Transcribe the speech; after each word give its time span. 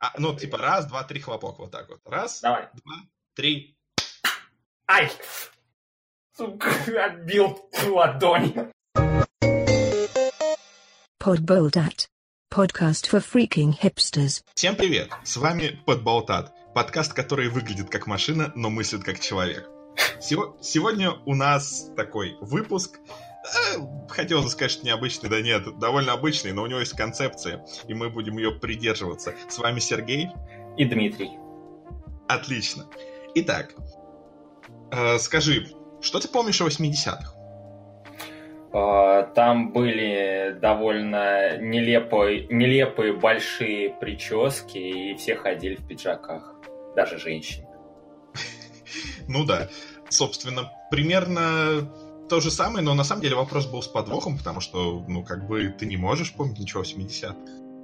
А, 0.00 0.12
ну, 0.18 0.34
типа, 0.36 0.58
раз, 0.58 0.86
два, 0.86 1.02
три 1.02 1.20
хлопок, 1.20 1.58
вот 1.58 1.72
так 1.72 1.88
вот. 1.88 2.00
Раз, 2.04 2.40
Давай. 2.40 2.68
два, 2.84 2.94
три. 3.34 3.76
Ай! 4.88 5.10
Сука, 6.36 6.70
отбил 7.04 7.58
ладонь. 7.88 8.54
Podboldat. 11.18 12.06
Podcast 12.50 13.08
for 13.10 13.20
freaking 13.20 13.74
hipsters. 13.82 14.42
Всем 14.54 14.76
привет! 14.76 15.10
С 15.24 15.36
вами 15.36 15.82
Подболтат, 15.84 16.54
подкаст, 16.74 17.12
который 17.12 17.48
выглядит 17.48 17.90
как 17.90 18.06
машина, 18.06 18.52
но 18.54 18.70
мыслит 18.70 19.02
как 19.04 19.18
человек. 19.20 19.68
Сего- 20.20 20.56
Сегодня 20.62 21.10
у 21.26 21.34
нас 21.34 21.90
такой 21.96 22.36
выпуск. 22.40 23.00
Э, 23.54 23.78
Хотелось 24.08 24.52
сказать, 24.52 24.70
что 24.70 24.86
необычный, 24.86 25.28
да 25.28 25.40
нет, 25.40 25.78
довольно 25.78 26.12
обычный, 26.12 26.52
но 26.52 26.62
у 26.62 26.66
него 26.66 26.80
есть 26.80 26.96
концепция, 26.96 27.64
и 27.86 27.94
мы 27.94 28.10
будем 28.10 28.36
ее 28.38 28.52
придерживаться. 28.52 29.34
С 29.48 29.58
вами 29.58 29.80
Сергей. 29.80 30.28
И 30.76 30.84
Дмитрий. 30.84 31.30
Отлично. 32.28 32.86
Итак, 33.34 33.74
э, 34.92 35.18
скажи, 35.18 35.68
что 36.00 36.20
ты 36.20 36.28
помнишь 36.28 36.60
о 36.60 36.66
80-х? 36.66 37.34
А, 38.72 39.22
Там 39.34 39.72
были 39.72 40.56
довольно 40.60 41.56
нелепые, 41.58 42.46
нелепые 42.48 43.14
большие 43.14 43.90
прически, 43.90 44.78
и 44.78 45.14
все 45.16 45.36
ходили 45.36 45.76
в 45.76 45.86
пиджаках. 45.86 46.54
Даже 46.94 47.18
женщины. 47.18 47.66
Ну 49.26 49.44
да, 49.44 49.68
собственно, 50.08 50.72
примерно 50.90 51.90
то 52.28 52.40
же 52.40 52.50
самое, 52.50 52.84
но 52.84 52.94
на 52.94 53.04
самом 53.04 53.22
деле 53.22 53.36
вопрос 53.36 53.66
был 53.66 53.82
с 53.82 53.88
подвохом, 53.88 54.38
потому 54.38 54.60
что, 54.60 55.04
ну, 55.08 55.22
как 55.24 55.46
бы, 55.46 55.74
ты 55.78 55.86
не 55.86 55.96
можешь 55.96 56.32
помнить 56.32 56.58
ничего 56.58 56.82
80-х. 56.82 57.34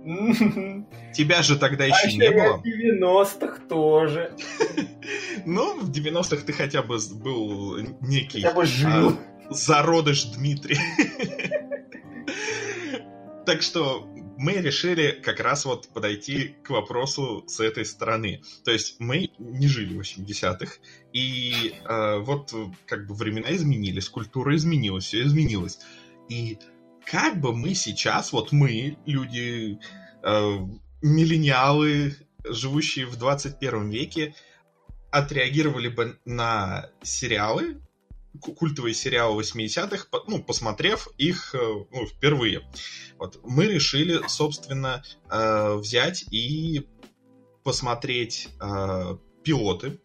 Тебя 1.15 1.43
же 1.43 1.59
тогда 1.59 1.85
еще 1.87 2.09
А 2.09 2.13
не 2.13 2.31
было. 2.31 2.59
в 2.59 2.65
90-х 2.65 3.59
тоже. 3.69 4.33
Ну, 5.47 5.79
в 5.81 5.91
90-х 5.91 6.45
ты 6.47 6.53
хотя 6.55 6.83
бы 6.83 6.99
был 7.15 7.77
некий 8.01 8.41
Хотя 8.41 8.55
бы 8.55 8.65
жил. 8.65 9.11
а, 9.11 9.55
зародыш 9.55 10.25
Дмитрий. 10.25 10.79
Так 13.47 13.61
что 13.61 14.09
мы 14.45 14.53
решили 14.53 15.13
как 15.13 15.41
раз 15.41 15.65
вот 15.65 15.89
подойти 15.89 16.55
к 16.63 16.69
вопросу 16.69 17.45
с 17.47 17.61
этой 17.61 17.87
стороны. 17.87 18.43
То 18.63 18.73
есть 18.73 18.97
мы 18.99 19.31
не 19.39 19.69
жили 19.69 19.95
в 19.97 20.01
80-х, 20.01 20.75
и 21.15 21.75
э, 21.83 22.19
вот 22.19 22.53
э, 22.53 22.67
как 22.87 23.07
бы 23.07 23.15
времена 23.15 23.55
изменились, 23.55 24.11
культура 24.11 24.55
изменилась, 24.55 25.07
все 25.07 25.23
изменилось. 25.23 25.79
И 26.29 26.59
как 27.07 27.41
бы 27.41 27.57
мы 27.57 27.75
сейчас, 27.75 28.33
вот 28.33 28.53
мы, 28.53 28.99
люди, 29.07 29.79
э, 30.23 30.59
миллениалы, 31.01 32.15
живущие 32.47 33.07
в 33.07 33.17
21 33.17 33.89
веке, 33.89 34.35
отреагировали 35.11 35.89
бы 35.89 36.19
на 36.27 36.91
сериалы, 37.03 37.81
культовые 38.41 38.95
сериалы 38.95 39.43
80-х, 39.43 40.07
по- 40.11 40.25
ну, 40.27 40.43
посмотрев 40.43 41.09
их 41.19 41.55
э, 41.55 41.59
ну, 41.59 42.07
впервые. 42.07 42.69
Вот. 43.19 43.41
Мы 43.45 43.67
решили, 43.67 44.23
собственно, 44.29 45.03
э, 45.31 45.75
взять 45.75 46.25
и 46.31 46.89
посмотреть 47.63 48.49
э, 48.61 49.17
пилоты, 49.43 50.01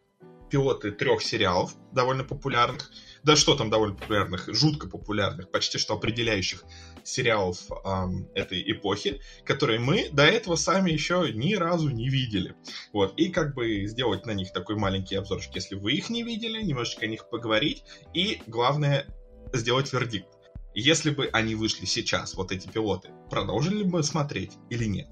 пилоты 0.50 0.92
трех 0.92 1.22
сериалов, 1.22 1.76
довольно 1.92 2.24
популярных, 2.24 2.92
да 3.24 3.36
что 3.36 3.56
там 3.56 3.70
довольно 3.70 3.96
популярных, 3.96 4.50
жутко 4.54 4.88
популярных, 4.88 5.52
почти 5.52 5.78
что 5.78 5.94
определяющих 5.94 6.64
сериалов 7.04 7.60
эм, 7.86 8.30
этой 8.34 8.62
эпохи, 8.72 9.22
которые 9.44 9.80
мы 9.80 10.10
до 10.12 10.24
этого 10.24 10.56
сами 10.56 10.92
еще 10.92 11.32
ни 11.34 11.56
разу 11.56 11.90
не 11.90 12.10
видели. 12.10 12.56
Вот, 12.94 13.14
и 13.18 13.30
как 13.30 13.54
бы 13.54 13.86
сделать 13.86 14.26
на 14.26 14.32
них 14.32 14.52
такой 14.54 14.76
маленький 14.76 15.16
обзорчик, 15.16 15.56
если 15.56 15.76
вы 15.76 15.94
их 15.94 16.10
не 16.10 16.24
видели, 16.24 16.62
немножечко 16.62 17.06
о 17.06 17.10
них 17.10 17.30
поговорить, 17.30 17.84
и 18.14 18.42
главное, 18.48 19.06
сделать 19.54 19.92
вердикт. 19.94 20.28
Если 20.76 21.10
бы 21.10 21.30
они 21.34 21.56
вышли 21.56 21.86
сейчас, 21.86 22.36
вот 22.36 22.52
эти 22.52 22.68
пилоты, 22.68 23.10
продолжили 23.30 23.84
бы 23.84 24.04
смотреть 24.04 24.54
или 24.70 24.86
нет? 24.86 25.10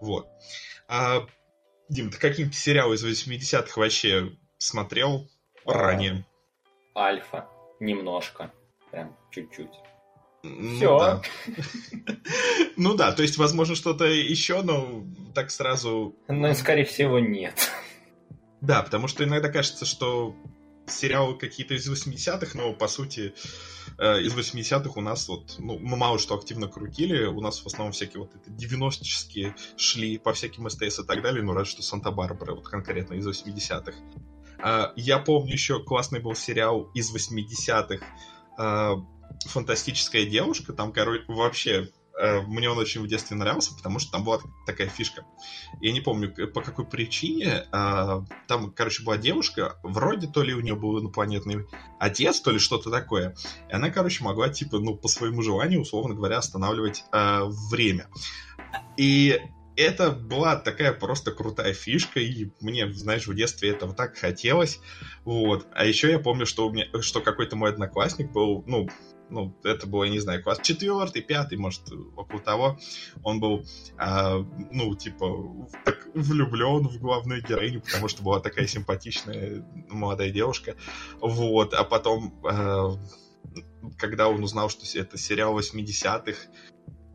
Вот. 0.00 0.28
А, 0.88 1.26
Дим, 1.88 2.10
ты 2.10 2.18
какие-нибудь 2.18 2.56
сериалы 2.56 2.94
из 2.94 3.04
80-х 3.04 3.80
вообще 3.80 4.36
смотрел 4.58 5.28
ранее? 5.64 6.26
Альфа. 6.96 7.48
Немножко. 7.80 8.52
Прям 8.90 9.16
чуть-чуть. 9.30 9.70
Ну 10.42 10.98
да. 10.98 11.22
Ну 12.76 12.94
да, 12.94 13.12
то 13.12 13.22
есть, 13.22 13.36
возможно, 13.36 13.74
что-то 13.74 14.06
еще, 14.06 14.62
но 14.62 15.04
так 15.34 15.50
сразу... 15.50 16.16
Ну, 16.28 16.54
скорее 16.54 16.84
всего, 16.84 17.18
нет. 17.18 17.70
Да, 18.62 18.82
потому 18.82 19.06
что 19.06 19.24
иногда 19.24 19.50
кажется, 19.50 19.84
что 19.84 20.34
сериалы 20.86 21.36
какие-то 21.36 21.74
из 21.74 21.88
80-х, 21.88 22.56
но 22.56 22.72
по 22.72 22.88
сути 22.88 23.34
э, 23.98 24.22
из 24.22 24.34
80-х 24.34 24.92
у 24.96 25.00
нас 25.00 25.28
вот, 25.28 25.56
ну, 25.58 25.78
мы 25.78 25.96
мало 25.96 26.18
что 26.18 26.34
активно 26.34 26.68
крутили, 26.68 27.24
у 27.24 27.40
нас 27.40 27.62
в 27.62 27.66
основном 27.66 27.92
всякие 27.92 28.20
вот 28.22 28.34
это 28.34 28.50
90-ческие 28.50 29.54
шли 29.76 30.18
по 30.18 30.32
всяким 30.32 30.68
СТС 30.68 31.00
и 31.00 31.04
так 31.04 31.22
далее, 31.22 31.42
ну 31.42 31.52
разве 31.52 31.70
что 31.70 31.82
Санта-Барбара, 31.82 32.54
вот 32.54 32.68
конкретно 32.68 33.14
из 33.14 33.26
80-х. 33.26 33.92
А, 34.62 34.92
я 34.96 35.18
помню 35.18 35.52
еще 35.52 35.82
классный 35.82 36.20
был 36.20 36.34
сериал 36.34 36.90
из 36.94 37.14
80-х 37.14 38.04
а, 38.58 38.96
«Фантастическая 39.46 40.26
девушка», 40.26 40.72
там, 40.72 40.92
короче, 40.92 41.24
вообще 41.28 41.88
э, 42.18 42.40
мне 42.42 42.68
он 42.68 42.78
очень 42.78 43.00
в 43.00 43.06
детстве 43.06 43.36
нравился, 43.36 43.74
потому 43.74 43.98
что 43.98 44.12
там 44.12 44.24
была 44.24 44.40
такая 44.66 44.88
фишка. 44.88 45.24
Я 45.80 45.92
не 45.92 46.00
помню, 46.00 46.32
по 46.52 46.60
какой 46.60 46.86
причине. 46.86 47.66
а, 47.72 48.24
Там, 48.46 48.72
короче, 48.72 49.02
была 49.02 49.16
девушка, 49.16 49.78
вроде 49.82 50.26
то 50.26 50.42
ли 50.42 50.54
у 50.54 50.60
нее 50.60 50.74
был 50.74 51.00
инопланетный 51.00 51.66
отец, 51.98 52.40
то 52.40 52.50
ли 52.50 52.58
что-то 52.58 52.90
такое. 52.90 53.34
И 53.68 53.72
она, 53.72 53.90
короче, 53.90 54.22
могла, 54.22 54.50
типа, 54.50 54.78
ну, 54.78 54.94
по 54.94 55.08
своему 55.08 55.42
желанию, 55.42 55.80
условно 55.80 56.14
говоря, 56.14 56.38
останавливать 56.38 57.04
а, 57.12 57.44
время. 57.70 58.08
И 58.96 59.40
это 59.76 60.10
была 60.10 60.56
такая 60.56 60.92
просто 60.92 61.32
крутая 61.32 61.72
фишка, 61.72 62.20
и 62.20 62.50
мне, 62.60 62.92
знаешь, 62.92 63.26
в 63.26 63.34
детстве 63.34 63.70
этого 63.70 63.94
так 63.94 64.16
хотелось. 64.16 64.80
Вот. 65.24 65.66
А 65.72 65.84
еще 65.84 66.10
я 66.10 66.18
помню, 66.18 66.44
что 66.44 66.66
у 66.66 66.72
меня, 66.72 66.86
что 67.00 67.20
какой-то 67.20 67.56
мой 67.56 67.70
одноклассник 67.70 68.30
был, 68.30 68.62
ну, 68.66 68.88
ну, 69.30 69.56
это 69.64 69.86
было, 69.86 70.04
я 70.04 70.10
не 70.10 70.18
знаю, 70.18 70.42
класс 70.42 70.60
четвертый, 70.62 71.22
пятый, 71.22 71.56
может, 71.56 71.82
около 72.16 72.40
того. 72.40 72.78
Он 73.22 73.40
был, 73.40 73.64
а, 73.96 74.38
ну, 74.70 74.94
типа, 74.94 75.68
так 75.84 76.08
влюблен 76.14 76.88
в 76.88 76.98
главную 76.98 77.42
героиню, 77.42 77.80
потому 77.80 78.08
что 78.08 78.22
была 78.22 78.40
такая 78.40 78.66
симпатичная 78.66 79.64
молодая 79.88 80.30
девушка. 80.30 80.76
Вот, 81.20 81.74
а 81.74 81.84
потом, 81.84 82.34
а, 82.44 82.96
когда 83.98 84.28
он 84.28 84.42
узнал, 84.42 84.68
что 84.68 84.84
это 84.98 85.16
сериал 85.16 85.58
80-х, 85.58 86.48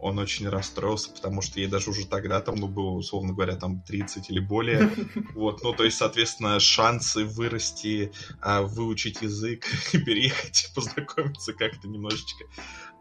он 0.06 0.20
очень 0.20 0.48
расстроился, 0.48 1.12
потому 1.12 1.42
что 1.42 1.60
ей 1.60 1.68
даже 1.68 1.90
уже 1.90 2.06
тогда 2.06 2.40
там, 2.40 2.56
ну, 2.56 2.68
было, 2.68 2.92
условно 2.92 3.34
говоря, 3.34 3.56
там 3.56 3.82
30 3.82 4.30
или 4.30 4.40
более. 4.40 4.90
Вот, 5.34 5.64
ну, 5.64 5.74
то 5.74 5.84
есть, 5.84 5.98
соответственно, 5.98 6.60
шансы 6.60 7.26
вырасти, 7.26 8.12
а, 8.40 8.62
выучить 8.62 9.22
язык, 9.22 9.66
переехать, 9.92 10.72
познакомиться 10.76 11.54
как-то 11.54 11.88
немножечко. 11.88 12.46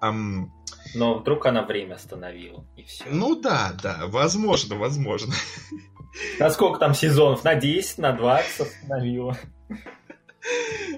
Но 0.01 1.19
вдруг 1.19 1.47
она 1.47 1.63
время 1.63 1.95
остановила, 1.95 2.67
и 2.77 2.83
все. 2.83 3.05
ну 3.11 3.35
да, 3.37 3.75
да, 3.83 4.07
возможно, 4.07 4.77
возможно. 4.77 5.35
На 6.39 6.51
сколько 6.51 6.79
там 6.79 6.95
сезонов? 6.95 7.45
На 7.45 7.55
10, 7.55 7.99
на 7.99 8.13
20 8.13 8.61
остановила. 8.61 9.37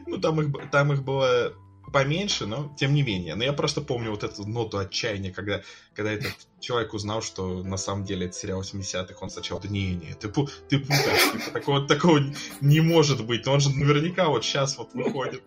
Ну, 0.07 0.19
там 0.19 0.41
их, 0.41 0.71
там 0.71 0.93
их 0.93 1.03
было 1.05 1.55
поменьше, 1.97 2.45
но 2.45 2.75
тем 2.77 2.93
не 2.93 3.03
менее. 3.03 3.37
Но 3.37 3.45
я 3.45 3.55
просто 3.55 3.81
помню 3.81 4.11
вот 4.11 4.23
эту 4.23 4.47
ноту 4.47 4.77
отчаяния, 4.77 5.33
когда, 5.33 5.63
когда 5.95 6.13
этот 6.13 6.35
человек 6.61 6.93
узнал, 6.93 7.23
что 7.23 7.63
на 7.63 7.79
самом 7.79 8.05
деле 8.05 8.27
это 8.27 8.35
сериал 8.35 8.61
80-х, 8.61 9.15
он 9.19 9.31
сначала, 9.31 9.63
да 9.63 9.69
не, 9.69 9.95
не, 9.95 10.13
ты, 10.13 10.29
пу- 10.29 10.51
ты 10.69 10.79
путаешь, 10.79 11.33
типа, 11.33 11.51
такого, 11.53 11.89
такого 11.89 12.21
не 12.61 12.81
может 12.81 13.25
быть, 13.25 13.47
но 13.47 13.55
он 13.55 13.61
же 13.61 13.71
наверняка 13.71 14.29
вот 14.29 14.45
сейчас 14.45 14.77
вот 14.77 14.93
выходит. 14.93 15.43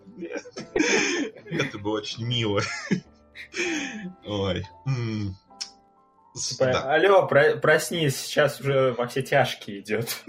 Это 1.46 1.78
было 1.78 1.98
очень 1.98 2.26
мило. 2.26 2.62
Ой. 4.26 4.66
Типа, 6.36 6.66
да. 6.66 6.96
Алло, 6.96 7.28
про- 7.28 7.58
проснись, 7.58 8.18
сейчас 8.18 8.60
уже 8.60 8.94
во 8.94 9.08
все 9.08 9.22
тяжкие 9.22 9.82
идет. 9.82 10.24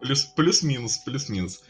Плюс, 0.00 0.24
плюс-минус, 0.24 0.98
плюс-минус. 0.98 1.62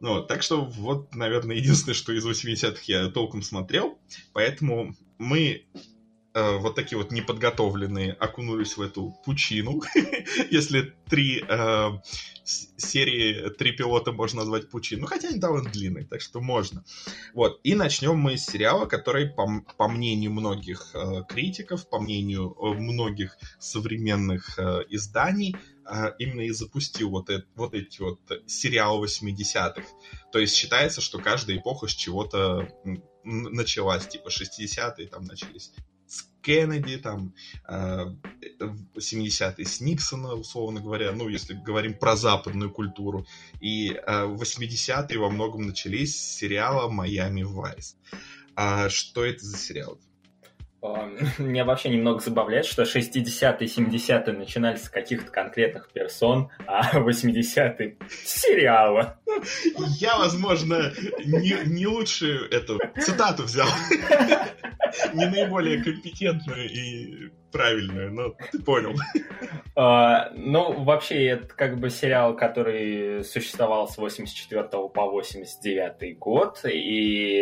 Ну, 0.00 0.22
так 0.22 0.42
что 0.42 0.64
вот, 0.64 1.14
наверное, 1.14 1.56
единственное, 1.56 1.94
что 1.94 2.12
из 2.12 2.26
80-х 2.26 2.82
я 2.86 3.08
толком 3.08 3.42
смотрел. 3.42 3.98
Поэтому 4.32 4.94
мы 5.18 5.66
э, 6.34 6.58
вот 6.58 6.74
такие 6.74 6.98
вот 6.98 7.10
неподготовленные 7.10 8.12
окунулись 8.12 8.76
в 8.76 8.82
эту 8.82 9.14
пучину. 9.24 9.82
Если 10.50 10.94
три 11.08 11.44
э, 11.48 11.90
серии, 12.44 13.50
три 13.50 13.72
пилота 13.72 14.12
можно 14.12 14.40
назвать 14.40 14.70
пучину. 14.70 15.02
Ну, 15.02 15.06
хотя 15.06 15.28
они 15.28 15.38
довольно 15.38 15.70
длинные, 15.70 16.06
так 16.06 16.20
что 16.20 16.40
можно. 16.40 16.84
Вот. 17.34 17.60
И 17.62 17.74
начнем 17.74 18.16
мы 18.16 18.36
с 18.36 18.46
сериала, 18.46 18.86
который, 18.86 19.28
по, 19.28 19.64
по 19.76 19.88
мнению 19.88 20.32
многих 20.32 20.90
э, 20.94 21.24
критиков, 21.28 21.88
по 21.88 22.00
мнению 22.00 22.56
э, 22.58 22.74
многих 22.74 23.36
современных 23.58 24.58
э, 24.58 24.84
изданий, 24.90 25.56
э, 25.90 26.12
именно 26.18 26.42
и 26.42 26.50
запустил 26.50 27.10
вот, 27.10 27.30
это, 27.30 27.46
вот 27.54 27.74
эти 27.74 28.00
вот 28.00 28.20
сериалы 28.46 29.06
80-х. 29.06 29.82
То 30.32 30.38
есть 30.38 30.54
считается, 30.54 31.00
что 31.00 31.18
каждая 31.18 31.58
эпоха 31.58 31.86
с 31.86 31.92
чего-то 31.92 32.68
началась, 33.24 34.06
типа 34.06 34.28
60-е 34.28 35.06
там 35.08 35.24
начались 35.24 35.72
Кеннеди, 36.48 36.96
там, 36.96 37.34
70-е 37.68 39.54
э, 39.58 39.64
с 39.64 39.80
Никсона, 39.82 40.32
условно 40.32 40.80
говоря, 40.80 41.12
ну, 41.12 41.28
если 41.28 41.52
говорим 41.52 41.92
про 41.92 42.16
западную 42.16 42.70
культуру. 42.70 43.26
И 43.60 43.92
80-е 43.92 45.16
э, 45.16 45.18
во 45.18 45.28
многом 45.28 45.66
начались 45.66 46.16
с 46.16 46.38
сериала 46.38 46.88
«Майами 46.88 47.42
Вайс». 47.42 47.98
А 48.56 48.88
что 48.88 49.26
это 49.26 49.44
за 49.44 49.58
сериал? 49.58 49.98
Меня 51.38 51.66
вообще 51.66 51.90
немного 51.90 52.20
забавляет, 52.20 52.64
что 52.64 52.84
60-е 52.84 53.56
и 53.60 53.66
70-е 53.66 54.32
начинались 54.32 54.84
с 54.84 54.88
каких-то 54.88 55.30
конкретных 55.30 55.90
персон, 55.92 56.50
а 56.66 56.98
80-е 56.98 57.98
с 58.08 58.40
сериала. 58.40 59.18
Я, 59.98 60.16
возможно, 60.16 60.92
не, 61.26 61.58
не 61.66 61.86
лучшую 61.86 62.50
эту 62.50 62.80
цитату 62.98 63.42
взял. 63.42 63.68
Не 65.14 65.26
наиболее 65.26 65.82
компетентную 65.82 66.70
и 66.70 67.30
правильную, 67.52 68.12
но 68.12 68.34
ты 68.52 68.58
понял. 68.62 68.94
Uh, 69.76 70.30
ну, 70.34 70.82
вообще, 70.82 71.26
это 71.28 71.46
как 71.54 71.78
бы 71.78 71.90
сериал, 71.90 72.36
который 72.36 73.24
существовал 73.24 73.88
с 73.88 73.96
84 73.96 74.64
по 74.64 75.10
89 75.10 76.18
год, 76.18 76.60
и 76.64 77.36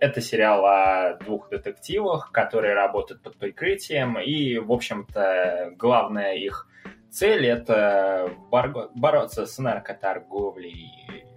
это 0.00 0.20
сериал 0.20 0.64
о 0.66 1.14
двух 1.24 1.48
детективах, 1.48 2.32
которые 2.32 2.74
работают 2.74 3.22
под 3.22 3.38
прикрытием, 3.38 4.18
и, 4.18 4.58
в 4.58 4.70
общем-то, 4.72 5.72
главная 5.76 6.34
их 6.34 6.68
цель— 7.10 7.46
это 7.48 8.30
бороться 8.50 9.46
с 9.46 9.58
наркоторговлей 9.58 11.29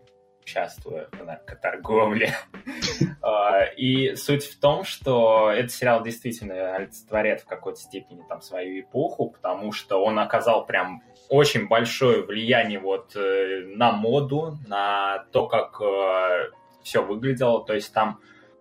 участвуя 0.44 1.08
в 1.12 1.26
наркоторговле. 1.26 2.34
А, 3.26 3.64
и 3.64 4.16
суть 4.16 4.44
в 4.44 4.60
том, 4.60 4.84
что 4.84 5.50
этот 5.50 5.72
сериал 5.72 6.04
действительно 6.04 6.76
олицетворяет 6.76 7.40
в 7.42 7.46
какой-то 7.46 7.80
степени 7.80 8.22
там 8.28 8.42
свою 8.42 8.82
эпоху, 8.82 9.30
потому 9.30 9.72
что 9.72 10.04
он 10.04 10.20
оказал 10.20 10.66
прям 10.66 11.02
очень 11.30 11.68
большое 11.68 12.24
влияние 12.24 12.80
вот 12.80 13.16
э, 13.16 13.64
на 13.76 13.94
моду, 13.94 14.58
на 14.68 15.26
то, 15.32 15.48
как 15.48 15.80
э, 15.82 16.52
все 16.84 17.02
выглядело. 17.02 17.66
То 17.66 17.74
есть 17.74 17.94
там 17.94 18.20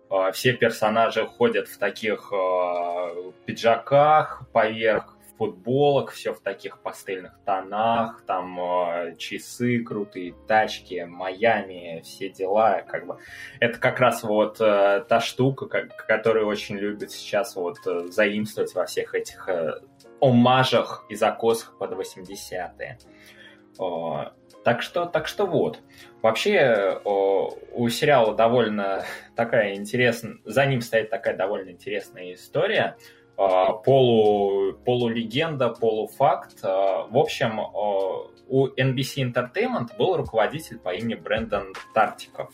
э, 0.09 0.31
все 0.31 0.53
персонажи 0.53 1.25
ходят 1.27 1.67
в 1.67 1.77
таких 1.77 2.31
пиджаках 3.45 4.47
поверх 4.53 5.12
футболок, 5.43 6.11
все 6.11 6.33
в 6.33 6.39
таких 6.39 6.79
пастельных 6.79 7.37
тонах, 7.45 8.23
там 8.25 8.59
э, 8.59 9.15
часы 9.17 9.83
крутые, 9.83 10.33
тачки, 10.47 11.05
Майами, 11.05 12.01
все 12.03 12.29
дела, 12.29 12.81
как 12.81 13.05
бы. 13.05 13.17
Это 13.59 13.77
как 13.79 13.99
раз 13.99 14.23
вот 14.23 14.61
э, 14.61 15.03
та 15.07 15.19
штука, 15.19 15.67
как, 15.67 16.05
которую 16.07 16.47
очень 16.47 16.77
любят 16.77 17.11
сейчас 17.11 17.55
вот 17.55 17.77
э, 17.85 18.07
заимствовать 18.07 18.73
во 18.73 18.85
всех 18.85 19.15
этих 19.15 19.49
э, 19.49 19.81
омажах 20.21 21.05
и 21.09 21.15
закосах 21.15 21.77
под 21.77 21.91
80-е. 21.91 22.97
О, 23.79 24.31
так 24.63 24.81
что, 24.81 25.05
так 25.05 25.27
что 25.27 25.45
вот. 25.45 25.79
Вообще 26.21 27.01
у 27.03 27.89
сериала 27.89 28.33
довольно 28.33 29.03
такая 29.35 29.75
интересная, 29.75 30.37
за 30.45 30.65
ним 30.65 30.79
стоит 30.79 31.09
такая 31.09 31.35
довольно 31.35 31.71
интересная 31.71 32.33
история. 32.33 32.95
А, 33.37 33.73
полу, 33.73 34.73
полулегенда, 34.85 35.69
полуфакт. 35.69 36.63
А, 36.63 37.07
в 37.07 37.17
общем, 37.17 37.59
у 38.47 38.67
NBC 38.67 39.31
Entertainment 39.31 39.97
был 39.97 40.17
руководитель 40.17 40.77
по 40.77 40.93
имени 40.93 41.15
Брэндон 41.15 41.73
Тартиков. 41.93 42.51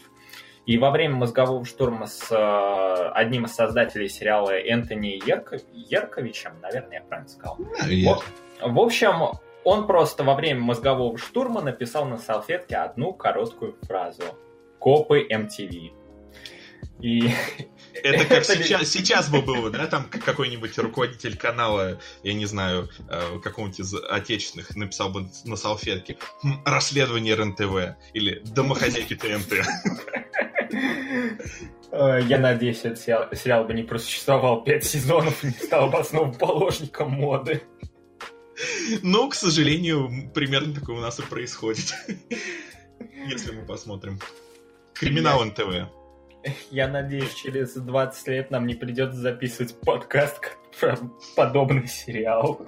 И 0.65 0.77
во 0.77 0.91
время 0.91 1.15
мозгового 1.15 1.65
штурма 1.65 2.05
с 2.05 2.31
а, 2.31 3.11
одним 3.13 3.45
из 3.45 3.55
создателей 3.55 4.07
сериала 4.07 4.51
Энтони 4.51 5.19
Ерко... 5.25 5.59
Ерковичем, 5.73 6.59
наверное, 6.61 6.99
я 6.99 7.01
правильно 7.01 7.29
сказал. 7.29 7.57
Вот. 7.57 8.23
В 8.61 8.79
общем, 8.79 9.39
он 9.63 9.87
просто 9.87 10.23
во 10.23 10.35
время 10.35 10.61
мозгового 10.61 11.17
штурма 11.17 11.61
написал 11.61 12.05
на 12.05 12.17
салфетке 12.17 12.77
одну 12.77 13.13
короткую 13.13 13.77
фразу. 13.81 14.23
Копы 14.79 15.27
MTV. 15.29 15.91
И 17.01 17.29
это 18.03 18.25
как 18.25 18.45
сейчас, 18.45 18.89
сейчас 18.89 19.29
бы 19.29 19.41
было, 19.41 19.69
да, 19.69 19.87
там 19.87 20.05
какой-нибудь 20.05 20.77
руководитель 20.77 21.37
канала, 21.37 21.99
я 22.23 22.33
не 22.33 22.45
знаю, 22.45 22.89
э, 23.09 23.39
какого-нибудь 23.43 23.79
из 23.79 23.93
отечественных 23.93 24.75
написал 24.75 25.09
бы 25.09 25.29
на 25.45 25.55
салфетке 25.55 26.17
«Хм, 26.41 26.61
«Расследование 26.65 27.35
РНТВ» 27.35 27.97
или 28.13 28.41
«Домохозяйки 28.45 29.15
ТНТ». 29.15 29.53
Э, 31.91 32.19
я 32.27 32.37
надеюсь, 32.37 32.79
этот 32.79 32.99
сериал, 32.99 33.27
сериал 33.33 33.63
бы 33.65 33.73
не 33.73 33.83
просуществовал 33.83 34.63
пять 34.63 34.85
сезонов 34.85 35.43
и 35.43 35.47
не 35.47 35.53
стал 35.53 35.89
бы 35.89 35.99
основоположником 35.99 37.11
моды. 37.11 37.63
Ну, 39.01 39.29
к 39.29 39.35
сожалению, 39.35 40.29
примерно 40.33 40.73
такое 40.73 40.97
у 40.97 41.01
нас 41.01 41.19
и 41.19 41.23
происходит. 41.23 41.93
Если 43.27 43.53
мы 43.53 43.65
посмотрим. 43.65 44.19
Криминал 44.93 45.43
НТВ. 45.45 45.89
Я 46.71 46.87
надеюсь, 46.87 47.33
через 47.33 47.73
20 47.73 48.27
лет 48.27 48.51
нам 48.51 48.67
не 48.67 48.75
придется 48.75 49.19
записывать 49.19 49.79
подкаст 49.81 50.57
про 50.79 50.97
подобный 51.35 51.87
сериал. 51.87 52.67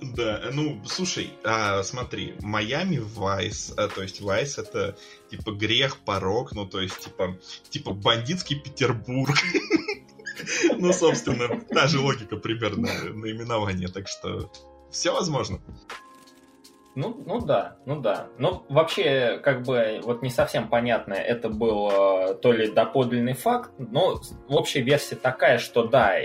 Да, 0.00 0.50
ну, 0.52 0.80
слушай, 0.86 1.32
а, 1.44 1.82
смотри, 1.82 2.34
Майами 2.40 2.98
Вайс, 2.98 3.72
а, 3.76 3.88
то 3.88 4.02
есть 4.02 4.20
Вайс 4.20 4.58
это 4.58 4.96
типа 5.30 5.52
грех, 5.52 5.98
порог, 5.98 6.52
ну, 6.52 6.66
то 6.66 6.80
есть 6.80 6.98
типа, 7.00 7.38
типа 7.68 7.92
бандитский 7.92 8.60
Петербург. 8.60 9.36
Ну, 10.76 10.92
собственно, 10.92 11.60
та 11.62 11.88
же 11.88 11.98
логика 11.98 12.36
примерно 12.36 12.88
наименования, 13.12 13.88
так 13.88 14.06
что 14.06 14.52
все 14.88 15.12
возможно. 15.12 15.60
Ну, 16.98 17.16
ну 17.24 17.38
да, 17.38 17.76
ну 17.84 18.00
да. 18.00 18.26
Но 18.38 18.64
вообще, 18.68 19.38
как 19.44 19.62
бы, 19.62 20.00
вот 20.02 20.20
не 20.20 20.30
совсем 20.30 20.68
понятно, 20.68 21.14
это 21.14 21.48
был 21.48 21.88
э, 21.88 22.34
то 22.34 22.50
ли 22.50 22.68
доподлинный 22.68 23.34
факт, 23.34 23.70
но 23.78 24.20
общая 24.48 24.80
версия 24.80 25.14
такая, 25.14 25.58
что 25.58 25.84
да, 25.84 26.16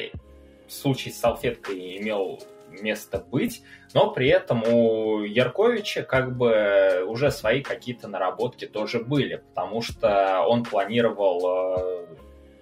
случай 0.67 1.11
с 1.11 1.19
салфеткой 1.19 1.99
имел 1.99 2.41
место 2.71 3.19
быть, 3.19 3.61
но 3.93 4.09
при 4.09 4.29
этом 4.29 4.63
у 4.63 5.21
Ярковича 5.21 6.01
как 6.01 6.35
бы 6.35 7.05
уже 7.05 7.29
свои 7.29 7.61
какие-то 7.61 8.07
наработки 8.07 8.65
тоже 8.65 8.99
были, 8.99 9.43
потому 9.49 9.83
что 9.83 10.41
он 10.47 10.63
планировал 10.63 11.41
э, 11.45 12.05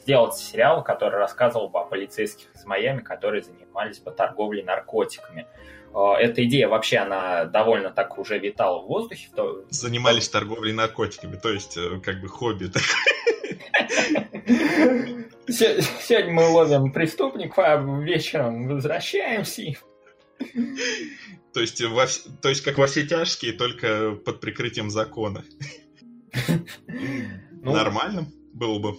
сделать 0.02 0.36
сериал, 0.36 0.84
который 0.84 1.18
рассказывал 1.18 1.70
бы 1.70 1.80
о 1.80 1.86
полицейских 1.86 2.54
из 2.56 2.66
Майами, 2.66 3.00
которые 3.00 3.42
занимались 3.42 4.00
бы 4.00 4.12
торговлей 4.12 4.64
наркотиками. 4.64 5.48
Э, 5.94 6.14
эта 6.20 6.44
идея 6.46 6.68
вообще, 6.68 6.98
она 6.98 7.46
довольно 7.46 7.92
так 7.92 8.18
уже 8.18 8.40
витала 8.40 8.82
в 8.82 8.88
воздухе. 8.88 9.30
То... 9.36 9.66
Занимались 9.70 10.30
торговлей 10.30 10.74
наркотиками, 10.74 11.36
то 11.36 11.50
есть 11.52 11.78
э, 11.78 12.00
как 12.04 12.22
бы 12.22 12.28
хобби 12.28 12.68
такое. 12.68 12.82
Сегодня 15.48 16.34
мы 16.34 16.48
ловим 16.48 16.92
преступников, 16.92 17.60
а 17.60 17.78
вечером 17.78 18.68
возвращаемся. 18.68 19.74
То 21.54 21.60
есть, 21.60 21.82
во, 21.84 22.06
то 22.42 22.50
есть 22.50 22.64
как 22.64 22.78
во 22.78 22.88
все 22.88 23.06
тяжкие, 23.06 23.54
только 23.54 24.12
под 24.12 24.40
прикрытием 24.40 24.90
закона. 24.90 25.44
Ну, 26.88 27.74
Нормально 27.74 28.28
было 28.54 28.80
бы. 28.80 28.98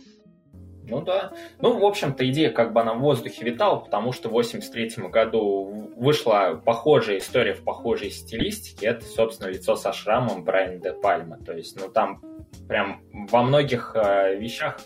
Ну 0.89 1.01
да. 1.01 1.33
Ну, 1.61 1.79
в 1.79 1.85
общем-то, 1.85 2.29
идея 2.29 2.51
как 2.51 2.73
бы 2.73 2.81
она 2.81 2.95
в 2.95 3.01
воздухе 3.01 3.45
витала, 3.45 3.77
потому 3.77 4.13
что 4.13 4.29
в 4.29 4.33
83 4.33 5.09
году 5.09 5.91
вышла 5.97 6.61
похожая 6.65 7.19
история 7.19 7.55
в 7.55 7.63
похожей 7.63 8.11
стилистике. 8.11 8.87
Это, 8.87 9.05
собственно, 9.05 9.49
лицо 9.49 9.77
со 9.77 9.93
шрамом 9.93 10.45
Брайана 10.45 10.79
де 10.79 10.93
Пальма. 10.93 11.39
То 11.39 11.53
есть, 11.53 11.81
ну 11.81 11.89
там 11.89 12.21
прям 12.69 13.03
во 13.13 13.43
многих 13.43 13.93
э, 13.95 14.37
вещах 14.37 14.81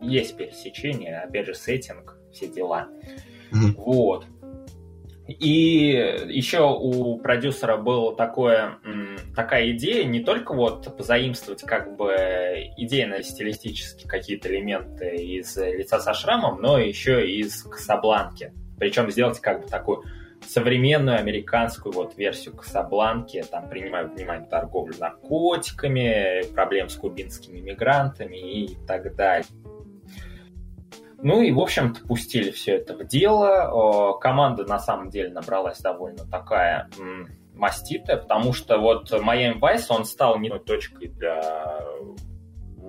есть 0.00 0.36
пересечение, 0.36 1.20
опять 1.20 1.46
же, 1.46 1.54
сеттинг, 1.54 2.18
все 2.32 2.48
дела. 2.48 2.88
Mm-hmm. 3.52 3.74
Вот. 3.76 4.26
И 5.28 5.88
еще 6.28 6.60
у 6.60 7.18
продюсера 7.18 7.76
была 7.76 8.14
такое, 8.14 8.78
такая 9.34 9.72
идея 9.72 10.04
не 10.04 10.20
только 10.20 10.54
вот 10.54 10.96
позаимствовать 10.96 11.62
как 11.62 11.96
бы 11.96 12.14
идейно-стилистически 12.76 14.06
какие-то 14.06 14.48
элементы 14.48 15.16
из 15.16 15.56
лица 15.56 15.98
со 15.98 16.14
шрамом, 16.14 16.60
но 16.62 16.78
еще 16.78 17.28
и 17.28 17.40
из 17.40 17.62
Касабланки. 17.64 18.52
Причем 18.78 19.10
сделать 19.10 19.40
как 19.40 19.62
бы 19.62 19.68
такую 19.68 20.04
современную 20.46 21.18
американскую 21.18 21.92
вот 21.92 22.16
версию 22.16 22.54
Касабланки, 22.54 23.44
там 23.50 23.68
принимают 23.68 24.14
внимание 24.14 24.48
торговлю 24.48 24.94
наркотиками, 24.98 26.44
проблем 26.54 26.88
с 26.88 26.94
кубинскими 26.94 27.58
мигрантами 27.58 28.36
и 28.36 28.76
так 28.86 29.16
далее. 29.16 29.46
Ну 31.22 31.40
и, 31.40 31.50
в 31.50 31.60
общем-то, 31.60 32.06
пустили 32.06 32.50
все 32.50 32.76
это 32.76 32.94
в 32.94 33.04
дело. 33.04 34.18
Команда, 34.20 34.64
на 34.64 34.78
самом 34.78 35.10
деле, 35.10 35.30
набралась 35.30 35.80
довольно 35.80 36.24
такая 36.30 36.88
маститая, 37.54 38.18
потому 38.18 38.52
что 38.52 38.78
вот 38.78 39.10
Miami 39.10 39.58
Vice, 39.58 39.86
он 39.88 40.04
стал 40.04 40.38
не 40.38 40.50
точкой 40.58 41.08
для 41.08 41.82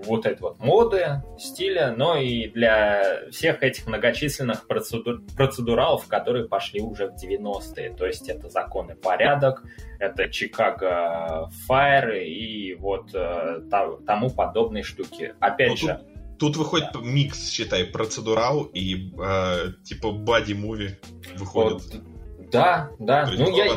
вот 0.05 0.25
этой 0.25 0.41
вот 0.41 0.59
моды, 0.59 1.23
стиля, 1.39 1.91
но 1.95 2.17
и 2.17 2.47
для 2.49 3.29
всех 3.31 3.63
этих 3.63 3.87
многочисленных 3.87 4.67
процедур, 4.67 5.21
процедуралов, 5.35 6.07
которые 6.07 6.47
пошли 6.47 6.81
уже 6.81 7.07
в 7.07 7.15
90-е. 7.15 7.93
То 7.93 8.05
есть 8.05 8.29
это 8.29 8.49
закон 8.49 8.91
и 8.91 8.95
порядок, 8.95 9.63
это 9.99 10.29
Чикаго 10.29 11.49
Файр 11.65 12.11
и 12.11 12.75
вот 12.75 13.09
э, 13.13 13.61
тому 14.05 14.29
подобные 14.29 14.83
штуки. 14.83 15.33
Опять 15.39 15.69
ну, 15.69 15.77
же, 15.77 15.93
Тут 15.95 16.16
выходит 16.41 16.89
да. 16.93 16.99
микс, 17.01 17.49
считай, 17.49 17.85
процедурал 17.85 18.63
и 18.63 19.11
э, 19.19 19.73
типа 19.83 20.11
бади-муви 20.11 20.97
выходит. 21.35 21.83
Вот, 21.83 22.49
да, 22.51 22.91
да. 22.99 23.29
ну, 23.35 23.55
я, 23.55 23.75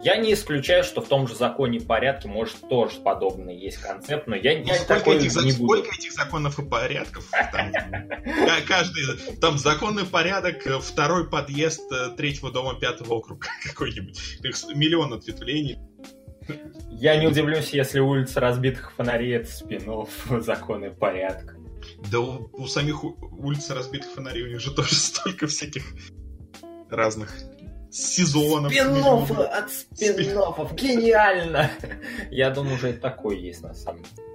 я 0.00 0.16
не 0.16 0.32
исключаю, 0.32 0.84
что 0.84 1.00
в 1.00 1.08
том 1.08 1.26
же 1.26 1.34
законе 1.34 1.80
порядке 1.80 2.28
может 2.28 2.56
тоже 2.68 3.00
подобный 3.00 3.58
есть 3.58 3.78
концепт, 3.78 4.28
но 4.28 4.36
я, 4.36 4.58
я 4.58 4.74
сколько 4.74 5.10
этих, 5.10 5.34
не 5.42 5.52
буду. 5.52 5.82
Сколько 5.82 5.96
этих 5.96 6.12
законов 6.12 6.58
и 6.58 6.64
порядков? 6.64 7.24
Там, 7.52 7.72
каждый, 8.66 9.36
там 9.40 9.58
законный 9.58 10.04
порядок, 10.04 10.64
э, 10.66 10.78
второй 10.78 11.28
подъезд 11.28 11.90
э, 11.90 12.10
третьего 12.16 12.52
дома 12.52 12.78
пятого 12.78 13.14
округа 13.14 13.48
какой-нибудь. 13.64 14.38
Миллион 14.74 15.14
ответвлений. 15.14 15.78
Я 16.90 17.16
не 17.16 17.26
удивлюсь, 17.26 17.70
если 17.70 17.98
улица 17.98 18.40
разбитых 18.40 18.92
фонарей 18.92 19.36
это 19.36 19.50
спинов 19.50 20.10
законы 20.30 20.90
порядка. 20.90 21.56
Да 22.10 22.20
у, 22.20 22.48
у 22.52 22.66
самих 22.66 23.04
улиц 23.04 23.70
разбитых 23.70 24.10
фонарей 24.10 24.44
у 24.44 24.48
них 24.48 24.60
же 24.60 24.70
тоже 24.74 24.94
столько 24.94 25.46
всяких 25.46 25.84
разных 26.90 27.34
сезонов. 27.90 28.72
Спин-оффы 28.72 29.42
от 29.42 29.70
спин-оффов. 29.70 30.74
Гениально! 30.74 31.70
Я 32.30 32.50
думаю, 32.50 32.76
уже 32.76 32.92
такой 32.92 33.40
есть 33.40 33.62
на 33.62 33.74
самом 33.74 34.02
деле. 34.02 34.28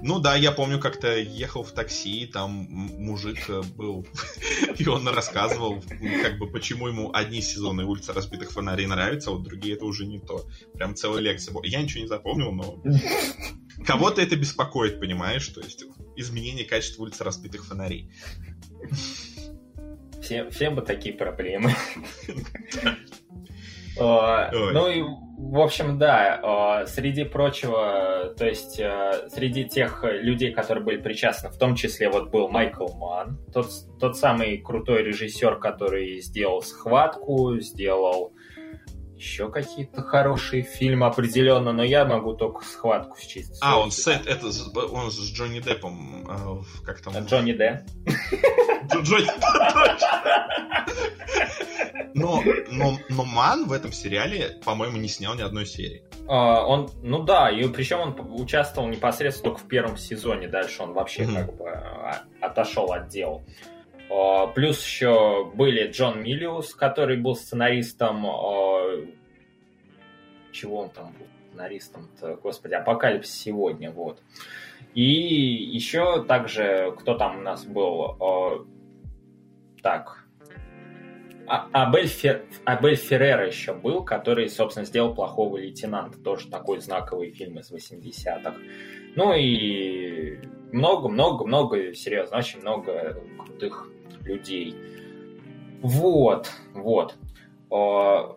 Ну 0.00 0.20
да, 0.20 0.36
я 0.36 0.52
помню, 0.52 0.78
как-то 0.78 1.16
ехал 1.16 1.64
в 1.64 1.72
такси, 1.72 2.26
там 2.26 2.50
мужик 2.70 3.48
э, 3.48 3.62
был, 3.62 4.06
и 4.78 4.86
он 4.88 5.08
рассказывал, 5.08 5.82
как 6.22 6.38
бы, 6.38 6.46
почему 6.46 6.86
ему 6.86 7.10
одни 7.12 7.40
сезоны 7.40 7.84
улицы 7.84 8.12
разбитых 8.12 8.52
фонарей 8.52 8.86
нравятся, 8.86 9.30
а 9.30 9.32
вот 9.32 9.42
другие 9.42 9.74
это 9.74 9.84
уже 9.84 10.06
не 10.06 10.20
то. 10.20 10.46
Прям 10.74 10.94
целая 10.94 11.20
лекция 11.20 11.52
была. 11.52 11.66
Я 11.66 11.82
ничего 11.82 12.02
не 12.02 12.08
запомнил, 12.08 12.52
но 12.52 12.80
кого-то 13.86 14.22
это 14.22 14.36
беспокоит, 14.36 15.00
понимаешь? 15.00 15.48
То 15.48 15.60
есть 15.60 15.84
изменение 16.16 16.64
качества 16.64 17.02
улицы 17.02 17.24
разбитых 17.24 17.64
фонарей. 17.64 18.10
Всем, 20.22 20.50
всем 20.50 20.74
бы 20.74 20.82
такие 20.82 21.14
проблемы. 21.14 21.72
Ну 23.98 24.90
и, 24.90 25.02
в 25.02 25.58
общем, 25.58 25.98
да, 25.98 26.84
среди 26.86 27.24
прочего, 27.24 28.34
то 28.36 28.46
есть 28.46 28.78
э, 28.78 29.28
среди 29.30 29.64
тех 29.64 30.04
людей, 30.04 30.52
которые 30.52 30.84
были 30.84 30.98
причастны, 30.98 31.48
в 31.48 31.56
том 31.56 31.74
числе 31.74 32.10
вот 32.10 32.30
был 32.30 32.48
Майкл 32.48 32.92
Ман, 32.92 33.38
тот, 33.54 33.68
тот 33.98 34.18
самый 34.18 34.58
крутой 34.58 35.02
режиссер, 35.02 35.58
который 35.58 36.20
сделал 36.20 36.60
«Схватку», 36.60 37.58
сделал 37.60 38.34
еще 39.16 39.50
какие-то 39.50 40.02
хорошие 40.02 40.62
фильмы 40.62 41.06
определенно, 41.06 41.72
но 41.72 41.82
я 41.82 42.04
могу 42.04 42.34
только 42.34 42.64
схватку 42.64 43.18
счесть. 43.18 43.58
А, 43.62 43.80
он 43.80 43.90
с, 43.90 44.06
это, 44.06 44.46
он 44.92 45.10
с 45.10 45.32
Джонни 45.32 45.60
Деппом, 45.60 46.26
э, 46.28 46.84
как 46.84 47.00
там? 47.00 47.16
Джонни 47.24 47.52
Д. 47.52 47.86
Джонни 49.02 49.26
но, 52.14 52.42
но, 52.70 52.98
но 53.08 53.24
Ман 53.24 53.66
в 53.66 53.72
этом 53.72 53.92
сериале, 53.92 54.58
по-моему, 54.64 54.96
не 54.96 55.08
снял 55.08 55.34
ни 55.34 55.42
одной 55.42 55.66
серии. 55.66 56.02
А, 56.28 56.66
он, 56.66 56.90
ну 57.02 57.22
да, 57.22 57.50
и 57.50 57.68
причем 57.68 58.00
он 58.00 58.40
участвовал 58.40 58.88
непосредственно 58.88 59.52
только 59.52 59.64
в 59.64 59.68
первом 59.68 59.96
сезоне, 59.96 60.48
дальше 60.48 60.82
он 60.82 60.92
вообще 60.92 61.22
mm-hmm. 61.22 61.34
как 61.34 61.56
бы 61.56 61.70
а, 61.70 62.24
отошел 62.40 62.92
от 62.92 63.08
дел. 63.08 63.44
А, 64.10 64.46
плюс 64.48 64.84
еще 64.84 65.50
были 65.54 65.90
Джон 65.90 66.22
Миллиус, 66.22 66.74
который 66.74 67.16
был 67.16 67.34
сценаристом... 67.34 68.24
Чего 70.52 70.80
он 70.80 70.90
там 70.90 71.12
был? 71.18 71.26
Сценаристом-то, 71.50 72.36
господи, 72.36 72.74
Апокалипсис 72.74 73.34
сегодня, 73.34 73.90
вот. 73.90 74.22
И 74.94 75.02
еще 75.02 76.24
также, 76.24 76.94
кто 76.98 77.14
там 77.14 77.38
у 77.38 77.40
нас 77.40 77.64
был? 77.64 78.66
Так, 79.82 80.26
а, 81.46 81.68
Абель, 81.72 82.08
Фер... 82.08 82.44
Абель 82.64 82.96
Феррера 82.96 83.46
еще 83.46 83.72
был, 83.72 84.04
который, 84.04 84.48
собственно, 84.48 84.84
сделал 84.84 85.14
«Плохого 85.14 85.58
лейтенанта». 85.58 86.18
Тоже 86.18 86.48
такой 86.48 86.80
знаковый 86.80 87.30
фильм 87.30 87.60
из 87.60 87.70
80-х. 87.70 88.54
Ну 89.14 89.32
и 89.32 90.38
много-много-много, 90.72 91.94
серьезно, 91.94 92.38
очень 92.38 92.60
много 92.60 93.22
крутых 93.38 93.88
людей. 94.26 94.74
Вот, 95.82 96.50
вот. 96.74 97.14
О, 97.70 98.36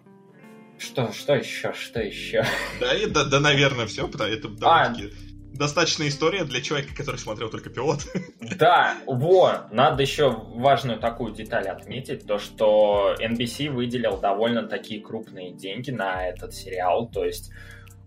что, 0.78 1.12
что 1.12 1.36
еще, 1.36 1.74
что 1.74 2.00
еще? 2.00 2.46
Да, 2.80 2.94
и, 2.94 3.06
да, 3.08 3.26
да 3.26 3.40
наверное, 3.40 3.86
все, 3.86 4.08
потому 4.08 4.30
это 4.30 4.48
довольно-таки... 4.48 5.08
А, 5.08 5.30
достаточная 5.60 6.08
история 6.08 6.46
для 6.46 6.62
человека, 6.62 6.96
который 6.96 7.18
смотрел 7.18 7.50
только 7.50 7.70
пилот. 7.70 8.00
Да, 8.58 8.98
вот. 9.06 9.72
Надо 9.72 10.02
еще 10.02 10.30
важную 10.30 11.00
такую 11.00 11.34
деталь 11.34 11.68
отметить, 11.68 12.26
то 12.26 12.40
что 12.40 13.16
NBC 13.20 13.70
выделил 13.70 14.18
довольно 14.18 14.64
такие 14.64 15.02
крупные 15.02 15.54
деньги 15.54 15.92
на 15.92 16.28
этот 16.28 16.54
сериал, 16.54 17.08
то 17.08 17.24
есть 17.24 17.52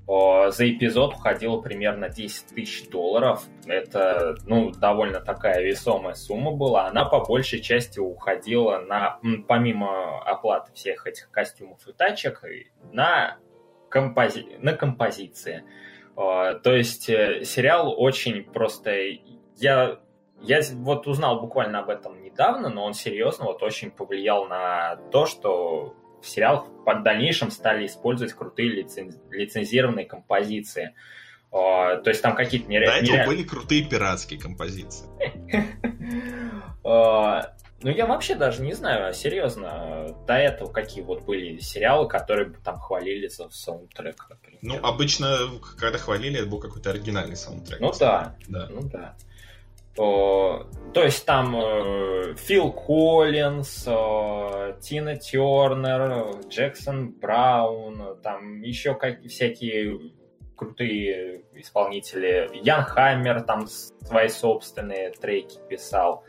за 0.06 0.70
эпизод 0.70 1.14
уходило 1.14 1.60
примерно 1.60 2.08
10 2.08 2.54
тысяч 2.54 2.88
долларов. 2.88 3.44
Это, 3.66 4.34
ну, 4.46 4.70
довольно 4.70 5.20
такая 5.20 5.62
весомая 5.62 6.14
сумма 6.14 6.52
была. 6.52 6.86
Она 6.88 7.04
по 7.04 7.20
большей 7.20 7.60
части 7.60 7.98
уходила 7.98 8.78
на, 8.78 9.20
помимо 9.48 10.20
оплаты 10.22 10.72
всех 10.74 11.06
этих 11.06 11.30
костюмов 11.30 11.86
и 11.86 11.92
тачек, 11.92 12.42
на, 12.92 13.38
компози... 13.88 14.56
на 14.58 14.72
композиции. 14.74 15.64
То 16.14 16.60
есть 16.64 17.08
э, 17.08 17.44
сериал 17.44 17.94
очень 17.96 18.44
просто... 18.44 18.92
Я, 19.56 20.00
я 20.40 20.60
вот 20.74 21.06
узнал 21.06 21.40
буквально 21.40 21.78
об 21.78 21.88
этом 21.88 22.22
недавно, 22.22 22.68
но 22.68 22.84
он 22.84 22.94
серьезно 22.94 23.46
вот 23.46 23.62
очень 23.62 23.90
повлиял 23.90 24.46
на 24.46 24.96
то, 25.10 25.26
что 25.26 25.94
в 26.22 26.28
сериалах 26.28 26.66
в 26.68 27.02
дальнейшем 27.02 27.50
стали 27.50 27.86
использовать 27.86 28.32
крутые 28.32 28.68
лиценз... 28.68 29.16
лицензированные 29.30 30.06
композиции. 30.06 30.94
А, 31.52 31.96
то 31.96 32.10
есть 32.10 32.22
там 32.22 32.34
какие-то 32.34 32.68
нереальные... 32.68 33.10
До 33.10 33.16
этого 33.18 33.34
были 33.34 33.42
крутые 33.42 33.84
пиратские 33.84 34.40
композиции. 34.40 35.06
А, 36.84 37.54
ну, 37.82 37.90
я 37.90 38.06
вообще 38.06 38.34
даже 38.34 38.62
не 38.62 38.72
знаю, 38.72 39.14
серьезно, 39.14 40.16
до 40.26 40.34
этого 40.34 40.72
какие 40.72 41.04
вот 41.04 41.24
были 41.24 41.58
сериалы, 41.58 42.08
которые 42.08 42.52
там 42.64 42.78
хвалили 42.78 43.28
за 43.28 43.48
саундтрек, 43.50 44.26
например. 44.28 44.58
Ну, 44.62 44.78
обычно, 44.84 45.36
когда 45.78 45.98
хвалили, 45.98 46.40
это 46.40 46.48
был 46.48 46.58
какой-то 46.58 46.90
оригинальный 46.90 47.36
саундтрек. 47.36 47.80
Ну 47.80 47.92
да, 47.98 48.34
да. 48.48 48.68
ну 48.68 48.82
да. 48.82 49.14
То 49.94 50.66
есть 50.94 51.26
там 51.26 51.54
э, 51.56 52.34
Фил 52.36 52.72
Коллинз, 52.72 53.84
э, 53.86 54.74
Тина 54.80 55.16
Тернер, 55.16 56.40
Джексон 56.48 57.12
Браун, 57.12 58.18
там 58.22 58.62
еще 58.62 58.94
как, 58.94 59.22
всякие 59.22 60.12
крутые 60.56 61.44
исполнители. 61.54 62.50
Ян 62.62 62.84
Хаммер 62.84 63.42
там 63.42 63.66
свои 63.66 64.28
собственные 64.28 65.10
треки 65.10 65.58
писал. 65.68 66.24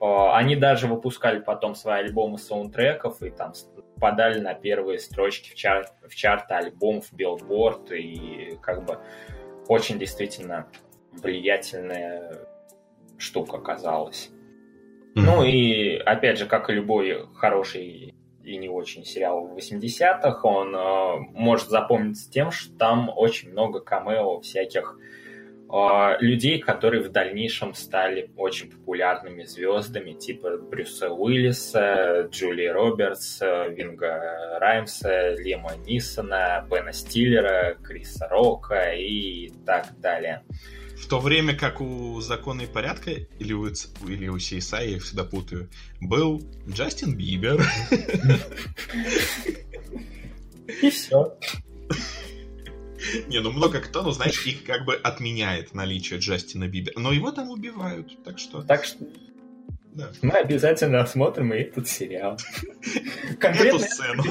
Они 0.00 0.54
даже 0.54 0.86
выпускали 0.86 1.38
потом 1.40 1.74
свои 1.74 2.04
альбомы 2.04 2.38
саундтреков 2.38 3.22
и 3.22 3.30
там 3.30 3.52
подали 4.00 4.38
на 4.38 4.54
первые 4.54 4.98
строчки 4.98 5.50
в, 5.50 5.54
чар 5.54 5.86
в 6.06 6.14
чарты 6.14 6.54
альбомов 6.54 7.12
Billboard 7.12 7.96
и 7.96 8.56
как 8.60 8.84
бы 8.84 8.98
очень 9.68 9.98
действительно 9.98 10.66
влиятельная 11.12 12.46
штука 13.18 13.58
оказалась. 13.58 14.30
Mm-hmm. 15.14 15.22
Ну 15.22 15.44
и 15.44 15.96
опять 15.96 16.38
же, 16.38 16.46
как 16.46 16.70
и 16.70 16.74
любой 16.74 17.26
хороший 17.34 18.14
и 18.44 18.56
не 18.56 18.68
очень 18.68 19.04
сериал 19.04 19.46
в 19.46 19.56
80-х, 19.56 20.40
он 20.46 20.74
э, 20.74 21.18
может 21.32 21.68
запомниться 21.68 22.30
тем, 22.30 22.50
что 22.50 22.76
там 22.76 23.10
очень 23.14 23.50
много 23.50 23.80
камео 23.80 24.40
всяких 24.40 24.98
э, 25.72 26.16
людей, 26.20 26.58
которые 26.58 27.02
в 27.02 27.10
дальнейшем 27.10 27.74
стали 27.74 28.30
очень 28.36 28.70
популярными 28.70 29.44
звездами, 29.44 30.12
типа 30.12 30.58
Брюса 30.58 31.10
Уиллиса, 31.10 32.28
Джулии 32.30 32.66
Робертс, 32.66 33.40
Винга 33.40 34.58
Раймса, 34.60 35.34
Лема 35.36 35.76
Нисона, 35.86 36.66
Бена 36.70 36.92
Стиллера, 36.92 37.76
Криса 37.82 38.28
Рока 38.28 38.92
и 38.92 39.50
так 39.64 39.98
далее. 40.00 40.42
В 40.96 41.06
то 41.06 41.20
время 41.20 41.56
как 41.56 41.80
у 41.80 42.20
закона 42.20 42.62
и 42.62 42.66
порядка, 42.66 43.10
или 43.10 43.52
у, 43.52 43.66
или 43.66 44.28
у 44.28 44.36
CSI, 44.36 44.92
я 44.92 44.98
всегда 45.00 45.24
путаю, 45.24 45.68
был 46.00 46.42
Джастин 46.68 47.16
Бибер. 47.16 47.62
И 50.82 50.90
все. 50.90 51.36
Не, 53.28 53.40
ну 53.40 53.50
много 53.50 53.80
кто, 53.80 54.02
ну 54.02 54.12
знаешь, 54.12 54.46
их 54.46 54.64
как 54.64 54.84
бы 54.86 54.94
отменяет 54.94 55.74
наличие 55.74 56.20
Джастина 56.20 56.68
Бибера. 56.68 56.98
Но 56.98 57.12
его 57.12 57.32
там 57.32 57.50
убивают, 57.50 58.22
так 58.24 58.38
что... 58.38 58.62
Так 58.62 58.84
что 58.84 59.04
да. 59.94 60.10
Мы 60.22 60.30
обязательно 60.30 61.02
осмотрим 61.02 61.52
и 61.54 61.58
этот 61.58 61.88
сериал. 61.88 62.36
Конкретно 63.38 63.76
Эту 63.76 63.78
сцену. 63.78 64.24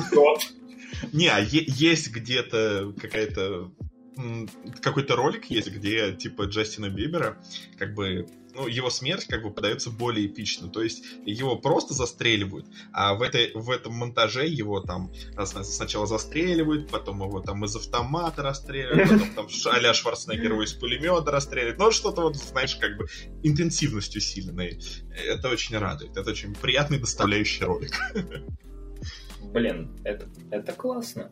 Не, 1.14 1.28
а 1.28 1.40
есть 1.40 2.12
где-то 2.12 2.94
какая-то 3.00 3.72
какой-то 4.82 5.16
ролик 5.16 5.46
есть, 5.46 5.70
где 5.70 6.14
типа 6.14 6.44
Джастина 6.44 6.90
Бибера, 6.90 7.38
как 7.78 7.94
бы, 7.94 8.28
ну, 8.54 8.68
его 8.68 8.90
смерть 8.90 9.26
как 9.26 9.44
бы 9.44 9.52
подается 9.52 9.90
более 9.90 10.28
эпично. 10.28 10.70
То 10.70 10.84
есть 10.84 11.04
его 11.26 11.58
просто 11.58 11.94
застреливают, 11.94 12.68
а 12.92 13.16
в, 13.16 13.22
этой, 13.22 13.52
в 13.54 13.70
этом 13.70 13.94
монтаже 13.94 14.48
его 14.48 14.82
там 14.82 15.12
сначала 15.46 16.06
застреливают, 16.06 16.90
потом 16.90 17.22
его 17.22 17.40
там 17.40 17.66
из 17.66 17.76
автомата 17.76 18.44
расстреливают, 18.44 19.10
потом 19.36 19.48
там 19.48 19.74
а-ля 19.74 19.94
Шварценеггер 19.94 20.52
его 20.52 20.64
из 20.64 20.74
пулемета 20.74 21.32
расстреливают. 21.32 21.80
Ну, 21.80 21.92
что-то 21.92 22.22
вот, 22.22 22.36
знаешь, 22.36 22.76
как 22.76 22.98
бы 22.98 23.08
интенсивностью 23.44 24.20
усиленной. 24.20 24.80
Это 25.28 25.50
очень 25.50 25.78
радует. 25.78 26.16
Это 26.18 26.30
очень 26.32 26.54
приятный 26.54 27.00
доставляющий 27.00 27.66
ролик. 27.66 27.94
Блин, 29.42 29.96
это, 30.04 30.28
это 30.52 30.72
классно. 30.74 31.32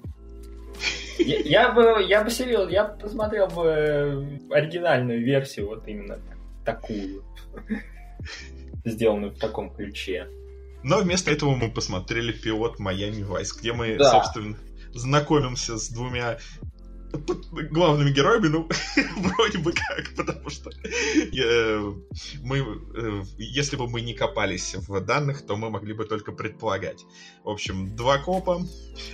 Я, 1.19 1.39
я 1.39 1.71
бы, 1.71 2.03
я 2.07 2.23
бы 2.23 2.29
серьезно, 2.29 2.71
я 2.71 2.85
посмотрел 2.85 3.47
бы 3.47 3.65
э, 3.65 4.39
оригинальную 4.49 5.23
версию, 5.23 5.67
вот 5.67 5.87
именно 5.87 6.19
такую, 6.65 7.23
сделанную 8.85 9.31
в 9.31 9.37
таком 9.37 9.73
ключе. 9.73 10.27
Но 10.83 10.99
вместо 10.99 11.31
этого 11.31 11.55
мы 11.55 11.69
посмотрели 11.69 12.31
пилот 12.31 12.79
Майами 12.79 13.23
Вайс, 13.23 13.53
где 13.53 13.73
мы, 13.73 13.97
да. 13.97 14.09
собственно, 14.09 14.57
знакомимся 14.93 15.77
с 15.77 15.89
двумя 15.89 16.39
главными 17.71 18.11
героями, 18.11 18.47
ну, 18.47 18.69
вроде 19.17 19.57
бы 19.57 19.73
как, 19.73 20.15
потому 20.15 20.49
что 20.49 20.71
э, 20.71 21.93
мы, 22.41 22.57
э, 22.59 23.23
если 23.37 23.75
бы 23.75 23.87
мы 23.87 24.01
не 24.01 24.13
копались 24.13 24.75
в 24.75 25.01
данных, 25.01 25.45
то 25.45 25.55
мы 25.55 25.69
могли 25.69 25.93
бы 25.93 26.05
только 26.05 26.31
предполагать. 26.31 27.05
В 27.43 27.49
общем, 27.49 27.95
два 27.95 28.17
копа, 28.17 28.61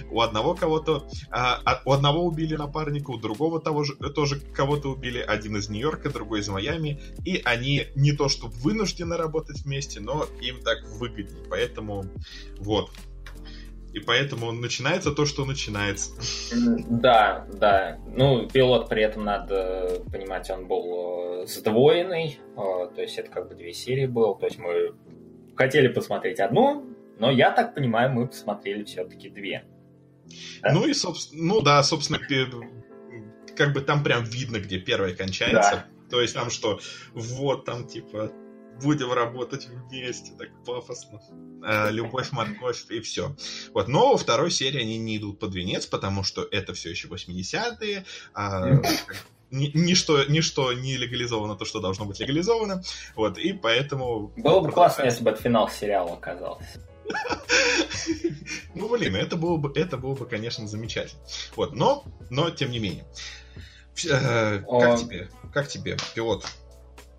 у 0.09 0.21
одного 0.21 0.55
кого-то, 0.55 1.07
а, 1.29 1.61
а, 1.65 1.81
у 1.85 1.91
одного 1.91 2.25
убили 2.25 2.55
напарника, 2.55 3.11
у 3.11 3.17
другого 3.17 3.59
того 3.59 3.83
же, 3.83 3.95
тоже 3.95 4.39
кого-то 4.39 4.89
убили, 4.91 5.19
один 5.19 5.57
из 5.57 5.69
Нью-Йорка, 5.69 6.09
другой 6.09 6.41
из 6.41 6.47
Майами, 6.47 7.01
и 7.25 7.41
они 7.43 7.87
не 7.95 8.13
то 8.13 8.29
что 8.29 8.47
вынуждены 8.47 9.17
работать 9.17 9.61
вместе, 9.61 9.99
но 9.99 10.25
им 10.41 10.61
так 10.61 10.87
выгоднее, 10.99 11.45
поэтому 11.49 12.05
вот, 12.59 12.91
и 13.97 13.99
поэтому 13.99 14.51
начинается 14.51 15.11
то, 15.11 15.25
что 15.25 15.43
начинается. 15.45 16.11
Да, 16.89 17.47
да. 17.51 17.99
Ну, 18.15 18.47
пилот 18.47 18.89
при 18.89 19.01
этом, 19.01 19.25
надо 19.25 20.03
понимать, 20.11 20.49
он 20.51 20.67
был 20.67 21.41
э, 21.41 21.47
сдвоенный, 21.47 22.39
э, 22.55 22.55
то 22.55 23.01
есть 23.01 23.17
это 23.17 23.29
как 23.31 23.49
бы 23.49 23.55
две 23.55 23.73
серии 23.73 24.05
был, 24.05 24.35
то 24.35 24.45
есть 24.45 24.59
мы 24.59 24.93
хотели 25.55 25.87
посмотреть 25.87 26.39
одну, 26.39 26.85
но 27.19 27.31
я 27.31 27.51
так 27.51 27.73
понимаю, 27.73 28.11
мы 28.11 28.27
посмотрели 28.27 28.83
все-таки 28.83 29.29
две. 29.29 29.65
Да? 30.61 30.73
Ну 30.73 30.85
и, 30.85 30.93
собственно, 30.93 31.43
ну 31.43 31.61
да, 31.61 31.81
собственно, 31.81 32.19
как 33.55 33.73
бы 33.73 33.81
там 33.81 34.03
прям 34.03 34.23
видно, 34.23 34.57
где 34.59 34.77
первая 34.77 35.15
кончается. 35.15 35.71
Да. 35.71 36.09
То 36.11 36.21
есть 36.21 36.35
там 36.35 36.51
что, 36.51 36.79
вот 37.13 37.65
там 37.65 37.87
типа 37.87 38.31
будем 38.81 39.11
работать 39.11 39.67
вместе, 39.67 40.33
так 40.37 40.49
пафосно. 40.65 41.21
А, 41.63 41.89
любовь, 41.89 42.31
морковь 42.31 42.85
и 42.89 42.99
все. 43.01 43.35
Вот. 43.73 43.87
Но 43.87 44.11
во 44.11 44.17
второй 44.17 44.51
серии 44.51 44.81
они 44.81 44.97
не 44.97 45.17
идут 45.17 45.39
под 45.39 45.53
венец, 45.53 45.85
потому 45.85 46.23
что 46.23 46.47
это 46.49 46.73
все 46.73 46.89
еще 46.89 47.07
80-е. 47.07 48.05
А, 48.33 48.81
ничто, 49.51 50.23
ничто 50.25 50.73
не 50.73 50.97
легализовано 50.97 51.55
то, 51.55 51.65
что 51.65 51.79
должно 51.79 52.05
быть 52.05 52.19
легализовано. 52.19 52.83
Вот, 53.15 53.37
и 53.37 53.53
поэтому... 53.53 54.31
Было 54.37 54.59
бы 54.59 54.71
классно, 54.71 55.03
если 55.03 55.23
бы 55.23 55.31
это 55.31 55.41
финал 55.41 55.69
сериала 55.69 56.13
оказался. 56.13 56.81
Ну, 58.75 58.89
блин, 58.89 59.15
это 59.15 59.37
было 59.37 59.57
бы, 59.57 59.71
это 59.75 59.97
было 59.97 60.13
бы, 60.13 60.27
конечно, 60.27 60.67
замечательно. 60.67 61.19
Вот, 61.55 61.73
но, 61.73 62.03
но 62.29 62.51
тем 62.51 62.69
не 62.69 62.77
менее. 62.77 63.05
Э, 64.05 64.59
как 64.59 64.99
тебе? 64.99 65.29
Как 65.51 65.67
тебе, 65.67 65.97
пилот? 66.13 66.45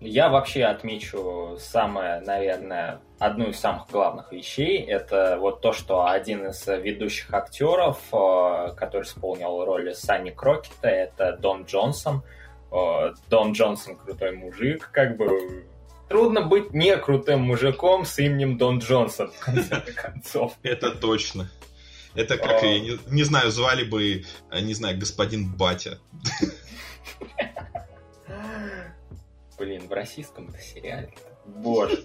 Я 0.01 0.29
вообще 0.29 0.63
отмечу 0.63 1.57
самое, 1.59 2.21
наверное, 2.21 3.01
одну 3.17 3.49
из 3.49 3.59
самых 3.59 3.89
главных 3.89 4.31
вещей. 4.31 4.81
Это 4.81 5.37
вот 5.39 5.59
то, 5.59 5.73
что 5.73 6.05
один 6.05 6.47
из 6.47 6.65
ведущих 6.67 7.33
актеров, 7.33 7.99
э, 8.13 8.69
который 8.77 9.03
исполнил 9.03 9.65
роль 9.65 9.93
Санни 9.93 10.29
Крокета, 10.29 10.87
это 10.87 11.37
Дон 11.37 11.63
Джонсон. 11.63 12.23
Э, 12.71 13.13
Дон 13.29 13.51
Джонсон 13.51 13.97
крутой 13.97 14.31
мужик, 14.31 14.89
как 14.93 15.17
бы 15.17 15.65
трудно 16.07 16.43
быть 16.43 16.73
не 16.73 16.95
крутым 16.95 17.41
мужиком 17.41 18.05
с 18.05 18.19
именем 18.19 18.57
Дон 18.57 18.79
Джонсон, 18.79 19.31
в 19.31 19.39
конце 19.39 19.81
концов. 19.95 20.53
Это 20.63 20.91
точно. 20.91 21.49
Это 22.15 22.37
как, 22.37 22.63
я 22.63 22.79
не, 22.79 22.97
не 23.07 23.23
знаю, 23.23 23.51
звали 23.51 23.83
бы, 23.83 24.23
э, 24.49 24.59
не 24.61 24.73
знаю, 24.73 24.97
господин 24.97 25.53
Батя. 25.53 25.99
Блин, 29.59 29.87
в 29.87 29.91
российском 29.91 30.47
это 30.49 30.59
сериале. 30.59 31.13
Боже. 31.45 32.01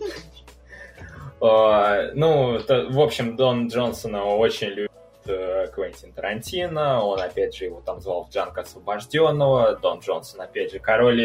А, 1.40 2.10
ну, 2.14 2.58
в 2.58 3.00
общем, 3.00 3.36
Дон 3.36 3.68
Джонсона 3.68 4.24
очень 4.24 4.68
любит 4.68 4.90
э, 5.26 5.66
Квентин 5.74 6.12
Тарантино, 6.12 7.02
он 7.02 7.20
опять 7.20 7.54
же 7.54 7.66
его 7.66 7.80
там 7.80 8.00
звал 8.00 8.24
в 8.24 8.30
Джанка 8.30 8.62
Освобожденного, 8.62 9.76
Дон 9.76 10.00
Джонсон 10.00 10.40
опять 10.40 10.72
же 10.72 10.78
король 10.78 11.20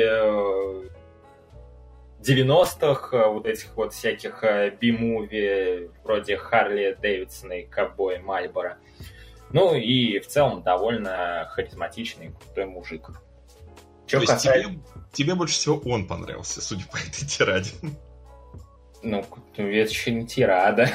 90-х, 2.22 3.16
э, 3.16 3.20
э, 3.20 3.28
вот 3.28 3.46
этих 3.46 3.76
вот 3.76 3.94
всяких 3.94 4.44
би-муви, 4.82 5.90
вроде 6.04 6.38
Харли 6.38 6.98
Дэвидсона 7.00 7.54
и 7.54 7.66
Ковбоя 7.66 8.20
Мальбора. 8.20 8.78
Ну 9.52 9.74
и 9.74 10.20
в 10.20 10.28
целом 10.28 10.62
довольно 10.64 11.48
харизматичный 11.52 12.34
крутой 12.34 12.66
мужик. 12.66 13.10
Что 14.06 14.20
касается... 14.20 14.70
тебе, 14.70 14.80
тебе 15.12 15.36
больше 15.36 15.56
всего 15.56 15.82
он 15.86 16.08
понравился, 16.08 16.62
судя 16.62 16.86
по 16.88 16.98
этой 16.98 17.26
тираде. 17.26 17.72
Ну, 19.02 19.26
это 19.54 19.64
еще 19.64 20.12
не 20.12 20.28
тирада. 20.28 20.90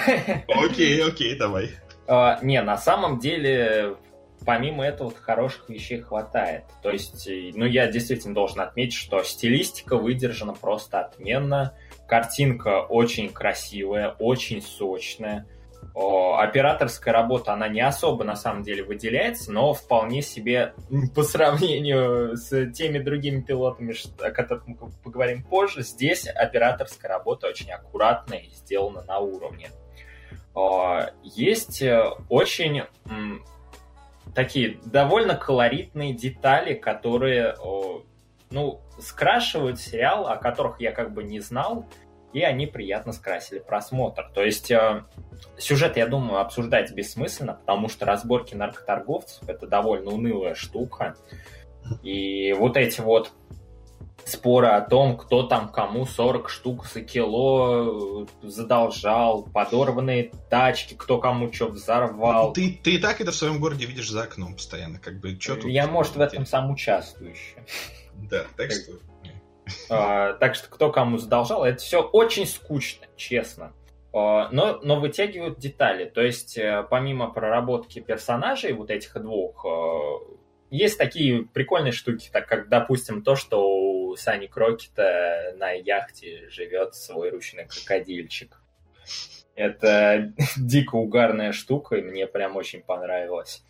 Окей, 0.48 1.02
окей, 1.02 1.36
давай. 1.36 1.70
А, 2.06 2.38
не, 2.42 2.60
на 2.60 2.76
самом 2.76 3.18
деле, 3.18 3.96
помимо 4.44 4.84
этого, 4.84 5.10
хороших 5.10 5.68
вещей 5.70 6.00
хватает. 6.00 6.64
То 6.82 6.90
есть, 6.90 7.26
ну, 7.54 7.64
я 7.64 7.86
действительно 7.90 8.34
должен 8.34 8.60
отметить, 8.60 8.94
что 8.94 9.22
стилистика 9.22 9.96
выдержана 9.96 10.52
просто 10.52 11.00
отменно. 11.00 11.74
Картинка 12.06 12.82
очень 12.82 13.30
красивая, 13.30 14.10
очень 14.18 14.60
сочная 14.60 15.46
операторская 15.94 17.14
работа, 17.14 17.52
она 17.52 17.68
не 17.68 17.80
особо 17.80 18.24
на 18.24 18.34
самом 18.34 18.64
деле 18.64 18.82
выделяется, 18.82 19.52
но 19.52 19.72
вполне 19.72 20.22
себе 20.22 20.74
по 21.14 21.22
сравнению 21.22 22.36
с 22.36 22.70
теми 22.72 22.98
другими 22.98 23.40
пилотами, 23.40 23.94
о 24.20 24.30
которых 24.30 24.66
мы 24.66 24.76
поговорим 25.04 25.44
позже, 25.44 25.82
здесь 25.82 26.26
операторская 26.26 27.08
работа 27.08 27.46
очень 27.46 27.70
аккуратная 27.70 28.38
и 28.38 28.50
сделана 28.50 29.02
на 29.02 29.18
уровне. 29.20 29.70
Есть 31.22 31.82
э, 31.82 32.10
очень 32.28 32.82
такие 34.34 34.78
довольно 34.84 35.36
колоритные 35.36 36.12
детали, 36.12 36.74
которые 36.74 37.56
ну, 38.50 38.80
скрашивают 39.00 39.80
сериал, 39.80 40.26
о 40.28 40.36
которых 40.36 40.80
я 40.80 40.92
как 40.92 41.12
бы 41.12 41.24
не 41.24 41.40
знал, 41.40 41.86
и 42.34 42.42
они 42.42 42.66
приятно 42.66 43.12
скрасили 43.12 43.60
просмотр. 43.60 44.28
То 44.34 44.42
есть 44.42 44.70
э, 44.70 45.04
сюжет, 45.56 45.96
я 45.96 46.06
думаю, 46.06 46.40
обсуждать 46.40 46.92
бессмысленно, 46.92 47.54
потому 47.54 47.88
что 47.88 48.04
разборки 48.04 48.54
наркоторговцев— 48.54 49.42
это 49.48 49.66
довольно 49.66 50.10
унылая 50.10 50.54
штука. 50.54 51.16
И 52.02 52.52
вот 52.54 52.76
эти 52.76 53.00
вот 53.00 53.30
споры 54.24 54.68
о 54.68 54.80
том, 54.80 55.16
кто 55.16 55.44
там 55.44 55.70
кому 55.70 56.06
40 56.06 56.48
штук 56.48 56.86
за 56.86 57.02
кило 57.02 58.26
э, 58.42 58.48
задолжал, 58.48 59.44
подорванные 59.44 60.32
тачки, 60.50 60.94
кто 60.94 61.18
кому 61.18 61.52
что 61.52 61.68
взорвал. 61.68 62.52
Ты, 62.52 62.80
ты 62.82 62.96
и 62.96 62.98
так 62.98 63.20
это 63.20 63.30
в 63.30 63.36
своем 63.36 63.60
городе 63.60 63.86
видишь 63.86 64.10
за 64.10 64.24
окном 64.24 64.54
постоянно, 64.54 64.98
как 64.98 65.20
бы, 65.20 65.38
что 65.38 65.54
тут? 65.54 65.66
Я, 65.66 65.86
может, 65.86 66.16
в 66.16 66.20
этом 66.20 66.46
сам 66.46 66.72
участвующий. 66.72 67.58
Да, 68.28 68.44
так 68.56 68.72
что... 68.72 68.92
А, 69.88 70.34
так 70.34 70.54
что 70.54 70.68
кто 70.68 70.90
кому 70.90 71.18
задолжал, 71.18 71.64
это 71.64 71.78
все 71.78 72.02
очень 72.02 72.46
скучно, 72.46 73.06
честно. 73.16 73.72
А, 74.12 74.48
но, 74.50 74.80
но 74.82 75.00
вытягивают 75.00 75.58
детали. 75.58 76.04
То 76.04 76.20
есть, 76.20 76.56
э, 76.56 76.86
помимо 76.88 77.30
проработки 77.32 78.00
персонажей, 78.00 78.72
вот 78.72 78.90
этих 78.90 79.14
двух, 79.20 79.64
э, 79.64 80.34
есть 80.70 80.98
такие 80.98 81.44
прикольные 81.46 81.92
штуки, 81.92 82.28
так 82.32 82.46
как, 82.46 82.68
допустим, 82.68 83.22
то, 83.22 83.36
что 83.36 83.66
у 83.66 84.16
Сани 84.16 84.46
Крокета 84.46 85.54
на 85.56 85.70
яхте 85.72 86.48
живет 86.48 86.94
свой 86.94 87.30
ручный 87.30 87.66
крокодильчик. 87.66 88.60
Это 89.56 90.32
дико 90.56 90.96
угарная 90.96 91.52
штука, 91.52 91.96
и 91.96 92.02
мне 92.02 92.26
прям 92.26 92.56
очень 92.56 92.82
понравилось. 92.82 93.64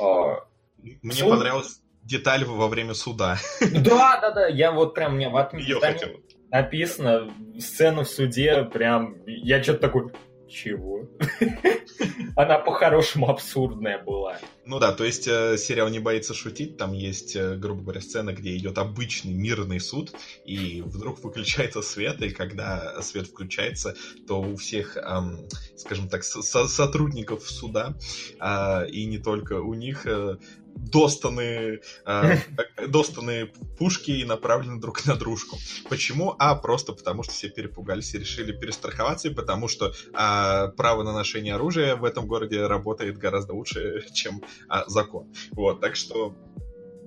А, 0.00 0.44
мне 0.78 1.12
Суд... 1.12 1.30
понравилась 1.30 1.82
деталь 2.08 2.44
во 2.44 2.68
время 2.68 2.94
суда. 2.94 3.36
Да, 3.60 4.18
да, 4.20 4.30
да, 4.30 4.46
я 4.48 4.72
вот 4.72 4.94
прям, 4.94 5.16
мне 5.16 5.28
в 5.28 5.36
отметке 5.36 6.20
написано 6.50 7.30
сцену 7.58 8.02
в 8.04 8.08
суде, 8.08 8.64
прям, 8.64 9.16
я 9.26 9.62
что-то 9.62 9.80
такой, 9.80 10.12
чего? 10.48 11.06
Она 12.36 12.58
по-хорошему 12.58 13.28
абсурдная 13.28 14.02
была. 14.02 14.38
Ну 14.68 14.78
да, 14.78 14.92
то 14.92 15.02
есть 15.02 15.26
э, 15.26 15.56
сериал 15.56 15.88
не 15.88 15.98
боится 15.98 16.34
шутить, 16.34 16.76
там 16.76 16.92
есть, 16.92 17.34
э, 17.34 17.56
грубо 17.56 17.84
говоря, 17.84 18.02
сцена, 18.02 18.34
где 18.34 18.54
идет 18.54 18.76
обычный 18.76 19.32
мирный 19.32 19.80
суд, 19.80 20.12
и 20.44 20.82
вдруг 20.82 21.24
выключается 21.24 21.80
свет, 21.80 22.20
и 22.20 22.28
когда 22.28 23.00
свет 23.00 23.28
включается, 23.28 23.96
то 24.26 24.42
у 24.42 24.56
всех, 24.56 24.98
эм, 24.98 25.48
скажем 25.74 26.10
так, 26.10 26.22
со 26.22 26.68
сотрудников 26.68 27.48
суда, 27.48 27.96
э, 28.38 28.90
и 28.90 29.06
не 29.06 29.16
только 29.16 29.54
у 29.54 29.72
них, 29.72 30.06
э, 30.06 30.36
достанные, 30.78 31.80
э, 32.06 32.36
достанные 32.88 33.46
пушки 33.78 34.10
и 34.10 34.24
направлены 34.24 34.80
друг 34.80 35.04
на 35.06 35.16
дружку. 35.16 35.58
Почему? 35.88 36.34
А 36.38 36.54
просто 36.54 36.92
потому, 36.92 37.22
что 37.22 37.32
все 37.32 37.48
перепугались 37.48 38.14
и 38.14 38.18
решили 38.18 38.52
перестраховаться, 38.52 39.28
и 39.28 39.34
потому 39.34 39.68
что 39.68 39.88
э, 39.88 40.68
право 40.76 41.02
на 41.02 41.12
ношение 41.12 41.54
оружия 41.54 41.96
в 41.96 42.04
этом 42.04 42.26
городе 42.26 42.66
работает 42.66 43.18
гораздо 43.18 43.54
лучше, 43.54 44.04
чем 44.14 44.42
э, 44.70 44.82
закон. 44.86 45.32
Вот, 45.52 45.80
так 45.80 45.96
что 45.96 46.34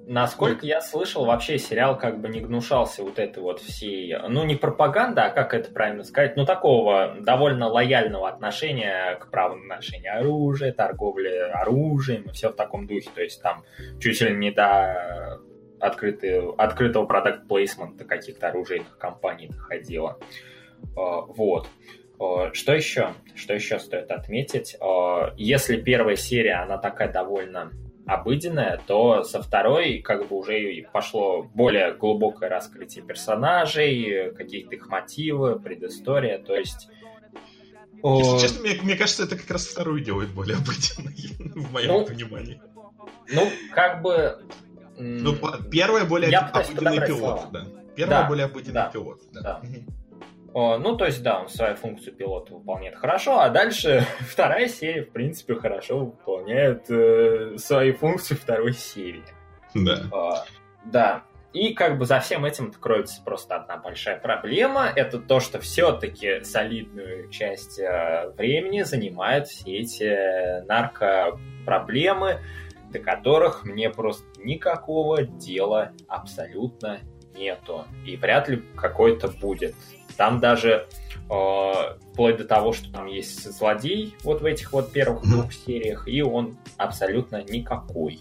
Насколько 0.07 0.65
я 0.65 0.81
слышал, 0.81 1.25
вообще 1.25 1.57
сериал 1.57 1.97
как 1.97 2.19
бы 2.19 2.27
не 2.27 2.41
гнушался 2.41 3.03
вот 3.03 3.19
этой 3.19 3.41
вот 3.41 3.61
всей, 3.61 4.13
ну 4.27 4.43
не 4.43 4.55
пропаганда, 4.55 5.25
а 5.25 5.29
как 5.29 5.53
это 5.53 5.71
правильно 5.71 6.03
сказать, 6.03 6.35
ну 6.35 6.43
такого 6.43 7.15
довольно 7.21 7.67
лояльного 7.67 8.27
отношения 8.27 9.15
к 9.15 9.29
праву 9.29 9.55
на 9.55 9.79
оружия, 10.13 10.73
торговле 10.73 11.43
оружием 11.43 12.23
и 12.23 12.31
все 12.31 12.49
в 12.49 12.55
таком 12.55 12.87
духе. 12.87 13.09
То 13.13 13.21
есть 13.21 13.41
там 13.41 13.63
чуть 13.99 14.19
ли 14.21 14.35
не 14.35 14.51
до 14.51 15.39
открытого 15.79 17.05
продукт 17.05 17.47
плейсмента 17.47 18.03
каких-то 18.03 18.49
оружейных 18.49 18.97
компаний 18.97 19.47
доходило. 19.47 20.19
А, 20.95 21.21
вот. 21.21 21.67
А, 22.21 22.53
что 22.53 22.73
еще? 22.73 23.15
Что 23.36 23.53
еще 23.53 23.79
стоит 23.79 24.12
отметить? 24.12 24.77
А, 24.79 25.34
если 25.38 25.81
первая 25.81 26.15
серия, 26.15 26.62
она 26.62 26.77
такая 26.77 27.12
довольно 27.12 27.71
обыденная, 28.05 28.79
то 28.86 29.23
со 29.23 29.41
второй 29.41 29.99
как 29.99 30.27
бы 30.27 30.38
уже 30.38 30.88
пошло 30.93 31.43
более 31.43 31.93
глубокое 31.93 32.49
раскрытие 32.49 33.03
персонажей, 33.03 34.34
какие-то 34.36 34.75
их 34.75 34.88
мотивы, 34.88 35.60
предыстория, 35.60 36.38
то 36.38 36.55
есть... 36.55 36.89
Если 38.03 38.39
честно, 38.39 38.62
мне, 38.62 38.79
мне 38.81 38.95
кажется, 38.95 39.23
это 39.23 39.38
как 39.38 39.49
раз 39.51 39.67
вторую 39.67 40.03
делает 40.03 40.29
более 40.29 40.57
обыденной, 40.57 41.15
в 41.55 41.71
моем 41.71 41.89
ну, 41.89 42.05
понимании. 42.05 42.62
Ну, 43.31 43.47
как 43.73 44.01
бы... 44.01 44.39
Ну, 44.97 45.36
первая 45.71 46.05
более 46.05 46.36
обыденный 46.36 47.05
пилот, 47.05 47.51
да. 47.51 47.65
Первая 47.95 48.21
да, 48.21 48.27
более 48.27 48.45
обыденный 48.45 48.73
да, 48.73 48.89
пилот, 48.91 49.21
да. 49.31 49.41
да. 49.41 49.62
Ну, 50.53 50.97
то 50.97 51.05
есть, 51.05 51.23
да, 51.23 51.39
он 51.41 51.49
свою 51.49 51.75
функцию 51.75 52.13
пилота 52.13 52.53
выполняет 52.53 52.95
хорошо, 52.97 53.39
а 53.39 53.49
дальше 53.49 54.05
вторая 54.19 54.67
серия, 54.67 55.03
в 55.03 55.11
принципе, 55.11 55.55
хорошо 55.55 55.99
выполняет 55.99 56.89
э, 56.89 57.57
свои 57.57 57.93
функции 57.93 58.35
второй 58.35 58.73
серии. 58.73 59.23
Да. 59.73 60.03
А, 60.11 60.45
да. 60.85 61.23
И 61.53 61.73
как 61.73 61.97
бы 61.97 62.05
за 62.05 62.19
всем 62.21 62.45
этим 62.45 62.71
кроется 62.71 63.21
просто 63.23 63.57
одна 63.57 63.75
большая 63.77 64.17
проблема. 64.17 64.87
Это 64.95 65.19
то, 65.19 65.41
что 65.41 65.59
все-таки 65.59 66.43
солидную 66.43 67.29
часть 67.29 67.77
э, 67.79 68.31
времени 68.37 68.83
занимают 68.83 69.47
все 69.47 69.79
эти 69.79 70.65
наркопроблемы, 70.65 72.39
до 72.89 72.99
которых 72.99 73.65
мне 73.65 73.89
просто 73.89 74.25
никакого 74.39 75.23
дела 75.23 75.91
абсолютно 76.07 76.99
нету. 77.35 77.85
И 78.05 78.15
вряд 78.15 78.47
ли 78.47 78.63
какой-то 78.75 79.27
будет. 79.27 79.75
Там 80.21 80.39
даже 80.39 80.86
э, 81.31 81.71
вплоть 82.13 82.38
до 82.38 82.43
того, 82.45 82.73
что 82.73 82.91
там 82.91 83.07
есть 83.07 83.51
злодей 83.51 84.15
вот 84.21 84.41
в 84.41 84.45
этих 84.45 84.71
вот 84.71 84.91
первых 84.91 85.23
двух 85.23 85.51
сериях, 85.51 86.07
и 86.07 86.21
он 86.21 86.60
абсолютно 86.77 87.41
никакой. 87.41 88.19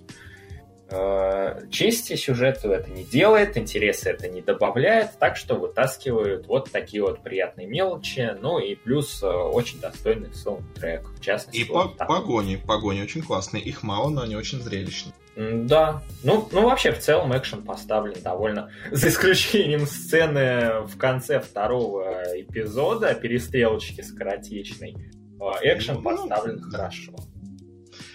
Э, 0.92 1.60
чести 1.70 2.16
сюжету 2.16 2.70
это 2.72 2.90
не 2.90 3.04
делает, 3.04 3.56
интересы 3.56 4.10
это 4.10 4.28
не 4.28 4.42
добавляет, 4.42 5.18
так 5.20 5.36
что 5.36 5.54
вытаскивают 5.54 6.48
вот 6.48 6.72
такие 6.72 7.02
вот 7.02 7.22
приятные 7.22 7.68
мелочи, 7.68 8.36
ну 8.40 8.58
и 8.58 8.74
плюс 8.74 9.22
э, 9.22 9.26
очень 9.26 9.80
достойный 9.80 10.34
саундтрек, 10.34 11.08
в 11.16 11.20
частности. 11.20 11.60
И 11.60 11.64
вот 11.64 11.96
по 11.96 12.06
погони, 12.06 12.56
погони 12.56 13.02
очень 13.02 13.22
классные, 13.22 13.62
их 13.62 13.84
мало, 13.84 14.10
но 14.10 14.22
они 14.22 14.34
очень 14.34 14.60
зрелищные. 14.60 15.14
Да, 15.36 16.02
ну, 16.24 16.48
ну 16.50 16.62
вообще 16.64 16.90
в 16.90 16.98
целом 16.98 17.36
экшен 17.36 17.62
поставлен 17.62 18.20
довольно, 18.20 18.72
за 18.90 19.08
исключением 19.08 19.86
сцены 19.86 20.82
в 20.86 20.98
конце 20.98 21.38
второго 21.38 22.24
эпизода, 22.34 23.14
перестрелочки 23.14 24.00
скоротечной, 24.00 24.96
э, 24.96 25.44
экшен 25.62 25.96
ну, 25.96 26.02
поставлен 26.02 26.56
ну, 26.56 26.68
хорошо, 26.68 27.12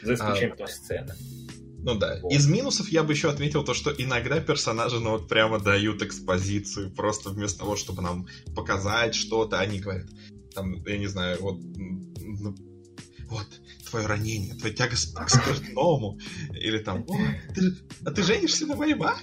за 0.02 0.16
исключением 0.16 0.56
а... 0.56 0.58
той 0.58 0.68
сцены. 0.68 1.14
Ну 1.86 1.96
да. 2.00 2.20
Вот. 2.22 2.34
Из 2.34 2.48
минусов 2.48 2.90
я 2.90 3.04
бы 3.04 3.14
еще 3.14 3.30
отметил 3.30 3.64
то, 3.64 3.76
что 3.76 3.92
иногда 3.92 4.40
персонажи, 4.40 5.00
ну 5.00 5.12
вот 5.12 5.28
прямо 5.28 5.60
дают 5.60 6.02
экспозицию, 6.02 6.92
просто 6.92 7.30
вместо 7.30 7.60
того, 7.60 7.76
чтобы 7.76 8.02
нам 8.02 8.26
показать 8.56 9.14
что-то, 9.14 9.60
они 9.60 9.80
говорят, 9.80 10.08
там, 10.56 10.84
я 10.86 10.98
не 10.98 11.06
знаю, 11.06 11.38
вот, 11.42 11.60
ну, 11.62 12.56
вот, 13.30 13.48
твое 13.88 14.08
ранение, 14.08 14.56
твоя 14.56 14.74
тяга 14.74 14.96
к 14.96 15.30
спиртному, 15.30 16.18
или 16.60 16.80
там, 16.80 17.06
ты, 17.54 17.76
а 18.04 18.12
ты 18.12 18.24
женишься 18.24 18.66
на 18.66 18.76
моей 18.76 18.96
маме? 18.96 19.22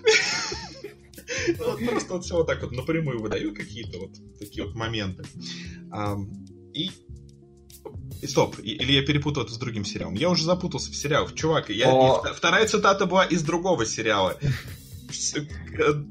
Ну, 1.59 1.65
вот 1.65 1.85
просто 1.85 2.13
вот 2.13 2.25
все 2.25 2.37
вот 2.37 2.47
так 2.47 2.63
вот 2.63 2.71
напрямую 2.71 3.21
выдают 3.21 3.57
какие-то 3.57 3.99
вот 3.99 4.13
такие 4.39 4.65
вот 4.65 4.77
моменты. 4.77 5.25
И 6.75 6.91
Стоп, 8.27 8.57
или 8.63 8.93
я 8.93 9.03
перепутал 9.03 9.45
это 9.45 9.53
с 9.53 9.59
другим 9.59 9.85
сериалом. 9.85 10.15
Я 10.15 10.31
уже 10.31 10.45
запутался 10.45 10.91
в 10.93 10.95
сериалах. 10.95 11.35
Чувак, 11.35 11.71
я... 11.71 11.91
О... 11.91 12.23
вторая 12.35 12.67
цитата 12.67 13.07
была 13.07 13.25
из 13.25 13.43
другого 13.43 13.85
сериала. 13.85 14.39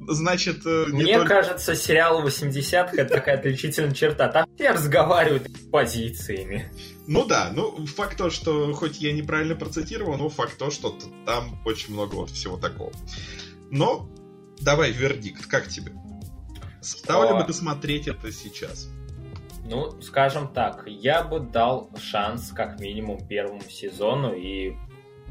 Значит... 0.08 0.66
Э, 0.66 0.86
Мне 0.88 1.18
только... 1.18 1.30
кажется, 1.36 1.76
сериал 1.76 2.26
80-х 2.26 2.92
это 2.98 3.16
такая 3.16 3.38
отличительная 3.38 3.94
черта. 3.94 4.28
Там 4.28 4.48
все 4.56 4.72
разговаривают 4.72 5.48
позициями. 5.72 6.72
Ну 7.08 7.26
да, 7.26 7.52
ну 7.54 7.86
факт 7.86 8.18
то, 8.18 8.30
что 8.30 8.74
хоть 8.74 9.02
я 9.02 9.12
неправильно 9.14 9.56
процитировал, 9.56 10.18
но 10.18 10.30
факт 10.30 10.58
то, 10.58 10.70
что 10.70 10.98
там 11.26 11.60
очень 11.66 11.94
много 11.94 12.16
вот 12.16 12.30
всего 12.30 12.58
такого. 12.58 12.92
Но 13.72 14.10
давай 14.60 14.92
вердикт, 14.92 15.46
как 15.48 15.68
тебе? 15.68 15.94
Стал 16.82 17.28
ли 17.28 17.42
бы 17.42 17.46
ты 17.46 17.54
смотреть 17.54 18.08
это 18.08 18.32
сейчас? 18.32 18.88
Ну, 19.72 20.02
скажем 20.02 20.50
так, 20.50 20.84
я 20.86 21.24
бы 21.24 21.40
дал 21.40 21.90
шанс 21.98 22.52
как 22.52 22.78
минимум 22.82 23.26
первому 23.26 23.62
сезону, 23.62 24.34
и, 24.34 24.76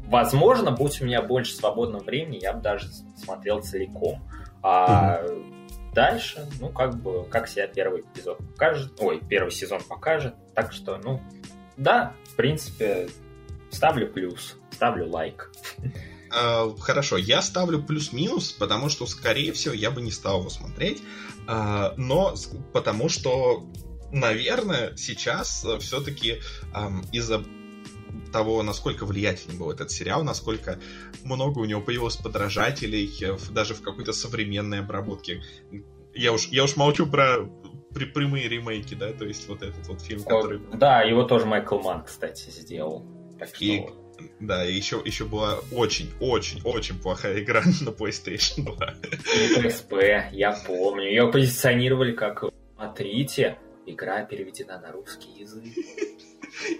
возможно, 0.07 0.71
будь 0.71 0.99
у 0.99 1.05
меня 1.05 1.21
больше 1.21 1.53
свободного 1.53 2.03
времени, 2.03 2.39
я 2.41 2.53
бы 2.53 2.59
даже 2.59 2.87
смотрел 3.23 3.61
целиком. 3.61 4.19
А 4.63 5.21
mm-hmm. 5.21 5.93
дальше, 5.93 6.49
ну, 6.59 6.69
как 6.69 6.95
бы, 6.95 7.23
как 7.25 7.47
себя 7.47 7.67
первый 7.67 8.01
эпизод 8.01 8.39
покажет, 8.39 8.93
ой, 8.99 9.21
первый 9.29 9.51
сезон 9.51 9.79
покажет, 9.87 10.33
так 10.55 10.73
что, 10.73 10.97
ну, 10.97 11.21
да, 11.77 12.13
в 12.31 12.35
принципе, 12.35 13.09
ставлю 13.69 14.11
плюс, 14.11 14.57
ставлю 14.71 15.07
лайк. 15.07 15.51
Uh, 16.35 16.79
хорошо, 16.79 17.17
я 17.17 17.43
ставлю 17.43 17.83
плюс-минус, 17.83 18.53
потому 18.53 18.89
что, 18.89 19.05
скорее 19.05 19.51
всего, 19.51 19.75
я 19.75 19.91
бы 19.91 20.01
не 20.01 20.11
стал 20.11 20.39
его 20.39 20.49
смотреть, 20.49 21.03
uh, 21.45 21.93
но 21.97 22.33
потому 22.73 23.07
что 23.09 23.65
наверное, 24.11 24.95
сейчас 24.95 25.63
э, 25.65 25.79
все-таки 25.79 26.39
эм, 26.73 27.03
из-за 27.11 27.43
того, 28.31 28.63
насколько 28.63 29.05
влиятельный 29.05 29.57
был 29.57 29.71
этот 29.71 29.91
сериал, 29.91 30.23
насколько 30.23 30.79
много 31.23 31.59
у 31.59 31.65
него 31.65 31.81
появилось 31.81 32.17
подражателей, 32.17 33.11
э, 33.21 33.37
даже 33.51 33.73
в 33.73 33.81
какой-то 33.81 34.13
современной 34.13 34.79
обработке. 34.79 35.41
Я 36.13 36.33
уж, 36.33 36.47
я 36.47 36.63
уж 36.63 36.75
молчу 36.75 37.07
про 37.07 37.49
при 37.93 38.05
прямые 38.05 38.47
ремейки, 38.47 38.95
да, 38.95 39.11
то 39.11 39.25
есть 39.25 39.47
вот 39.49 39.63
этот 39.63 39.85
вот 39.87 40.01
фильм, 40.01 40.23
который... 40.23 40.61
Да, 40.73 41.01
его 41.01 41.23
тоже 41.23 41.45
Майкл 41.45 41.77
Ман, 41.79 42.03
кстати, 42.03 42.49
сделал. 42.49 43.05
Так 43.37 43.49
что... 43.49 43.65
И, 43.65 43.85
да, 44.39 44.65
и 44.65 44.73
еще, 44.73 45.01
еще 45.03 45.25
была 45.25 45.59
очень-очень-очень 45.71 46.99
плохая 46.99 47.41
игра 47.41 47.61
на 47.81 47.89
PlayStation 47.89 48.63
2. 48.63 48.95
И 49.03 49.61
PSP, 49.61 50.29
я 50.31 50.53
помню. 50.65 51.09
Ее 51.09 51.29
позиционировали 51.31 52.13
как 52.13 52.45
«Смотрите, 52.75 53.57
игра 53.85 54.23
переведена 54.23 54.79
на 54.79 54.91
русский 54.91 55.31
язык». 55.39 55.73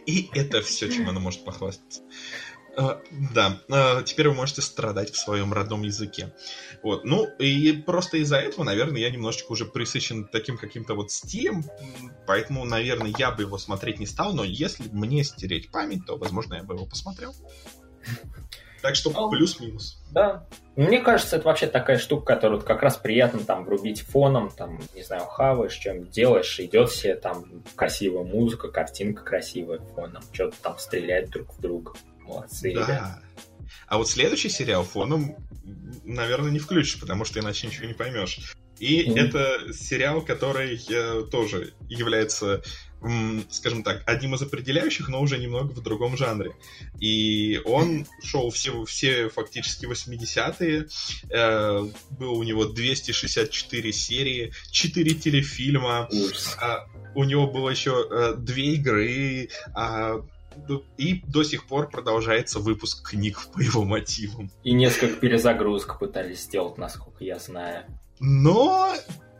И 0.05 0.29
это 0.33 0.61
все, 0.61 0.89
чем 0.89 1.09
она 1.09 1.19
может 1.19 1.43
похвастаться. 1.43 2.01
Uh, 2.77 3.01
да, 3.33 3.61
uh, 3.67 4.01
теперь 4.03 4.29
вы 4.29 4.35
можете 4.35 4.61
страдать 4.61 5.11
в 5.11 5.17
своем 5.17 5.51
родном 5.51 5.81
языке. 5.81 6.33
Вот, 6.81 7.03
ну, 7.03 7.27
и 7.37 7.73
просто 7.73 8.15
из-за 8.17 8.37
этого, 8.37 8.63
наверное, 8.63 9.01
я 9.01 9.09
немножечко 9.09 9.51
уже 9.51 9.65
присыщен 9.65 10.25
таким 10.25 10.57
каким-то 10.57 10.93
вот 10.93 11.11
стилем, 11.11 11.65
поэтому, 12.25 12.63
наверное, 12.63 13.13
я 13.17 13.31
бы 13.31 13.43
его 13.43 13.57
смотреть 13.57 13.99
не 13.99 14.05
стал, 14.05 14.33
но 14.33 14.45
если 14.45 14.87
мне 14.93 15.25
стереть 15.25 15.69
память, 15.69 16.05
то, 16.05 16.17
возможно, 16.17 16.53
я 16.53 16.63
бы 16.63 16.75
его 16.75 16.85
посмотрел. 16.85 17.35
Так 18.81 18.95
что 18.95 19.11
ну, 19.11 19.29
плюс-минус. 19.29 20.01
Да. 20.11 20.47
Мне 20.75 20.99
кажется, 20.99 21.35
это 21.35 21.45
вообще 21.45 21.67
такая 21.67 21.97
штука, 21.97 22.33
которую 22.33 22.61
как 22.61 22.81
раз 22.81 22.97
приятно 22.97 23.39
там 23.41 23.65
врубить 23.65 24.01
фоном, 24.01 24.49
там, 24.49 24.79
не 24.95 25.03
знаю, 25.03 25.25
хаваешь, 25.25 25.75
чем 25.75 26.07
делаешь, 26.09 26.59
идет 26.59 26.89
все 26.89 27.15
там 27.15 27.45
красивая 27.75 28.23
музыка, 28.23 28.69
картинка 28.69 29.23
красивая 29.23 29.79
фоном, 29.79 30.23
что-то 30.31 30.55
там 30.61 30.79
стрелять 30.79 31.29
друг 31.29 31.53
в 31.53 31.61
друга. 31.61 31.93
Молодцы, 32.21 32.73
да. 32.73 32.81
ребята. 32.81 33.21
А 33.87 33.97
вот 33.97 34.09
следующий 34.09 34.49
сериал 34.49 34.83
фоном, 34.83 35.35
наверное, 36.03 36.51
не 36.51 36.59
включишь, 36.59 36.99
потому 36.99 37.25
что 37.25 37.39
иначе 37.39 37.67
ничего 37.67 37.87
не 37.87 37.93
поймешь. 37.93 38.55
И 38.79 39.03
mm-hmm. 39.03 39.19
это 39.19 39.73
сериал, 39.73 40.21
который 40.21 40.81
э, 40.89 41.23
тоже 41.29 41.73
является 41.87 42.63
скажем 43.49 43.83
так, 43.83 44.03
одним 44.05 44.35
из 44.35 44.41
определяющих, 44.41 45.09
но 45.09 45.21
уже 45.21 45.37
немного 45.37 45.71
в 45.71 45.81
другом 45.81 46.17
жанре. 46.17 46.51
И 46.99 47.59
он 47.65 48.05
шел 48.23 48.51
все, 48.51 48.85
все 48.85 49.29
фактически 49.29 49.85
80-е, 49.85 50.87
э, 51.29 51.87
был 52.11 52.33
у 52.33 52.43
него 52.43 52.65
264 52.65 53.91
серии, 53.91 54.53
4 54.71 55.15
телефильма, 55.15 56.07
э, 56.11 56.75
у 57.15 57.23
него 57.23 57.47
было 57.47 57.69
еще 57.69 58.07
э, 58.09 58.35
две 58.37 58.75
игры, 58.75 59.49
э, 59.75 60.21
и 60.97 61.23
до 61.27 61.43
сих 61.43 61.65
пор 61.65 61.89
продолжается 61.89 62.59
выпуск 62.59 63.09
книг 63.09 63.47
по 63.53 63.61
его 63.61 63.83
мотивам. 63.83 64.51
И 64.63 64.73
несколько 64.73 65.15
перезагрузок 65.15 65.97
пытались 65.97 66.43
сделать, 66.43 66.77
насколько 66.77 67.23
я 67.23 67.39
знаю. 67.39 67.85
Но 68.19 68.93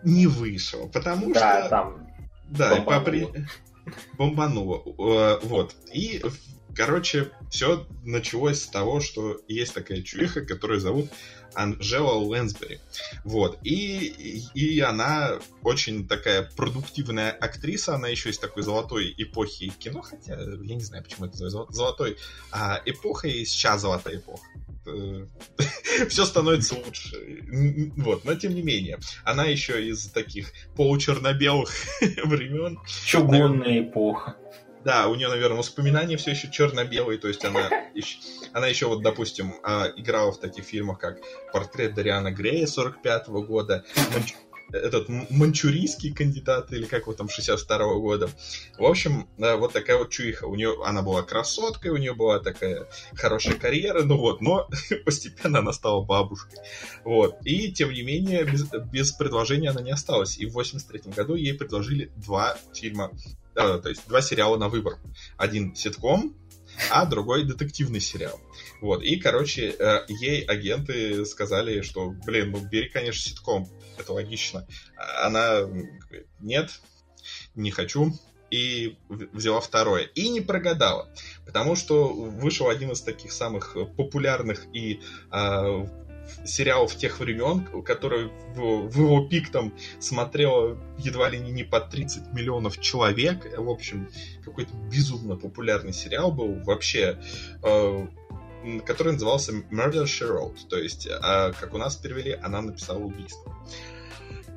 не 0.04 0.26
вышло, 0.26 0.88
потому 0.88 1.34
да, 1.34 1.60
что... 1.62 1.70
там 1.70 2.11
да, 2.52 2.82
бомбануло. 2.82 3.34
бомбануло. 4.18 4.84
Э, 4.98 5.40
вот. 5.44 5.76
И, 5.94 6.22
короче, 6.76 7.32
все 7.50 7.88
началось 8.04 8.62
с 8.62 8.68
того, 8.68 9.00
что 9.00 9.42
есть 9.48 9.74
такая 9.74 10.02
чувиха, 10.02 10.42
которую 10.42 10.80
зовут 10.80 11.10
Анжела 11.54 12.14
Лэнсбери. 12.14 12.80
Вот. 13.24 13.58
И, 13.64 14.44
и 14.54 14.80
она 14.80 15.40
очень 15.64 16.08
такая 16.08 16.50
продуктивная 16.56 17.32
актриса, 17.32 17.96
она 17.96 18.08
еще 18.08 18.30
из 18.30 18.38
такой 18.38 18.64
золотой 18.64 19.14
эпохи 19.18 19.70
кино, 19.70 20.02
хотя 20.02 20.40
я 20.40 20.76
не 20.76 20.84
знаю, 20.84 21.04
почему 21.04 21.26
это 21.26 21.50
золотой 21.50 22.18
а, 22.52 22.82
эпоха, 22.86 23.28
и 23.28 23.44
сейчас 23.46 23.82
золотая 23.82 24.18
эпоха. 24.18 24.46
Э, 24.86 25.26
все 26.10 26.26
становится 26.26 26.76
лучше. 26.76 27.44
Вот, 27.98 28.26
но 28.26 28.36
тем 28.36 28.56
не 28.56 28.62
менее, 28.62 29.00
она 29.24 29.46
еще 29.46 29.86
из 29.86 30.10
таких 30.12 30.52
получерно-белых 30.76 31.70
времен. 32.26 32.80
Чугунная 33.06 33.82
эпоха. 33.82 34.38
Да, 34.84 35.08
у 35.08 35.16
нее, 35.16 35.28
наверное, 35.28 35.60
воспоминания 35.60 36.18
все 36.18 36.32
еще 36.32 36.50
черно-белые, 36.50 37.20
то 37.20 37.28
есть 37.28 37.46
она, 37.46 37.70
она 38.54 38.68
еще, 38.68 38.88
вот, 38.88 39.04
допустим, 39.04 39.54
а, 39.64 39.88
играла 39.96 40.32
в 40.32 40.40
таких 40.40 40.66
фильмах, 40.66 40.98
как 40.98 41.20
«Портрет 41.54 41.94
Дариана 41.94 42.32
Грея» 42.32 42.66
45 42.66 43.28
-го 43.28 43.46
года, 43.46 43.86
этот 44.72 45.08
манчурийский 45.30 46.14
кандидат, 46.14 46.72
или 46.72 46.86
как 46.86 47.08
вот 47.08 47.18
там, 47.18 47.28
62-го 47.28 48.00
года. 48.00 48.30
В 48.78 48.86
общем, 48.86 49.28
вот 49.38 49.74
такая 49.74 49.98
вот 49.98 50.10
чуиха. 50.10 50.46
У 50.46 50.56
нее, 50.56 50.76
она 50.86 51.02
была 51.02 51.24
красоткой, 51.24 51.92
у 51.92 51.98
нее 51.98 52.14
была 52.14 52.40
такая 52.40 52.88
хорошая 53.14 53.56
карьера, 53.56 54.04
ну 54.04 54.18
вот, 54.18 54.42
но 54.42 54.70
постепенно 55.06 55.60
она 55.60 55.74
стала 55.74 56.04
бабушкой. 56.04 56.60
Вот. 57.04 57.36
И, 57.46 57.72
тем 57.72 57.92
не 57.92 58.04
менее, 58.04 58.44
без, 58.44 58.66
без 58.92 59.12
предложения 59.12 59.70
она 59.70 59.82
не 59.82 59.92
осталась. 59.92 60.38
И 60.38 60.46
в 60.46 60.54
83 60.54 61.12
году 61.12 61.36
ей 61.36 61.54
предложили 61.54 62.12
два 62.16 62.58
фильма, 62.74 63.12
э, 63.56 63.80
то 63.82 63.90
есть 63.90 64.08
два 64.08 64.22
сериала 64.22 64.58
на 64.58 64.70
выбор. 64.70 64.98
Один 65.38 65.76
ситком, 65.76 66.36
а 66.90 67.06
другой 67.06 67.44
детективный 67.44 68.00
сериал. 68.00 68.40
Вот, 68.82 69.04
и, 69.04 69.18
короче, 69.18 69.76
э, 69.78 70.06
ей 70.08 70.42
агенты 70.44 71.26
сказали, 71.26 71.82
что, 71.82 72.10
блин, 72.26 72.52
ну 72.52 72.68
бери, 72.68 72.90
конечно, 72.90 73.22
ситком, 73.22 73.70
это 73.98 74.14
логично. 74.14 74.66
Она 75.24 75.62
говорит, 75.62 76.28
нет, 76.40 76.82
не 77.56 77.72
хочу, 77.72 78.14
и 78.50 78.98
взяла 79.08 79.62
второе. 79.62 80.04
И 80.04 80.30
не 80.30 80.42
прогадала, 80.42 81.10
потому 81.46 81.76
что 81.76 82.10
вышел 82.10 82.70
один 82.70 82.92
из 82.92 83.02
таких 83.02 83.32
самых 83.32 83.76
популярных 83.96 84.66
и 84.74 85.00
э, 85.32 85.88
сериалов 86.46 86.96
тех 86.96 87.20
времен, 87.20 87.66
который 87.84 88.30
в, 88.56 88.90
в 88.90 88.98
его 88.98 89.28
пик 89.28 89.52
там 89.52 89.74
смотрело 90.00 90.78
едва 90.98 91.30
ли 91.30 91.40
не 91.40 91.64
по 91.64 91.80
30 91.80 92.34
миллионов 92.34 92.80
человек. 92.80 93.48
В 93.58 93.70
общем, 93.70 94.10
какой-то 94.44 94.74
безумно 94.92 95.36
популярный 95.36 95.94
сериал 95.94 96.32
был. 96.32 96.56
Вообще, 96.64 97.18
э, 97.64 98.08
который 98.86 99.14
назывался 99.14 99.52
Murder 99.52 100.04
She 100.04 100.28
Wrote. 100.28 100.68
То 100.70 100.78
есть, 100.78 101.08
а, 101.10 101.52
как 101.54 101.74
у 101.74 101.78
нас 101.78 101.96
перевели, 101.96 102.38
она 102.42 102.62
написала 102.62 103.00
убийство. 103.00 103.56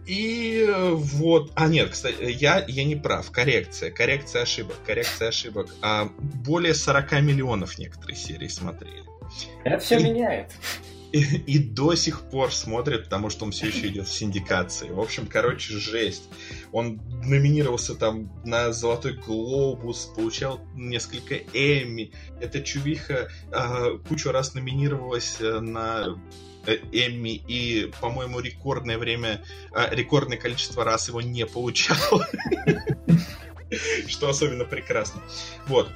И 0.06 0.68
вот, 0.92 1.52
а 1.54 1.66
нет, 1.66 1.90
кстати, 1.90 2.22
я, 2.22 2.62
я 2.68 2.84
не 2.84 2.94
прав, 2.94 3.30
коррекция, 3.30 3.90
коррекция 3.90 4.42
ошибок, 4.42 4.76
коррекция 4.86 5.28
ошибок. 5.28 5.68
А, 5.80 6.10
более 6.18 6.74
40 6.74 7.12
миллионов 7.22 7.78
некоторые 7.78 8.16
серии 8.16 8.48
смотрели. 8.48 9.02
Это 9.64 9.78
все 9.78 9.98
и... 9.98 10.04
меняет 10.04 10.50
и, 11.14 11.58
до 11.58 11.94
сих 11.94 12.22
пор 12.22 12.52
смотрит, 12.52 13.04
потому 13.04 13.30
что 13.30 13.44
он 13.44 13.52
все 13.52 13.68
еще 13.68 13.86
идет 13.88 14.08
в 14.08 14.12
синдикации. 14.12 14.90
В 14.90 15.00
общем, 15.00 15.26
короче, 15.26 15.74
жесть. 15.74 16.24
Он 16.72 17.00
номинировался 17.24 17.94
там 17.94 18.32
на 18.44 18.72
Золотой 18.72 19.12
Глобус, 19.12 20.10
получал 20.16 20.60
несколько 20.74 21.36
Эмми. 21.36 22.12
Эта 22.40 22.60
чувиха 22.60 23.28
э, 23.52 23.98
кучу 24.08 24.32
раз 24.32 24.54
номинировалась 24.54 25.36
э, 25.38 25.60
на 25.60 26.20
э, 26.66 26.78
Эмми 26.90 27.36
и, 27.46 27.92
по-моему, 28.00 28.40
рекордное 28.40 28.98
время, 28.98 29.44
э, 29.72 29.94
рекордное 29.94 30.38
количество 30.38 30.82
раз 30.82 31.08
его 31.08 31.20
не 31.20 31.46
получал. 31.46 32.22
Что 34.08 34.28
особенно 34.28 34.64
прекрасно. 34.64 35.22
Вот. 35.68 35.88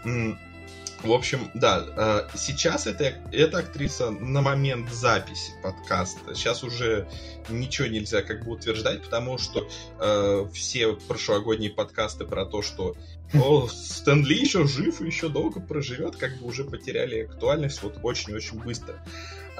В 1.02 1.12
общем, 1.12 1.50
да, 1.54 1.84
э, 1.96 2.28
сейчас 2.36 2.88
эта, 2.88 3.14
эта 3.30 3.58
актриса 3.58 4.10
на 4.10 4.42
момент 4.42 4.90
записи 4.90 5.52
подкаста, 5.62 6.34
сейчас 6.34 6.64
уже 6.64 7.08
ничего 7.48 7.86
нельзя 7.86 8.22
как 8.22 8.44
бы 8.44 8.52
утверждать, 8.52 9.02
потому 9.02 9.38
что 9.38 9.68
э, 10.00 10.46
все 10.52 10.94
прошлогодние 10.94 11.70
подкасты 11.70 12.24
про 12.24 12.44
то, 12.44 12.62
что 12.62 12.96
о, 13.34 13.68
Стэн 13.68 14.24
Ли 14.24 14.40
еще 14.40 14.66
жив 14.66 15.00
и 15.00 15.06
еще 15.06 15.28
долго 15.28 15.60
проживет, 15.60 16.16
как 16.16 16.38
бы 16.38 16.46
уже 16.46 16.64
потеряли 16.64 17.22
актуальность 17.22 17.82
вот 17.82 17.98
очень-очень 18.02 18.58
быстро. 18.62 18.94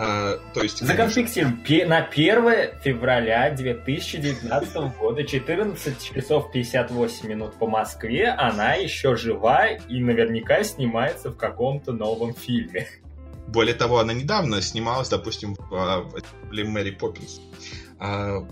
А, 0.00 0.38
то 0.54 0.62
есть, 0.62 0.78
Законфиксируем. 0.78 1.60
На 1.88 2.04
1 2.04 2.80
февраля 2.82 3.50
2019 3.50 4.96
года, 4.98 5.24
14 5.24 6.14
часов 6.14 6.52
58 6.52 7.28
минут 7.28 7.54
по 7.54 7.66
Москве, 7.66 8.28
она 8.28 8.74
еще 8.74 9.16
жива 9.16 9.66
и 9.66 10.00
наверняка 10.00 10.62
снимается 10.62 11.30
в 11.30 11.36
каком-то 11.36 11.92
новом 11.92 12.32
фильме. 12.32 12.86
Более 13.48 13.74
того, 13.74 13.98
она 13.98 14.12
недавно 14.12 14.62
снималась, 14.62 15.08
допустим, 15.08 15.56
в, 15.56 15.74
а, 15.74 16.02
в 16.02 16.52
Мэри 16.52 16.92
Поппинс. 16.92 17.40
А, 17.98 18.46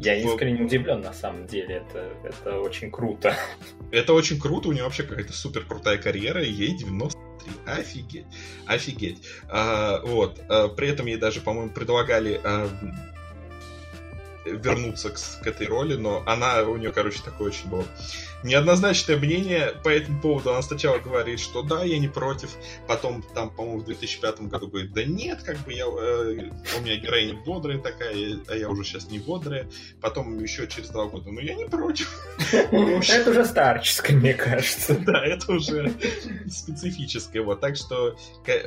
Я 0.00 0.16
искренне 0.16 0.62
удивлен, 0.62 1.00
на 1.00 1.12
самом 1.12 1.46
деле. 1.46 1.76
Это, 1.76 2.12
это 2.24 2.60
очень 2.60 2.90
круто. 2.90 3.34
Это 3.92 4.12
очень 4.12 4.40
круто. 4.40 4.68
У 4.68 4.72
нее 4.72 4.84
вообще 4.84 5.02
какая-то 5.02 5.32
супер 5.32 5.64
крутая 5.64 5.98
карьера, 5.98 6.42
и 6.42 6.50
ей 6.50 6.76
90 6.76 7.18
Офигеть. 7.66 8.26
Офигеть. 8.66 9.18
А, 9.48 10.00
вот. 10.04 10.40
А, 10.48 10.68
при 10.68 10.88
этом 10.88 11.06
ей 11.06 11.16
даже, 11.16 11.40
по-моему, 11.40 11.70
предлагали 11.70 12.40
а, 12.42 12.68
вернуться 14.44 15.10
к, 15.10 15.42
к 15.42 15.46
этой 15.46 15.66
роли, 15.66 15.94
но 15.94 16.22
она 16.26 16.62
у 16.62 16.76
нее, 16.76 16.92
короче, 16.92 17.20
такое 17.22 17.48
очень 17.48 17.68
было 17.68 17.84
неоднозначное 18.42 19.16
мнение 19.16 19.74
по 19.82 19.88
этому 19.88 20.20
поводу. 20.20 20.50
Она 20.50 20.62
сначала 20.62 20.98
говорит, 20.98 21.40
что 21.40 21.62
да, 21.62 21.84
я 21.84 21.98
не 21.98 22.08
против, 22.08 22.50
потом 22.86 23.22
там, 23.34 23.50
по-моему, 23.50 23.80
в 23.80 23.84
2005 23.84 24.42
году 24.42 24.68
говорит, 24.68 24.92
да 24.92 25.04
нет, 25.04 25.42
как 25.42 25.58
бы 25.58 25.72
я, 25.72 25.84
э, 25.84 26.50
у 26.78 26.80
меня 26.82 26.96
героиня 26.96 27.34
бодрая 27.44 27.78
такая, 27.78 28.38
а 28.48 28.54
я 28.54 28.68
уже 28.68 28.84
сейчас 28.84 29.10
не 29.10 29.18
бодрая. 29.18 29.68
Потом 30.00 30.38
еще 30.42 30.66
через 30.66 30.88
два 30.90 31.06
года, 31.06 31.30
ну 31.30 31.40
я 31.40 31.54
не 31.54 31.66
против. 31.66 32.10
Это 32.52 33.30
уже 33.30 33.44
старческое, 33.44 34.16
мне 34.16 34.34
кажется. 34.34 34.96
Да, 35.10 35.24
это 35.24 35.52
уже 35.52 35.92
специфическое. 36.48 37.42
Вот, 37.42 37.60
так 37.60 37.76
что, 37.76 38.16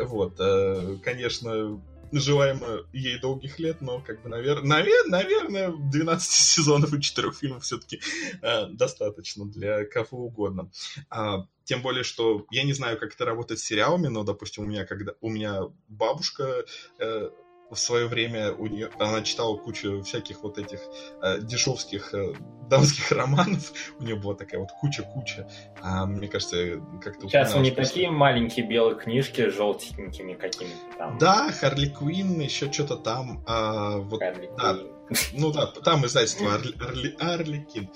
вот, 0.02 0.36
э, 0.40 0.98
конечно, 1.04 1.80
желаем 2.20 2.62
ей 2.94 3.20
долгих 3.20 3.60
лет, 3.60 3.82
но, 3.82 4.00
как 4.00 4.22
бы, 4.22 4.30
навер... 4.30 4.64
навер... 4.64 5.10
наверное, 5.10 5.72
12 5.72 6.32
сезонов 6.32 6.94
и 6.94 7.02
4 7.02 7.32
фильмов 7.32 7.64
все-таки 7.64 8.02
э, 8.42 8.68
достаточно 8.68 9.46
для 9.46 9.86
кого 9.86 10.26
угодно. 10.26 10.72
А, 11.10 11.48
тем 11.64 11.82
более, 11.82 12.04
что 12.04 12.46
я 12.52 12.64
не 12.64 12.74
знаю, 12.74 13.00
как 13.00 13.14
это 13.14 13.26
работает 13.26 13.60
с 13.60 13.64
сериалами, 13.64 14.08
но, 14.08 14.24
допустим, 14.24 14.64
у 14.64 14.68
меня, 14.68 14.86
когда 14.86 15.14
у 15.22 15.30
меня 15.30 15.64
бабушка 15.88 16.66
э, 17.00 17.30
в 17.70 17.76
свое 17.76 18.08
время 18.08 18.54
у 18.54 18.68
нее, 18.68 18.90
она 19.00 19.22
читала 19.22 19.58
кучу 19.58 20.02
всяких 20.04 20.44
вот 20.44 20.58
этих 20.58 20.80
э, 21.22 21.40
дешевских 21.42 22.14
э, 22.14 22.34
дамских 22.70 23.12
романов. 23.18 23.72
У 24.00 24.04
нее 24.04 24.16
была 24.16 24.36
такая 24.36 24.60
вот 24.62 24.70
куча-куча. 24.80 25.48
А, 25.82 26.06
мне 26.06 26.28
кажется, 26.28 26.82
как-то... 27.02 27.28
Сейчас 27.28 27.56
не 27.56 27.72
такие 27.72 28.12
маленькие 28.12 28.68
белые 28.68 28.96
книжки 28.96 29.50
с 29.50 29.54
желтенькими 29.54 30.34
какими-то 30.34 30.98
там. 30.98 31.18
Да, 31.18 31.52
Харли 31.52 31.88
Квинн, 31.90 32.40
еще 32.40 32.72
что-то 32.72 32.98
там. 32.98 33.44
А, 33.48 33.98
вот, 33.98 34.20
Харли 34.20 34.50
да, 34.58 34.78
Ну 35.34 35.52
да, 35.52 35.68
там 35.68 36.06
издательство 36.06 36.54
Арли, 36.54 36.74
Арли, 36.80 37.16
Арликин. 37.20 37.90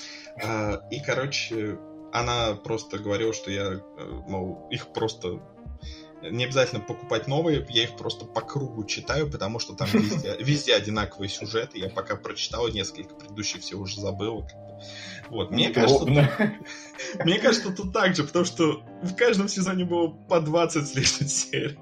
А, 0.43 0.81
и, 0.91 0.99
короче, 0.99 1.77
она 2.11 2.55
просто 2.55 2.99
говорила, 2.99 3.33
что 3.33 3.51
я, 3.51 3.73
э, 3.73 3.81
мол, 4.27 4.67
их 4.71 4.87
просто 4.93 5.39
не 6.21 6.45
обязательно 6.45 6.81
покупать 6.81 7.27
новые, 7.27 7.65
я 7.69 7.83
их 7.83 7.95
просто 7.95 8.25
по 8.25 8.41
кругу 8.41 8.83
читаю, 8.85 9.29
потому 9.29 9.59
что 9.59 9.73
там 9.73 9.87
везде, 9.91 10.35
везде 10.39 10.75
одинаковые 10.75 11.29
сюжеты. 11.29 11.79
Я 11.79 11.89
пока 11.89 12.15
прочитал 12.15 12.67
несколько 12.69 13.13
предыдущих, 13.15 13.61
все 13.61 13.75
уже 13.75 13.99
забыл. 13.99 14.47
Вот, 15.29 15.51
мне 15.51 15.69
кажется, 15.69 16.05
мне 17.23 17.39
кажется, 17.39 17.71
тут 17.71 17.93
так 17.93 18.15
же, 18.15 18.23
потому 18.23 18.45
что 18.45 18.83
в 19.01 19.15
каждом 19.15 19.47
сезоне 19.47 19.85
было 19.85 20.07
по 20.07 20.39
20 20.39 20.87
с 20.87 20.95
лишним 20.95 21.27
серий. 21.27 21.79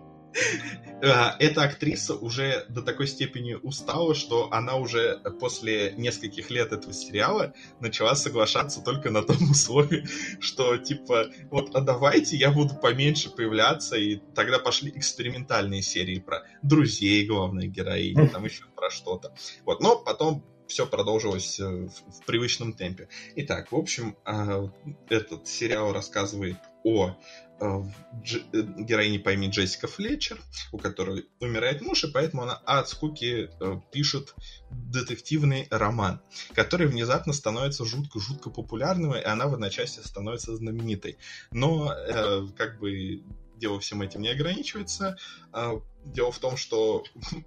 А, 1.03 1.35
эта 1.39 1.63
актриса 1.63 2.15
уже 2.15 2.65
до 2.69 2.81
такой 2.81 3.07
степени 3.07 3.53
устала, 3.53 4.15
что 4.15 4.51
она 4.51 4.75
уже 4.75 5.19
после 5.39 5.93
нескольких 5.97 6.49
лет 6.49 6.71
этого 6.71 6.93
сериала 6.93 7.53
начала 7.79 8.15
соглашаться 8.15 8.81
только 8.81 9.09
на 9.09 9.21
том 9.21 9.37
условии, 9.51 10.07
что 10.39 10.77
типа, 10.77 11.27
вот, 11.51 11.75
а 11.75 11.81
давайте 11.81 12.37
я 12.37 12.51
буду 12.51 12.75
поменьше 12.75 13.29
появляться, 13.29 13.95
и 13.95 14.17
тогда 14.33 14.59
пошли 14.59 14.91
экспериментальные 14.95 15.81
серии 15.81 16.19
про 16.19 16.43
друзей 16.61 17.25
главной 17.25 17.67
героини, 17.67 18.27
там 18.27 18.45
еще 18.45 18.65
про 18.75 18.89
что-то. 18.89 19.33
Вот, 19.65 19.81
но 19.81 19.97
потом 19.97 20.43
все 20.67 20.85
продолжилось 20.85 21.59
э, 21.59 21.63
в, 21.63 22.25
привычном 22.25 22.73
темпе. 22.73 23.07
Итак, 23.35 23.71
в 23.71 23.75
общем, 23.75 24.17
а, 24.25 24.71
этот 25.09 25.47
сериал 25.47 25.93
рассказывает 25.93 26.57
о 26.83 27.15
Дж... 27.59 28.41
Э, 28.53 28.61
героине 28.77 29.19
по 29.19 29.31
имени 29.31 29.49
Джессика 29.49 29.87
Флетчер, 29.87 30.39
у 30.71 30.77
которой 30.77 31.27
умирает 31.39 31.81
муж, 31.81 32.03
и 32.03 32.11
поэтому 32.11 32.43
она 32.43 32.55
от 32.65 32.89
скуки 32.89 33.49
э, 33.59 33.79
пишет 33.91 34.35
детективный 34.71 35.67
роман, 35.69 36.21
который 36.53 36.87
внезапно 36.87 37.33
становится 37.33 37.85
жутко-жутко 37.85 38.49
популярным, 38.49 39.15
и 39.15 39.23
она 39.23 39.47
в 39.47 39.53
одночасье 39.53 40.03
становится 40.03 40.55
знаменитой. 40.55 41.17
Но 41.51 41.93
э, 41.93 42.47
как 42.57 42.79
бы 42.79 43.23
дело 43.57 43.79
всем 43.79 44.01
этим 44.01 44.21
не 44.21 44.29
ограничивается. 44.29 45.17
А, 45.51 45.81
дело 46.05 46.31
в 46.31 46.39
том, 46.39 46.57
что 46.57 47.03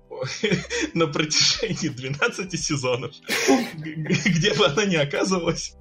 на 0.94 1.06
протяжении 1.06 1.88
12 1.88 2.60
сезонов, 2.60 3.14
где 3.76 4.54
бы 4.54 4.66
она 4.66 4.84
ни 4.84 4.96
оказывалась, 4.96 5.76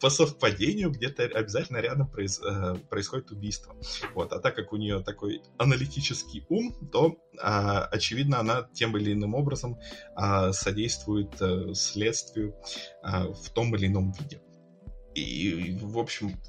по 0.00 0.10
совпадению 0.10 0.90
где-то 0.90 1.24
обязательно 1.24 1.78
рядом 1.78 2.08
произ, 2.08 2.40
э, 2.40 2.76
происходит 2.88 3.30
убийство. 3.30 3.76
Вот. 4.14 4.32
А 4.32 4.38
так 4.38 4.54
как 4.54 4.72
у 4.72 4.76
нее 4.76 5.02
такой 5.02 5.42
аналитический 5.58 6.44
ум, 6.48 6.74
то, 6.92 7.16
а, 7.40 7.84
очевидно, 7.86 8.40
она 8.40 8.68
тем 8.74 8.96
или 8.96 9.12
иным 9.12 9.34
образом 9.34 9.78
а, 10.14 10.52
содействует 10.52 11.40
а, 11.40 11.74
следствию 11.74 12.54
а, 13.02 13.32
в 13.32 13.50
том 13.50 13.74
или 13.74 13.86
ином 13.86 14.12
виде. 14.12 14.40
И, 15.14 15.76
в 15.80 15.98
общем, 15.98 16.40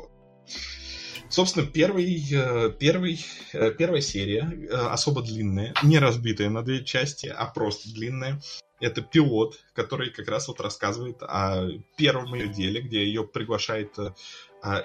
Собственно, 1.31 1.65
первый, 1.65 2.21
э, 2.29 2.71
первый, 2.77 3.25
э, 3.53 3.71
первая 3.71 4.01
серия, 4.01 4.51
э, 4.51 4.67
особо 4.67 5.21
длинная, 5.21 5.73
не 5.81 5.97
разбитая 5.97 6.49
на 6.49 6.61
две 6.61 6.83
части, 6.83 7.27
а 7.27 7.45
просто 7.45 7.89
длинная. 7.89 8.41
Это 8.81 9.01
пилот, 9.01 9.57
который 9.73 10.09
как 10.09 10.27
раз 10.27 10.49
вот 10.49 10.59
рассказывает 10.59 11.23
о 11.23 11.69
первом 11.95 12.35
ее 12.35 12.49
деле, 12.49 12.81
где 12.81 13.05
ее 13.05 13.23
приглашает 13.23 13.95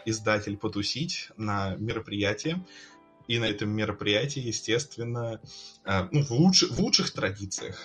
издатель 0.07 0.57
потусить 0.57 1.29
на 1.37 1.77
мероприятие. 1.77 2.65
И 3.29 3.39
на 3.39 3.47
этом 3.47 3.71
мероприятии, 3.71 4.41
естественно, 4.41 5.41
ну, 5.85 6.23
в, 6.23 6.31
луч, 6.31 6.63
в 6.63 6.79
лучших 6.79 7.13
традициях 7.13 7.85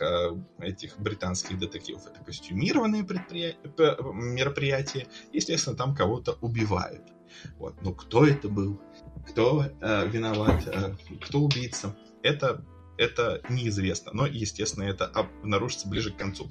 этих 0.60 1.00
британских 1.00 1.58
детективов 1.58 2.06
это 2.06 2.24
костюмированные 2.24 3.04
мероприятия. 3.04 5.08
Естественно, 5.34 5.76
там 5.76 5.96
кого-то 5.96 6.38
убивают. 6.42 7.12
Вот. 7.58 7.82
Но 7.82 7.94
кто 7.94 8.26
это 8.26 8.50
был? 8.50 8.80
Кто 9.28 9.64
э, 9.64 10.08
виноват? 10.08 10.68
Э, 10.68 10.96
кто 11.22 11.40
убийца? 11.40 11.96
Это, 12.24 12.64
это 12.98 13.42
неизвестно. 13.50 14.12
Но, 14.14 14.26
естественно, 14.26 14.84
это 14.84 15.06
обнаружится 15.06 15.88
ближе 15.88 16.12
к 16.12 16.18
концу. 16.18 16.50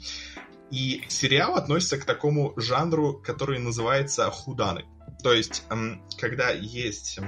И 0.71 1.03
сериал 1.09 1.57
относится 1.57 1.99
к 1.99 2.05
такому 2.05 2.55
жанру, 2.57 3.15
который 3.15 3.59
называется 3.59 4.31
худаны. 4.31 4.85
То 5.23 5.33
есть, 5.33 5.65
когда 6.19 6.51
есть... 6.51 7.19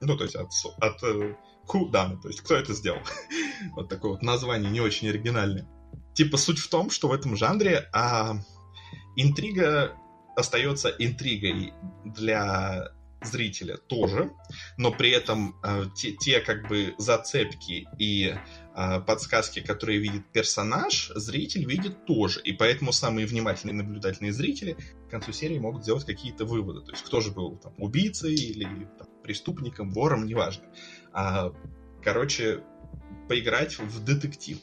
Ну, 0.00 0.16
то 0.16 0.24
есть 0.24 0.36
от, 0.36 0.50
от 0.80 1.02
э, 1.02 1.36
худаны, 1.66 2.20
то 2.20 2.28
есть 2.28 2.40
кто 2.40 2.54
это 2.54 2.72
сделал. 2.72 3.00
вот 3.72 3.88
такое 3.88 4.12
вот 4.12 4.22
название 4.22 4.70
не 4.70 4.80
очень 4.80 5.08
оригинальное. 5.08 5.68
Типа 6.14 6.36
суть 6.36 6.58
в 6.58 6.68
том, 6.68 6.90
что 6.90 7.08
в 7.08 7.12
этом 7.12 7.36
жанре 7.36 7.88
а, 7.92 8.36
интрига 9.16 9.96
остается 10.36 10.88
интригой 10.88 11.72
для 12.04 12.92
зрителя 13.22 13.76
тоже, 13.76 14.30
но 14.76 14.92
при 14.92 15.10
этом 15.10 15.56
э, 15.64 15.86
те, 15.96 16.12
те 16.12 16.40
как 16.40 16.68
бы 16.68 16.94
зацепки 16.98 17.88
и 17.98 18.34
э, 18.76 19.00
подсказки, 19.00 19.60
которые 19.60 19.98
видит 19.98 20.30
персонаж, 20.32 21.10
зритель 21.16 21.64
видит 21.64 22.06
тоже. 22.06 22.40
И 22.42 22.52
поэтому 22.52 22.92
самые 22.92 23.26
внимательные 23.26 23.74
наблюдательные 23.74 24.32
зрители 24.32 24.76
к 25.08 25.10
концу 25.10 25.32
серии 25.32 25.58
могут 25.58 25.82
сделать 25.82 26.04
какие-то 26.04 26.44
выводы. 26.44 26.82
То 26.82 26.92
есть 26.92 27.02
кто 27.04 27.20
же 27.20 27.32
был 27.32 27.56
там, 27.56 27.74
убийцей 27.78 28.34
или 28.34 28.64
там, 28.98 29.08
преступником, 29.28 29.90
вором, 29.90 30.24
неважно. 30.24 30.64
А, 31.12 31.52
короче, 32.02 32.64
поиграть 33.28 33.78
в 33.78 34.02
детектив. 34.02 34.58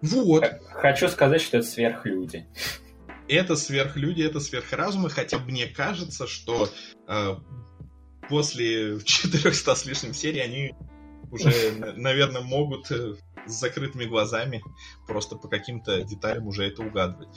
Вот. 0.00 0.44
Хочу 0.70 1.08
сказать, 1.08 1.42
что 1.42 1.58
это 1.58 1.66
сверхлюди 1.66 2.46
это 3.28 3.56
сверхлюди, 3.56 4.22
это 4.22 4.40
сверхразумы, 4.40 5.10
хотя 5.10 5.38
мне 5.38 5.66
кажется, 5.66 6.26
что 6.26 6.68
э, 7.08 7.36
после 8.28 9.00
400 9.00 9.74
с 9.74 9.86
лишним 9.86 10.14
серий 10.14 10.40
они 10.40 10.74
уже, 11.30 11.72
наверное, 11.96 12.42
могут 12.42 12.90
э, 12.90 13.14
с 13.46 13.52
закрытыми 13.52 14.04
глазами 14.04 14.62
просто 15.06 15.36
по 15.36 15.48
каким-то 15.48 16.02
деталям 16.02 16.46
уже 16.46 16.66
это 16.66 16.82
угадывать. 16.82 17.28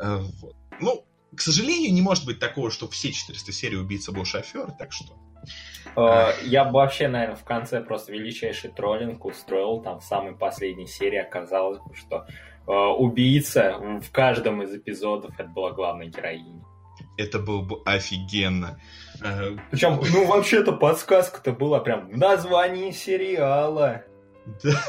Э, 0.00 0.20
вот. 0.40 0.56
Ну, 0.80 1.04
к 1.36 1.40
сожалению, 1.40 1.92
не 1.92 2.02
может 2.02 2.24
быть 2.24 2.38
такого, 2.38 2.70
что 2.70 2.88
все 2.88 3.12
400 3.12 3.52
серий 3.52 3.76
убийца 3.76 4.12
был 4.12 4.24
шофер, 4.24 4.72
так 4.78 4.92
что... 4.92 5.14
Э, 5.96 6.32
я 6.44 6.64
бы 6.64 6.72
вообще, 6.72 7.08
наверное, 7.08 7.36
в 7.36 7.44
конце 7.44 7.80
просто 7.80 8.12
величайший 8.12 8.70
троллинг 8.70 9.24
устроил. 9.24 9.82
Там 9.82 10.00
в 10.00 10.04
самой 10.04 10.36
последней 10.36 10.86
серии 10.86 11.18
оказалось 11.18 11.78
бы, 11.78 11.94
что 11.94 12.26
Э, 12.66 12.72
убийца 12.72 13.78
в 14.00 14.10
каждом 14.10 14.62
из 14.62 14.74
эпизодов 14.74 15.38
это 15.38 15.48
была 15.48 15.72
главная 15.72 16.06
героиня. 16.06 16.64
Это 17.16 17.38
было 17.38 17.60
бы 17.60 17.82
офигенно. 17.84 18.80
Э, 19.22 19.56
Причем, 19.70 20.00
ну, 20.12 20.26
вообще-то 20.26 20.72
подсказка-то 20.72 21.52
была 21.52 21.80
прям 21.80 22.08
в 22.08 22.16
названии 22.16 22.90
сериала. 22.90 24.04
Да. 24.62 24.80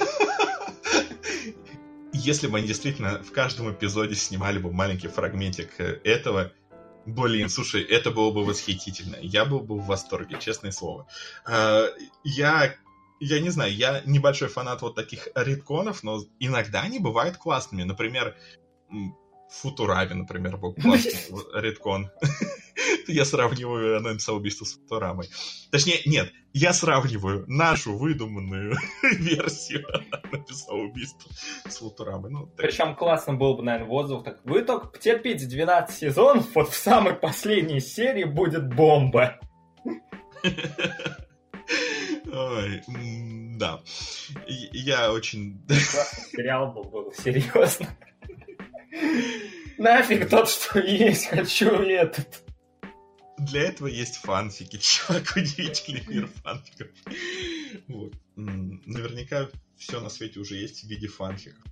Если 2.17 2.47
бы 2.47 2.57
они 2.57 2.67
действительно 2.67 3.21
в 3.21 3.31
каждом 3.31 3.71
эпизоде 3.71 4.15
снимали 4.15 4.57
бы 4.57 4.71
маленький 4.71 5.07
фрагментик 5.07 5.79
э, 5.79 5.99
этого, 6.03 6.51
Блин, 7.05 7.49
слушай, 7.49 7.83
это 7.83 8.09
было 8.09 8.31
бы 8.31 8.43
восхитительно. 8.43 9.17
Я 9.21 9.45
был 9.45 9.59
бы 9.59 9.77
в 9.77 9.85
восторге, 9.85 10.39
честное 10.39 10.71
слово. 10.71 11.07
Я 12.23 12.75
я 13.19 13.39
не 13.39 13.49
знаю, 13.49 13.75
я 13.75 14.01
небольшой 14.05 14.47
фанат 14.47 14.81
вот 14.81 14.95
таких 14.95 15.27
редконов, 15.35 16.01
но 16.01 16.23
иногда 16.39 16.81
они 16.81 16.97
бывают 16.97 17.37
классными. 17.37 17.83
Например, 17.83 18.35
Футурами, 19.49 20.13
например, 20.13 20.57
был 20.57 20.73
классный 20.73 21.13
редкон. 21.61 22.09
Я 23.07 23.25
сравниваю 23.25 23.97
анонса 23.97 24.33
убийства 24.33 24.65
с 24.65 24.73
Футурамой. 24.73 25.29
Точнее, 25.71 26.01
нет, 26.05 26.31
я 26.53 26.73
сравниваю 26.73 27.45
нашу 27.47 27.97
выдуманную 27.97 28.75
версию 29.03 29.85
анонса 30.11 30.73
убийства 30.73 31.31
с 31.67 31.77
Футурамой. 31.77 32.31
Ну, 32.31 32.47
так... 32.47 32.57
Причем 32.57 32.95
классно 32.95 33.33
был 33.33 33.55
бы, 33.55 33.63
наверное, 33.63 33.87
воздух. 33.87 34.23
Так, 34.23 34.39
вы 34.45 34.61
только 34.61 34.87
потерпите 34.87 35.45
12 35.45 35.95
сезонов, 35.95 36.47
вот 36.55 36.69
в 36.69 36.75
самой 36.75 37.13
последней 37.13 37.79
серии 37.79 38.23
будет 38.23 38.73
бомба. 38.73 39.39
Ой, 42.31 42.81
да. 43.57 43.81
Я 44.47 45.11
очень... 45.11 45.61
Сериал 46.31 46.71
был, 46.73 46.83
был, 46.83 47.13
серьезно. 47.13 47.87
Нафиг 49.77 50.29
тот, 50.29 50.49
что 50.49 50.79
есть, 50.79 51.27
хочу 51.27 51.67
этот. 51.67 52.44
Для 53.37 53.63
этого 53.63 53.87
есть 53.87 54.17
фанфики, 54.17 54.77
чувак, 54.81 55.33
удивительный 55.35 56.03
мир 56.07 56.27
фанфиков. 56.43 56.87
Вот. 57.87 58.13
Наверняка 58.35 59.49
все 59.77 59.99
на 59.99 60.09
свете 60.09 60.39
уже 60.39 60.55
есть 60.55 60.83
в 60.83 60.87
виде 60.87 61.07
фанфиков. 61.07 61.63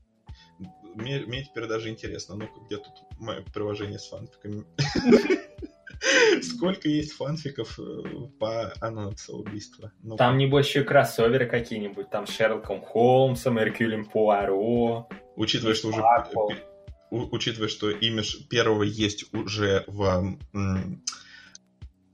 Мне, 0.96 1.20
мне 1.22 1.44
теперь 1.44 1.66
даже 1.66 1.90
интересно, 1.90 2.36
ну-ка, 2.36 2.60
где 2.66 2.78
тут 2.78 2.94
мое 3.20 3.42
приложение 3.42 3.98
с 3.98 4.08
фанфиками? 4.08 4.64
Сколько 6.42 6.90
есть 6.90 7.14
фанфиков 7.14 7.80
э, 7.80 8.04
по 8.40 8.74
анонсу 8.82 9.38
убийства? 9.38 9.92
Ну, 10.04 10.18
там, 10.18 10.38
небось, 10.38 10.68
еще 10.68 10.84
кроссоверы 10.84 11.48
какие-нибудь, 11.48 12.10
там 12.10 12.28
Шерлоком 12.28 12.82
Холмсом, 12.82 13.58
Эркюлем 13.58 14.06
Пуаро. 14.06 15.10
Учитывая, 15.36 15.74
что 15.74 15.90
уже 15.90 16.04
учитывая, 17.10 17.70
что 17.70 17.90
имя 17.90 18.24
первого 18.50 18.84
есть 18.84 19.34
уже 19.34 19.84
в, 19.88 20.38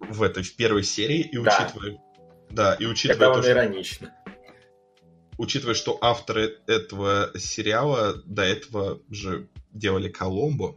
в 0.10 0.24
этой 0.24 0.44
в 0.44 0.56
первой 0.56 0.84
серии, 0.84 1.22
и 1.22 1.38
да. 1.40 1.58
учитывая, 1.58 2.02
да, 2.50 2.74
и 2.76 2.86
учитывая 2.86 3.32
Это 3.32 3.42
то, 3.42 3.50
иронично. 3.50 4.14
Учитывая, 5.38 5.76
что 5.76 5.98
авторы 6.02 6.58
этого 6.68 7.32
сериала 7.38 8.22
до 8.26 8.44
этого 8.44 9.02
же 9.10 9.48
делали 9.72 10.10
Коломбо. 10.10 10.76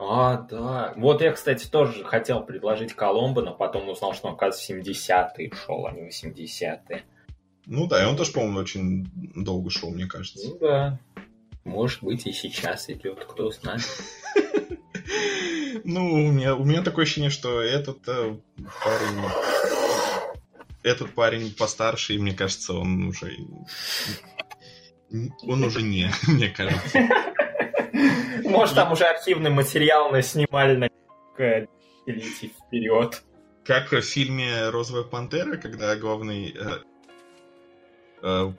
А, 0.00 0.38
да. 0.38 0.92
Вот 0.96 1.22
я, 1.22 1.32
кстати, 1.32 1.68
тоже 1.68 2.02
хотел 2.02 2.42
предложить 2.44 2.94
Коломбо, 2.94 3.42
но 3.42 3.54
потом 3.54 3.88
узнал, 3.88 4.14
что 4.14 4.28
он, 4.28 4.34
оказывается, 4.34 4.74
70-е 4.74 5.52
шел, 5.54 5.86
а 5.86 5.92
не 5.92 6.08
80-е. 6.08 7.04
Ну 7.66 7.86
да, 7.86 8.02
и 8.02 8.06
он 8.06 8.16
тоже, 8.16 8.32
по-моему, 8.32 8.58
очень 8.58 9.06
долго 9.36 9.70
шел, 9.70 9.90
мне 9.90 10.06
кажется. 10.06 10.48
Ну 10.48 10.58
да. 10.58 10.98
Может 11.62 12.02
быть, 12.02 12.26
и 12.26 12.32
сейчас 12.32 12.90
идет, 12.90 13.24
кто 13.24 13.50
знает. 13.50 13.82
Ну, 15.84 16.12
у 16.26 16.30
меня, 16.30 16.54
у 16.54 16.64
меня 16.64 16.82
такое 16.82 17.04
ощущение, 17.04 17.30
что 17.30 17.60
этот 17.60 18.06
э, 18.06 18.36
парень... 18.84 19.30
Этот 20.82 21.14
парень 21.14 21.54
постарше, 21.54 22.14
и 22.14 22.18
мне 22.18 22.34
кажется, 22.34 22.74
он 22.74 23.08
уже... 23.08 23.36
Он 25.42 25.64
уже 25.64 25.82
не, 25.82 26.10
мне 26.28 26.50
кажется. 26.50 26.98
Может, 28.44 28.74
там 28.74 28.92
уже 28.92 29.04
архивный 29.04 29.50
материал 29.50 30.10
наснимали 30.10 30.76
на 30.76 30.88
идти 32.06 32.52
вперед. 32.66 33.22
Как 33.64 33.92
в 33.92 34.02
фильме 34.02 34.68
«Розовая 34.68 35.04
пантера», 35.04 35.56
когда 35.56 35.96
главный 35.96 36.54
Э, 36.54 36.82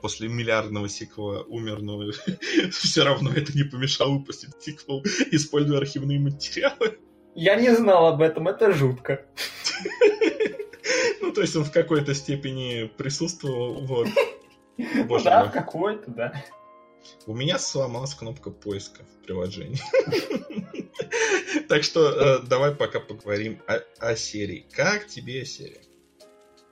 после 0.00 0.28
миллиардного 0.28 0.88
сиквела 0.88 1.42
умер, 1.42 1.82
но 1.82 2.00
все 2.70 3.02
равно 3.04 3.32
это 3.32 3.56
не 3.56 3.64
помешало 3.64 4.18
выпустить 4.18 4.50
сиквел, 4.60 5.02
используя 5.30 5.78
архивные 5.78 6.20
материалы. 6.20 6.98
Я 7.34 7.56
не 7.56 7.74
знал 7.74 8.06
об 8.06 8.22
этом, 8.22 8.48
это 8.48 8.72
жутко. 8.72 9.26
Ну, 11.20 11.32
то 11.32 11.40
есть 11.40 11.56
он 11.56 11.64
в 11.64 11.72
какой-то 11.72 12.14
степени 12.14 12.86
присутствовал, 12.96 13.84
вот. 13.84 14.08
Боже 15.06 15.24
да, 15.24 15.44
мой. 15.44 15.52
какой-то, 15.52 16.10
да. 16.10 16.44
У 17.26 17.34
меня 17.34 17.58
сломалась 17.58 18.14
кнопка 18.14 18.50
поиска 18.50 19.04
в 19.04 19.24
приложении. 19.24 19.80
Так 21.68 21.82
что 21.82 22.10
э, 22.10 22.46
давай 22.46 22.72
пока 22.72 23.00
поговорим 23.00 23.60
о 23.98 24.14
серии. 24.14 24.68
Как 24.72 25.08
тебе 25.08 25.44
серия? 25.44 25.85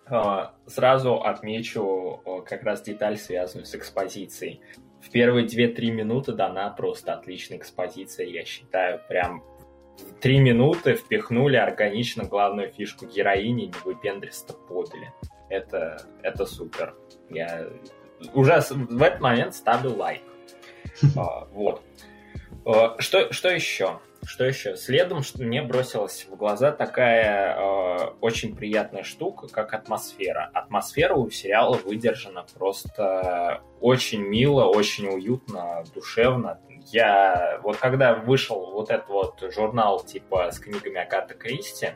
А, 0.07 0.55
сразу 0.67 1.23
отмечу 1.23 2.23
как 2.47 2.63
раз 2.63 2.83
деталь, 2.83 3.17
связанную 3.17 3.67
с 3.67 3.75
экспозицией. 3.75 4.61
В 5.01 5.11
первые 5.11 5.47
2-3 5.47 5.91
минуты 5.91 6.33
дана 6.33 6.71
просто 6.71 7.15
отличная 7.15 7.59
экспозиция, 7.59 8.27
я 8.27 8.45
считаю, 8.45 9.01
прям 9.09 9.43
три 10.21 10.41
минуты 10.41 10.95
впихнули 10.95 11.57
органично 11.57 12.25
главную 12.25 12.71
фишку 12.73 13.07
героини, 13.07 13.67
не 13.67 13.73
выпендристо 13.85 14.55
подали. 14.55 15.13
Это, 15.49 16.03
это 16.23 16.47
супер. 16.47 16.95
Я 17.31 17.69
уже 18.33 18.61
в 18.71 19.03
этот 19.03 19.21
момент 19.21 19.55
ставлю 19.55 19.97
лайк. 19.97 20.23
А, 21.17 21.47
вот. 21.53 21.83
А, 22.65 22.97
что, 23.01 23.33
что 23.33 23.51
еще? 23.51 24.01
Что 24.27 24.45
еще? 24.45 24.77
Следом, 24.77 25.23
что 25.23 25.43
мне 25.43 25.63
бросилась 25.63 26.27
в 26.29 26.37
глаза 26.37 26.73
такая 26.73 27.57
э, 27.57 27.99
очень 28.21 28.57
приятная 28.57 29.03
штука, 29.03 29.49
как 29.49 29.75
атмосфера. 29.75 30.51
Атмосфера 30.53 31.15
у 31.15 31.31
сериала 31.31 31.77
выдержана 31.77 32.45
просто 32.55 33.63
очень 33.81 34.23
мило, 34.23 34.65
очень 34.65 35.09
уютно, 35.09 35.85
душевно. 35.95 36.61
Я 36.93 37.61
вот 37.63 37.77
когда 37.77 38.15
вышел 38.15 38.71
вот 38.73 38.91
этот 38.91 39.09
вот 39.09 39.53
журнал 39.55 40.03
типа 40.03 40.51
с 40.51 40.59
книгами 40.59 41.01
Агаты 41.01 41.35
Кристи, 41.35 41.91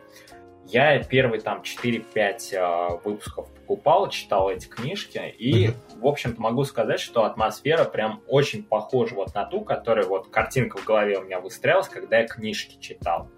я 0.69 1.03
первые 1.03 1.41
там 1.41 1.63
4-5 1.63 2.53
э, 2.53 2.99
выпусков 3.05 3.51
покупал, 3.55 4.09
читал 4.11 4.51
эти 4.51 4.67
книжки, 4.67 5.19
и, 5.39 5.71
в 5.97 6.07
общем-то, 6.07 6.41
могу 6.41 6.65
сказать, 6.65 7.01
что 7.01 7.25
атмосфера 7.25 7.85
прям 7.85 8.23
очень 8.27 8.63
похожа 8.63 9.15
вот 9.15 9.35
на 9.35 9.45
ту, 9.45 9.63
которая 9.63 10.07
вот 10.07 10.29
картинка 10.29 10.79
в 10.79 10.85
голове 10.85 11.19
у 11.19 11.25
меня 11.25 11.41
выстраивалась, 11.41 11.89
когда 11.89 12.19
я 12.19 12.27
книжки 12.27 12.79
читал. 12.81 13.31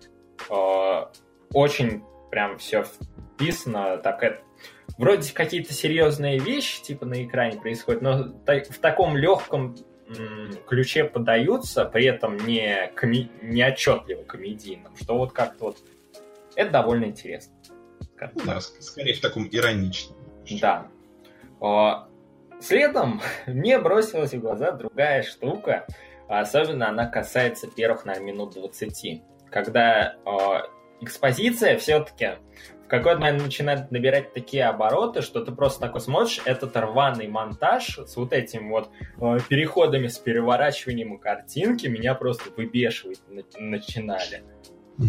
Э, 0.50 1.06
очень 1.52 2.02
прям 2.30 2.58
все 2.58 2.84
вписано, 3.34 3.98
так 3.98 4.22
это 4.22 4.42
вроде 4.98 5.32
какие-то 5.32 5.72
серьезные 5.72 6.38
вещи 6.38 6.82
типа 6.82 7.06
на 7.06 7.24
экране 7.24 7.58
происходят, 7.58 8.02
но 8.02 8.34
в 8.46 8.78
таком 8.80 9.16
легком 9.16 9.74
ключе 10.66 11.04
подаются, 11.04 11.84
при 11.84 12.06
этом 12.06 12.36
не, 12.36 12.90
коми... 12.94 13.30
не 13.42 13.64
отчетливо 13.64 14.22
комедийным, 14.24 14.94
что 14.96 15.16
вот 15.16 15.32
как-то 15.32 15.66
вот 15.66 15.78
это 16.60 16.72
довольно 16.72 17.06
интересно. 17.06 17.54
Да, 18.44 18.60
скорее 18.60 19.14
в 19.14 19.20
таком 19.20 19.48
ироничном. 19.50 20.16
Да. 20.60 20.88
А, 21.60 22.08
следом 22.60 23.22
мне 23.46 23.78
бросилась 23.78 24.34
в 24.34 24.40
глаза 24.40 24.72
другая 24.72 25.22
штука. 25.22 25.86
Особенно 26.28 26.88
она 26.88 27.06
касается 27.06 27.66
первых, 27.66 28.04
на 28.04 28.18
минут 28.20 28.54
20. 28.54 29.22
Когда 29.50 30.14
э, 30.14 30.30
экспозиция 31.00 31.76
все-таки 31.78 32.38
в 32.84 32.88
какой-то 32.88 33.20
момент 33.20 33.42
начинает 33.42 33.90
набирать 33.90 34.32
такие 34.32 34.66
обороты, 34.66 35.22
что 35.22 35.44
ты 35.44 35.50
просто 35.50 35.80
такой 35.80 36.00
смотришь, 36.00 36.40
этот 36.44 36.76
рваный 36.76 37.26
монтаж 37.26 37.98
с 37.98 38.16
вот 38.16 38.32
этим 38.32 38.70
вот 38.70 38.90
э, 39.20 39.38
переходами, 39.48 40.06
с 40.06 40.18
переворачиванием 40.18 41.18
картинки 41.18 41.88
меня 41.88 42.14
просто 42.14 42.50
выбешивать 42.56 43.22
начинали. 43.58 44.44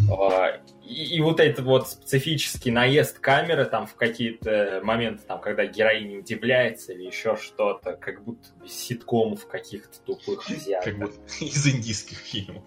А, 0.10 0.62
и, 0.84 1.16
и 1.18 1.22
вот 1.22 1.40
этот 1.40 1.66
вот 1.66 1.90
специфический 1.90 2.72
наезд 2.72 3.20
камеры 3.20 3.66
там 3.66 3.88
в 3.88 3.96
какие-то 3.96 4.80
моменты, 4.84 5.24
там, 5.28 5.42
когда 5.42 5.66
героиня 5.66 6.20
удивляется 6.20 6.94
или 6.94 7.04
еще 7.04 7.36
что-то, 7.36 7.94
как 7.94 8.24
будто 8.24 8.48
без 8.62 8.74
ситкомов 8.74 9.48
каких-то 9.48 10.00
тупых 10.02 10.48
взято. 10.48 10.86
Как 10.86 11.00
будто 11.00 11.20
из 11.40 11.68
индийских 11.68 12.18
фильмов. 12.18 12.64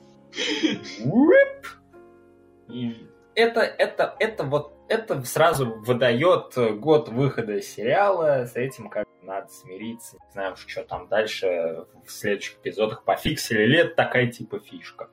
И 2.69 2.97
это, 3.35 3.61
это, 3.61 4.17
это 4.19 4.45
вот, 4.45 4.75
это 4.89 5.23
сразу 5.25 5.67
выдает 5.81 6.55
год 6.79 7.09
выхода 7.09 7.61
сериала, 7.63 8.47
с 8.47 8.57
этим 8.57 8.89
как 8.89 9.07
надо 9.23 9.49
смириться. 9.49 10.19
Не 10.27 10.33
знаю, 10.33 10.57
что 10.57 10.85
там 10.85 11.09
дальше 11.09 11.87
в 12.05 12.11
следующих 12.11 12.59
эпизодах 12.59 13.05
пофиксили, 13.05 13.63
или 13.63 13.79
это 13.79 13.95
такая 13.95 14.27
типа 14.29 14.61
фишка. 14.61 15.09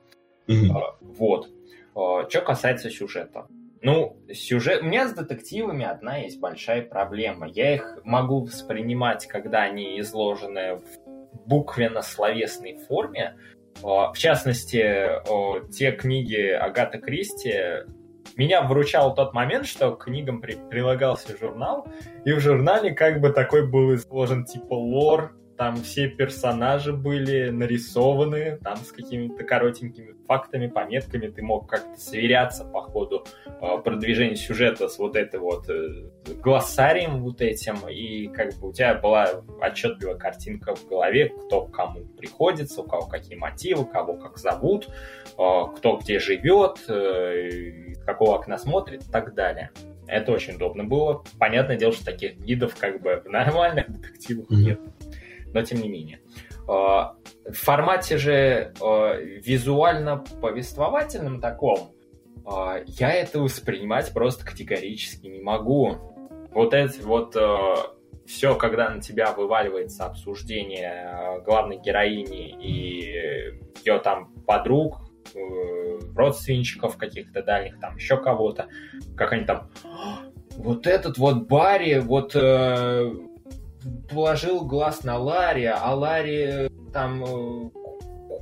Mm-hmm. 0.46 0.96
Вот. 1.00 1.48
А, 1.94 2.28
что 2.28 2.40
касается 2.40 2.90
сюжета. 2.90 3.46
Ну, 3.80 4.16
сюжет... 4.32 4.82
У 4.82 4.84
меня 4.84 5.08
с 5.08 5.12
детективами 5.12 5.84
одна 5.84 6.18
есть 6.18 6.38
большая 6.38 6.82
проблема. 6.82 7.48
Я 7.48 7.74
их 7.74 7.98
могу 8.04 8.44
воспринимать, 8.44 9.26
когда 9.26 9.62
они 9.62 9.98
изложены 10.00 10.76
в 10.76 11.48
буквенно-словесной 11.48 12.78
форме. 12.86 13.36
А, 13.82 14.12
в 14.12 14.18
частности, 14.18 15.08
те 15.72 15.92
книги 15.92 16.50
Агаты 16.50 16.98
Кристи 16.98 17.54
меня 18.36 18.62
выручал 18.62 19.14
тот 19.14 19.34
момент, 19.34 19.66
что 19.66 19.92
к 19.92 20.04
книгам 20.04 20.40
при... 20.40 20.54
прилагался 20.54 21.36
журнал, 21.36 21.86
и 22.24 22.32
в 22.32 22.40
журнале 22.40 22.92
как 22.92 23.20
бы 23.20 23.30
такой 23.30 23.68
был 23.68 23.94
изложен 23.94 24.44
типа 24.44 24.74
лор 24.74 25.34
там 25.56 25.76
все 25.76 26.08
персонажи 26.08 26.92
были 26.92 27.50
нарисованы, 27.50 28.58
там 28.62 28.76
с 28.76 28.92
какими-то 28.92 29.44
коротенькими 29.44 30.14
фактами, 30.26 30.66
пометками, 30.66 31.28
ты 31.28 31.42
мог 31.42 31.68
как-то 31.68 31.98
сверяться 32.00 32.64
по 32.64 32.82
ходу 32.82 33.24
э, 33.44 33.78
продвижения 33.84 34.36
сюжета 34.36 34.88
с 34.88 34.98
вот 34.98 35.16
этой 35.16 35.40
вот 35.40 35.68
э, 35.68 36.08
глоссарием 36.42 37.22
вот 37.22 37.40
этим, 37.42 37.88
и 37.88 38.28
как 38.28 38.54
бы 38.58 38.68
у 38.68 38.72
тебя 38.72 38.94
была 38.94 39.42
отчетливая 39.60 40.16
картинка 40.16 40.74
в 40.74 40.86
голове, 40.86 41.28
кто 41.28 41.66
к 41.66 41.72
кому 41.72 42.04
приходится, 42.06 42.80
у 42.80 42.84
кого 42.84 43.06
какие 43.06 43.36
мотивы, 43.36 43.84
кого 43.84 44.14
как 44.14 44.38
зовут, 44.38 44.88
э, 44.88 45.62
кто 45.76 45.98
где 45.98 46.18
живет, 46.18 46.78
с 46.86 48.04
какого 48.04 48.36
окна 48.36 48.58
смотрит 48.58 49.02
и 49.02 49.10
так 49.10 49.34
далее. 49.34 49.70
Это 50.06 50.32
очень 50.32 50.54
удобно 50.54 50.84
было. 50.84 51.24
Понятное 51.38 51.76
дело, 51.76 51.92
что 51.92 52.04
таких 52.04 52.36
гидов 52.38 52.76
как 52.78 53.00
бы 53.00 53.22
в 53.24 53.28
нормальных 53.28 53.90
детективах 53.90 54.50
mm-hmm. 54.50 54.56
нет. 54.56 54.80
Но 55.52 55.62
тем 55.62 55.80
не 55.80 55.88
менее. 55.88 56.20
А, 56.68 57.16
в 57.46 57.54
формате 57.54 58.18
же 58.18 58.74
а, 58.80 59.14
визуально-повествовательном 59.14 61.40
таком 61.40 61.96
а, 62.44 62.82
я 62.86 63.12
это 63.12 63.40
воспринимать 63.40 64.12
просто 64.12 64.44
категорически 64.44 65.26
не 65.26 65.40
могу. 65.40 65.96
Вот 66.52 66.74
это 66.74 67.02
вот 67.06 67.34
все, 68.26 68.54
когда 68.54 68.90
на 68.90 69.00
тебя 69.00 69.32
вываливается 69.32 70.04
обсуждение 70.04 71.40
главной 71.44 71.78
героини 71.78 72.54
и 72.62 73.58
ее 73.84 73.98
там 74.00 74.34
подруг, 74.46 75.00
Э, 75.34 75.98
родственничков 76.14 76.98
каких-то 76.98 77.42
дальних, 77.42 77.80
там 77.80 77.96
еще 77.96 78.18
кого-то, 78.18 78.68
как 79.16 79.32
они 79.32 79.44
там, 79.44 79.70
вот 80.56 80.86
этот 80.86 81.16
вот 81.16 81.46
Барри, 81.46 82.00
вот 82.00 82.32
э, 82.34 83.12
положил 84.10 84.64
глаз 84.64 85.04
на 85.04 85.18
Ларри, 85.18 85.64
а 85.64 85.94
Ларри 85.94 86.68
там 86.92 87.24
э, 87.24 87.70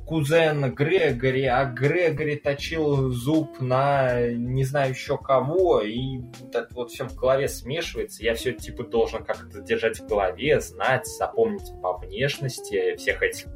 кузен 0.07 0.75
Грегори, 0.75 1.45
а 1.45 1.65
Грегори 1.65 2.37
точил 2.37 3.11
зуб 3.11 3.61
на 3.61 4.29
не 4.33 4.65
знаю 4.65 4.91
еще 4.91 5.17
кого, 5.17 5.81
и 5.81 6.19
вот 6.19 6.55
это 6.55 6.69
вот 6.75 6.91
все 6.91 7.05
в 7.05 7.15
голове 7.15 7.49
смешивается. 7.49 8.25
Я 8.25 8.35
все 8.35 8.53
типа 8.53 8.85
должен 8.85 9.25
как-то 9.25 9.61
держать 9.61 10.01
в 10.01 10.07
голове, 10.09 10.61
знать, 10.61 11.07
запомнить 11.07 11.71
по 11.81 11.97
внешности 11.99 12.97
всех 12.97 13.23
этих 13.23 13.47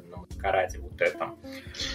на 0.00 0.16
маскараде 0.16 0.78
вот 0.78 1.00
этом. 1.00 1.38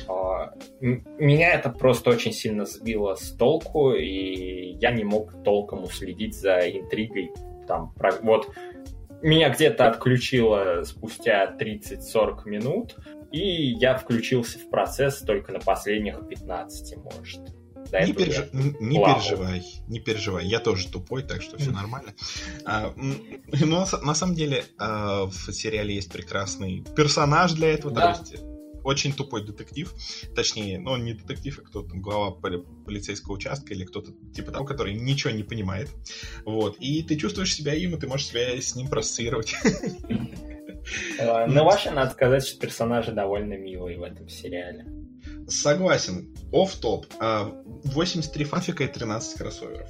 А, 0.08 0.54
меня 0.82 1.54
это 1.54 1.70
просто 1.70 2.12
очень 2.12 2.32
сильно 2.32 2.66
сбило 2.66 3.16
с 3.16 3.32
толку, 3.32 3.94
и 3.94 4.74
я 4.80 4.92
не 4.92 5.04
мог 5.04 5.44
толком 5.44 5.84
уследить 5.84 6.36
за 6.36 6.60
интригой. 6.70 7.32
Там, 7.68 7.94
вот 8.22 8.50
меня 9.22 9.50
где-то 9.50 9.88
отключило 9.88 10.84
спустя 10.84 11.56
30-40 11.60 12.48
минут, 12.48 12.96
и 13.32 13.72
я 13.74 13.98
включился 13.98 14.60
в 14.60 14.70
процесс 14.70 15.20
только 15.20 15.52
на 15.52 15.60
последних 15.60 16.28
15, 16.28 16.98
может. 16.98 17.42
До 17.92 18.02
не, 18.02 18.14
переж... 18.14 18.50
не 18.52 18.98
переживай, 18.98 19.64
не 19.88 20.00
переживай. 20.00 20.46
Я 20.46 20.60
тоже 20.60 20.90
тупой, 20.90 21.24
так 21.24 21.42
что 21.42 21.58
все 21.58 21.72
нормально. 21.72 22.14
А, 22.66 22.94
ну, 22.96 23.86
на 24.02 24.14
самом 24.14 24.36
деле, 24.36 24.66
а, 24.78 25.26
в 25.26 25.54
сериале 25.54 25.96
есть 25.96 26.12
прекрасный 26.12 26.84
персонаж 26.96 27.54
для 27.54 27.74
этого. 27.74 27.94
Да. 27.94 28.14
То 28.14 28.20
есть 28.20 28.44
очень 28.88 29.14
тупой 29.14 29.46
детектив. 29.46 29.94
Точнее, 30.36 30.80
ну, 30.80 30.92
он 30.92 31.04
не 31.04 31.14
детектив, 31.14 31.60
а 31.60 31.68
кто-то 31.68 31.90
там 31.90 32.02
глава 32.02 32.32
полицейского 32.32 33.34
участка 33.34 33.74
или 33.74 33.84
кто-то 33.84 34.14
типа 34.34 34.52
того, 34.52 34.66
который 34.66 34.94
ничего 34.94 35.32
не 35.32 35.44
понимает. 35.44 35.90
Вот. 36.46 36.78
И 36.80 37.04
ты 37.04 37.18
чувствуешь 37.18 37.54
себя 37.54 37.74
им, 37.74 37.96
и 37.96 38.00
ты 38.00 38.08
можешь 38.08 38.28
себя 38.28 38.60
с 38.60 38.76
ним 38.76 38.88
проассоциировать. 38.88 39.56
А, 41.20 41.48
ну, 41.48 41.66
вообще, 41.66 41.92
надо 41.92 42.12
сказать, 42.12 42.48
что 42.48 42.60
персонажи 42.60 43.12
довольно 43.12 43.58
милые 43.58 44.00
в 44.00 44.04
этом 44.04 44.30
сериале. 44.30 44.86
Согласен. 45.50 46.34
оф 46.54 46.76
топ 46.76 47.08
83 47.20 48.46
фанфика 48.46 48.86
и 48.86 48.88
13 48.88 49.38
кроссоверов. 49.38 49.90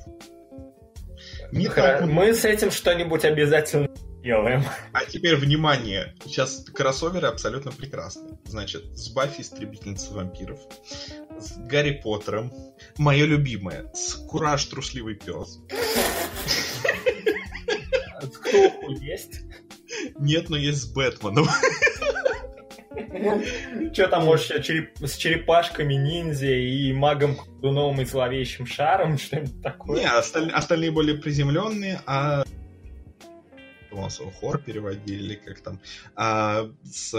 Не 1.51 1.67
так... 1.67 2.05
Мы 2.05 2.33
с 2.33 2.45
этим 2.45 2.71
что-нибудь 2.71 3.25
обязательно 3.25 3.86
делаем. 4.27 4.63
А 4.91 5.05
теперь 5.05 5.37
внимание. 5.37 6.13
Сейчас 6.25 6.65
кроссоверы 6.73 7.27
абсолютно 7.27 7.71
прекрасные. 7.71 8.37
Значит, 8.45 8.97
с 8.97 9.09
Баффи 9.09 9.41
Истребительницей 9.41 10.13
вампиров, 10.13 10.59
с 11.39 11.57
Гарри 11.57 12.01
Поттером, 12.03 12.51
мое 12.97 13.25
любимое, 13.25 13.89
с 13.93 14.15
Кураж 14.15 14.65
Трусливый 14.65 15.15
пес. 15.15 15.59
Ктулху 18.19 18.91
есть? 18.99 19.41
Нет, 20.19 20.49
но 20.49 20.57
есть 20.57 20.81
с 20.81 20.85
Бэтменом. 20.93 21.47
Что 23.93 24.07
там, 24.07 24.25
может, 24.25 24.51
с 24.51 25.15
черепашками, 25.15 25.93
ниндзя 25.93 26.53
и 26.53 26.91
магом 26.93 27.35
Колдуновым 27.35 28.01
и 28.01 28.05
зловещим 28.05 28.65
шаром, 28.65 29.17
что-нибудь 29.17 29.61
такое? 29.61 30.01
Не, 30.01 30.07
остальные 30.07 30.91
более 30.91 31.15
приземленные, 31.15 32.01
а 32.05 32.43
массовый 33.97 34.33
хор 34.33 34.59
переводили, 34.59 35.35
как 35.35 35.59
там, 35.61 35.79
а 36.15 36.69
с 36.83 37.11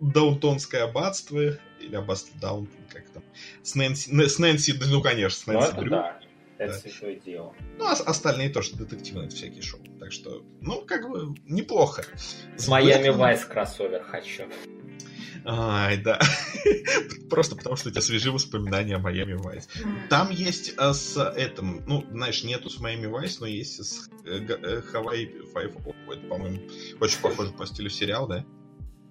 Даунтонское 0.00 0.84
аббатство, 0.84 1.58
или 1.80 1.94
аббатство 1.94 2.38
Даунтон, 2.40 2.84
как 2.92 3.08
там, 3.10 3.22
с 3.62 3.74
Нэнси, 3.74 4.28
с 4.28 4.38
Нэнси, 4.38 4.74
ну, 4.86 5.02
конечно, 5.02 5.38
с 5.38 5.46
Нэнси 5.46 5.72
ну, 5.74 5.80
Дрю. 5.80 5.90
Да. 5.90 6.20
Это 6.58 6.72
да. 6.72 6.78
святое 6.78 7.16
дело. 7.16 7.54
Ну, 7.76 7.84
а 7.84 7.92
остальные 7.92 8.48
тоже 8.48 8.74
детективные 8.76 9.28
всякие 9.28 9.60
шоу. 9.60 9.80
Так 10.00 10.10
что, 10.10 10.42
ну, 10.62 10.80
как 10.80 11.08
бы, 11.08 11.34
неплохо. 11.44 12.04
С 12.56 12.66
Майами 12.68 13.10
Вайс 13.10 13.44
кроссовер 13.44 14.02
хочу. 14.02 14.44
Ай, 15.46 15.96
да. 15.98 16.20
Просто 17.30 17.54
потому, 17.54 17.76
что 17.76 17.88
у 17.88 17.92
тебя 17.92 18.02
свежие 18.02 18.32
воспоминания 18.32 18.96
о 18.96 18.98
Майами 18.98 19.34
Вайс. 19.34 19.68
Там 20.10 20.30
есть 20.30 20.74
а, 20.76 20.92
с 20.92 21.16
этим, 21.36 21.84
ну, 21.86 22.04
знаешь, 22.10 22.42
нету 22.42 22.68
с 22.68 22.80
Майами 22.80 23.06
Вайс, 23.06 23.38
но 23.40 23.46
есть 23.46 23.84
с 23.84 24.08
Hawaii 24.24 25.52
Five-O. 25.54 25.94
Это, 26.12 26.26
по-моему, 26.28 26.60
очень 27.00 27.20
похоже 27.20 27.52
по 27.52 27.66
стилю 27.66 27.90
сериал, 27.90 28.26
да? 28.26 28.44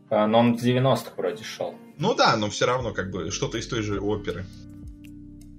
А, 0.09 0.27
но 0.27 0.39
он 0.39 0.57
в 0.57 0.61
90-х 0.61 1.11
вроде 1.15 1.43
шел. 1.43 1.75
Ну 1.97 2.13
да, 2.13 2.35
но 2.35 2.49
все 2.49 2.65
равно 2.65 2.93
как 2.93 3.11
бы 3.11 3.31
что-то 3.31 3.57
из 3.57 3.67
той 3.67 3.81
же 3.81 4.01
оперы. 4.01 4.45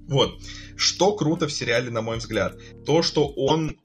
Вот. 0.09 0.39
Что 0.77 1.16
круто 1.16 1.47
в 1.47 1.53
сериале, 1.53 1.91
на 1.91 2.03
мой 2.03 2.18
взгляд? 2.18 2.57
То, 2.85 3.03
что 3.03 3.27
он 3.29 3.79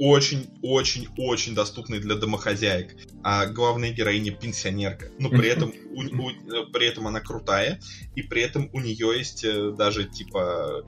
очень-очень-очень 0.00 1.54
доступный 1.54 2.00
для 2.00 2.14
домохозяек. 2.14 2.96
А 3.22 3.44
главная 3.46 3.92
героиня 3.92 4.32
пенсионерка. 4.32 5.10
Но 5.18 5.28
при 5.28 5.46
этом, 5.46 5.74
у, 5.92 6.00
у, 6.00 6.66
при 6.72 6.88
этом 6.88 7.06
она 7.06 7.20
крутая, 7.20 7.78
и 8.16 8.22
при 8.22 8.40
этом 8.40 8.70
у 8.72 8.80
нее 8.80 9.18
есть 9.18 9.44
э, 9.44 9.72
даже 9.76 10.04
типа 10.04 10.86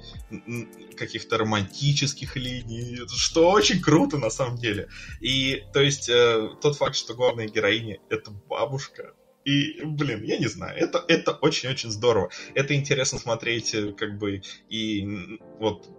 каких-то 0.96 1.36
романтических 1.36 2.36
линий, 2.36 3.00
что 3.14 3.50
очень 3.50 3.82
круто 3.82 4.16
на 4.16 4.30
самом 4.30 4.56
деле. 4.56 4.88
И 5.20 5.62
то 5.74 5.82
есть 5.82 6.08
э, 6.08 6.48
тот 6.62 6.78
факт, 6.78 6.96
что 6.96 7.12
главная 7.12 7.48
героиня 7.48 7.98
это 8.08 8.30
бабушка, 8.30 9.12
и, 9.44 9.82
блин, 9.84 10.22
я 10.22 10.38
не 10.38 10.46
знаю, 10.46 10.78
это, 10.78 11.04
это 11.06 11.32
очень-очень 11.32 11.90
здорово. 11.90 12.30
Это 12.54 12.74
интересно 12.74 13.18
смотреть, 13.18 13.74
э, 13.74 13.92
как 13.92 14.16
бы, 14.16 14.40
и 14.70 15.38
вот 15.58 15.90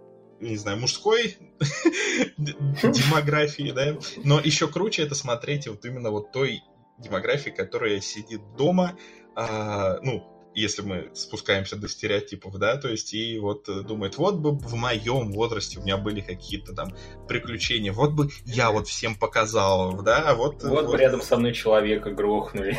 не 0.48 0.56
знаю, 0.56 0.78
мужской 0.78 1.36
демографии, 2.38 3.72
да, 3.72 3.96
но 4.24 4.40
еще 4.40 4.68
круче 4.68 5.02
это 5.02 5.14
смотреть 5.14 5.66
вот 5.68 5.84
именно 5.84 6.10
вот 6.10 6.32
той 6.32 6.62
демографии, 6.98 7.50
которая 7.50 8.00
сидит 8.00 8.40
дома, 8.56 8.96
а, 9.34 9.98
ну, 10.02 10.30
если 10.54 10.82
мы 10.82 11.10
спускаемся 11.14 11.76
до 11.76 11.88
стереотипов, 11.88 12.56
да, 12.58 12.76
то 12.76 12.88
есть 12.88 13.12
и 13.12 13.38
вот 13.38 13.64
думает, 13.86 14.16
вот 14.18 14.36
бы 14.36 14.52
в 14.52 14.74
моем 14.74 15.32
возрасте 15.32 15.80
у 15.80 15.82
меня 15.82 15.96
были 15.96 16.20
какие-то 16.20 16.74
там 16.74 16.94
приключения, 17.26 17.92
вот 17.92 18.12
бы 18.12 18.30
я 18.44 18.70
вот 18.70 18.86
всем 18.86 19.16
показал, 19.16 20.02
да, 20.02 20.30
а 20.30 20.34
вот... 20.34 20.62
Вот, 20.62 20.84
вот... 20.84 20.86
бы 20.92 20.96
рядом 20.96 21.22
со 21.22 21.36
мной 21.36 21.52
человека 21.52 22.10
грохнули. 22.10 22.78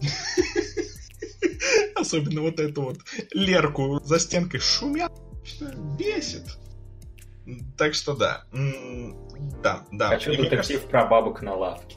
Особенно 1.94 2.40
вот 2.42 2.58
эту 2.58 2.82
вот 2.82 2.98
Лерку 3.32 4.00
за 4.02 4.18
стенкой 4.18 4.60
шумят, 4.60 5.12
бесит. 5.98 6.58
Так 7.76 7.94
что 7.94 8.14
да. 8.14 8.44
Да, 9.62 9.84
да. 9.90 10.08
Хочу 10.08 10.30
детектив 10.30 10.58
кажется... 10.58 10.88
про 10.88 11.06
бабок 11.06 11.42
на 11.42 11.54
лавке. 11.54 11.96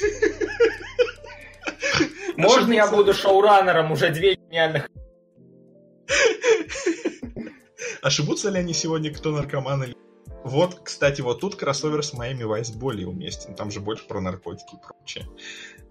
Можно 2.36 2.72
я 2.72 2.90
буду 2.90 3.14
шоураннером 3.14 3.92
уже 3.92 4.10
две 4.10 4.34
гениальных... 4.34 4.88
Ошибутся 8.02 8.50
ли 8.50 8.58
они 8.58 8.72
сегодня, 8.72 9.12
кто 9.12 9.30
наркоман 9.30 9.84
или... 9.84 9.96
Вот, 10.42 10.80
кстати, 10.82 11.20
вот 11.20 11.40
тут 11.40 11.56
кроссовер 11.56 12.02
с 12.02 12.14
Miami 12.14 12.44
Vice 12.44 12.70
более 12.70 13.06
уместен. 13.06 13.54
Там 13.54 13.70
же 13.70 13.80
больше 13.80 14.06
про 14.06 14.20
наркотики 14.20 14.74
и 14.74 14.78
прочее. 14.78 15.26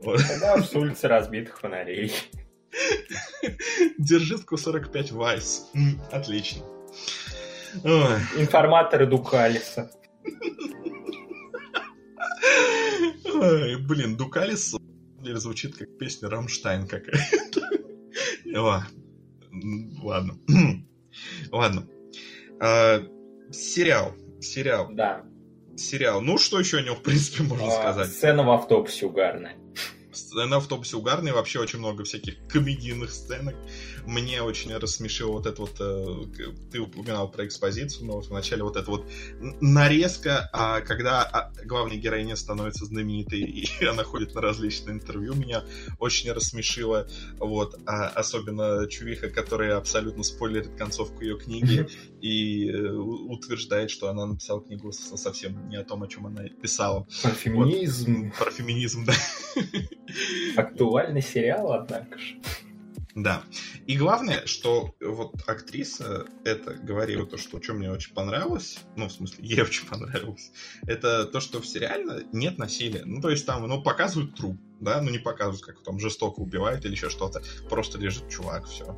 Вот. 0.01 0.19
Тогда 0.27 0.61
с 0.61 0.73
улицы 0.73 1.07
разбитых 1.07 1.59
фонарей. 1.59 2.11
Держитку 3.99 4.57
45 4.57 5.11
Vice. 5.11 5.69
Отлично. 6.11 6.63
Ой. 7.83 8.19
Информаторы 8.37 9.05
Дукалиса. 9.05 9.91
Ой, 13.25 13.75
блин, 13.77 14.17
Дукалис 14.17 14.75
звучит 15.21 15.77
как 15.77 15.97
песня 15.97 16.29
Рамштайн 16.29 16.87
какая-то. 16.87 17.61
Ладно. 20.01 20.37
Ладно. 21.51 21.87
А, 22.59 23.01
сериал. 23.51 24.15
Сериал. 24.41 24.89
Да. 24.91 25.23
Сериал. 25.77 26.21
Ну, 26.21 26.37
что 26.37 26.59
еще 26.59 26.77
о 26.77 26.81
нем, 26.81 26.95
в 26.95 27.03
принципе, 27.03 27.43
можно 27.43 27.67
а, 27.67 27.71
сказать? 27.71 28.09
Сцена 28.09 28.43
в 28.43 28.51
автобусе 28.51 29.05
угарная 29.05 29.55
на 30.33 30.57
автобусе 30.57 30.97
угарные, 30.97 31.33
вообще 31.33 31.59
очень 31.59 31.79
много 31.79 32.03
всяких 32.03 32.35
комедийных 32.47 33.11
сценок. 33.11 33.55
Мне 34.05 34.41
очень 34.41 34.75
рассмешило 34.75 35.33
вот 35.33 35.45
это 35.45 35.61
вот, 35.61 35.75
э, 35.79 36.49
ты 36.71 36.79
упоминал 36.79 37.29
про 37.31 37.45
экспозицию, 37.45 38.07
но 38.07 38.13
вот 38.13 38.27
вначале 38.27 38.63
вот 38.63 38.75
это 38.75 38.89
вот 38.89 39.09
нарезка, 39.61 40.49
а 40.53 40.81
когда 40.81 41.23
а, 41.23 41.51
главная 41.65 41.97
героиня 41.97 42.35
становится 42.35 42.85
знаменитой, 42.85 43.41
и 43.79 43.85
она 43.85 44.03
ходит 44.03 44.33
на 44.35 44.41
различные 44.41 44.95
интервью, 44.95 45.35
меня 45.35 45.63
очень 45.99 46.31
рассмешило, 46.31 47.07
вот, 47.37 47.79
а 47.85 48.07
особенно 48.07 48.87
чувиха, 48.87 49.29
которая 49.29 49.77
абсолютно 49.77 50.23
спойлерит 50.23 50.75
концовку 50.75 51.21
ее 51.21 51.37
книги 51.37 51.87
и 52.21 52.69
э, 52.69 52.91
утверждает, 52.91 53.91
что 53.91 54.09
она 54.09 54.25
написала 54.25 54.61
книгу 54.61 54.91
совсем 54.91 55.69
не 55.69 55.77
о 55.77 55.83
том, 55.83 56.03
о 56.03 56.07
чем 56.07 56.27
она 56.27 56.43
писала. 56.61 57.07
Про 57.21 57.31
феминизм. 57.31 58.25
Вот, 58.25 58.35
про 58.37 58.51
феминизм, 58.51 59.05
да. 59.05 59.13
Актуальный 60.55 61.21
сериал, 61.21 61.73
однако 61.73 62.17
же. 62.17 62.35
Да. 63.15 63.43
И 63.87 63.97
главное, 63.97 64.45
что 64.45 64.93
вот 65.01 65.33
актриса 65.47 66.25
это 66.45 66.75
говорила 66.75 67.25
то, 67.25 67.37
что 67.37 67.61
что 67.61 67.73
мне 67.73 67.91
очень 67.91 68.13
понравилось, 68.13 68.79
ну, 68.95 69.07
в 69.07 69.11
смысле, 69.11 69.45
ей 69.45 69.61
очень 69.61 69.87
понравилось, 69.87 70.51
это 70.87 71.25
то, 71.25 71.39
что 71.39 71.59
в 71.59 71.67
сериале 71.67 72.25
нет 72.31 72.57
насилия. 72.57 73.03
Ну, 73.05 73.21
то 73.21 73.29
есть 73.29 73.45
там, 73.45 73.67
ну, 73.67 73.81
показывают 73.81 74.35
труп, 74.35 74.57
да, 74.79 75.01
ну, 75.01 75.09
не 75.09 75.17
показывают, 75.17 75.63
как 75.63 75.83
там 75.83 75.99
жестоко 75.99 76.39
убивают 76.39 76.85
или 76.85 76.91
еще 76.91 77.09
что-то. 77.09 77.41
Просто 77.69 77.97
лежит 77.97 78.29
чувак, 78.29 78.65
все. 78.67 78.95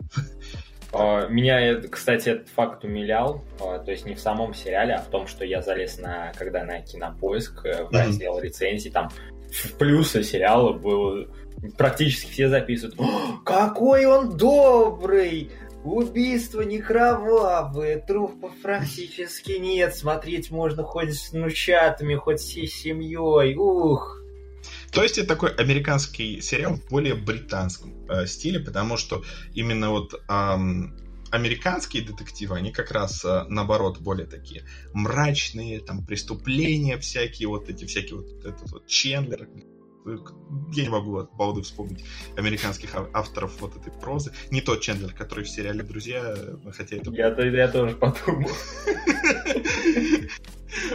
А, 0.93 1.27
меня, 1.27 1.79
кстати, 1.81 2.29
этот 2.29 2.49
факт 2.49 2.83
умилял, 2.83 3.45
а, 3.61 3.79
то 3.79 3.91
есть 3.91 4.05
не 4.05 4.13
в 4.13 4.19
самом 4.19 4.53
сериале, 4.53 4.95
а 4.95 5.01
в 5.01 5.09
том, 5.09 5.25
что 5.25 5.45
я 5.45 5.61
залез 5.61 5.99
на, 5.99 6.33
когда 6.33 6.65
на 6.65 6.81
кинопоиск 6.81 7.65
э, 7.65 7.85
в 7.85 7.91
раздел 7.91 8.37
mm-hmm. 8.37 8.41
рецензий, 8.41 8.91
там 8.91 9.09
плюсы 9.77 10.23
сериала 10.23 10.73
был 10.73 11.27
практически 11.77 12.31
все 12.31 12.49
записывают. 12.49 12.97
Какой 13.45 14.05
он 14.05 14.37
добрый! 14.37 15.51
Убийство 15.83 16.61
не 16.61 16.79
кровавое, 16.79 17.99
трупов 17.99 18.51
практически 18.61 19.53
нет, 19.53 19.95
смотреть 19.95 20.51
можно 20.51 20.83
хоть 20.83 21.15
с 21.15 21.31
внучатами, 21.31 22.13
хоть 22.13 22.39
всей 22.39 22.67
семьей, 22.67 23.55
ух. 23.55 24.21
То 24.91 25.01
есть 25.01 25.17
это 25.17 25.29
такой 25.29 25.49
американский 25.55 26.39
сериал 26.39 26.75
в 26.75 26.87
более 26.89 27.15
британском 27.15 27.93
э, 28.09 28.27
стиле, 28.27 28.59
потому 28.59 28.95
что 28.95 29.23
именно 29.55 29.89
вот 29.89 30.13
эм, 30.29 30.95
американские 31.31 32.03
детективы, 32.03 32.57
они 32.57 32.71
как 32.71 32.91
раз 32.91 33.23
э, 33.25 33.45
наоборот 33.47 33.99
более 33.99 34.27
такие 34.27 34.63
мрачные, 34.93 35.79
там 35.79 36.05
преступления 36.05 36.97
всякие, 36.97 37.47
вот 37.47 37.69
эти 37.69 37.85
всякие 37.85 38.17
вот 38.17 38.45
этот 38.45 38.71
вот 38.71 38.87
Чендлер, 38.87 39.47
я 40.73 40.83
не 40.83 40.89
могу 40.89 41.17
от 41.17 41.33
балды 41.35 41.61
вспомнить 41.61 42.03
американских 42.35 42.95
авторов 43.13 43.59
вот 43.59 43.75
этой 43.75 43.91
прозы. 43.91 44.31
Не 44.49 44.61
тот 44.61 44.81
Чендлер, 44.81 45.13
который 45.13 45.43
в 45.43 45.49
сериале 45.49 45.83
«Друзья», 45.83 46.35
хотя 46.75 46.97
это... 46.97 47.11
Я, 47.11 47.29
я 47.29 47.67
тоже 47.67 47.95
подумал. 47.95 48.49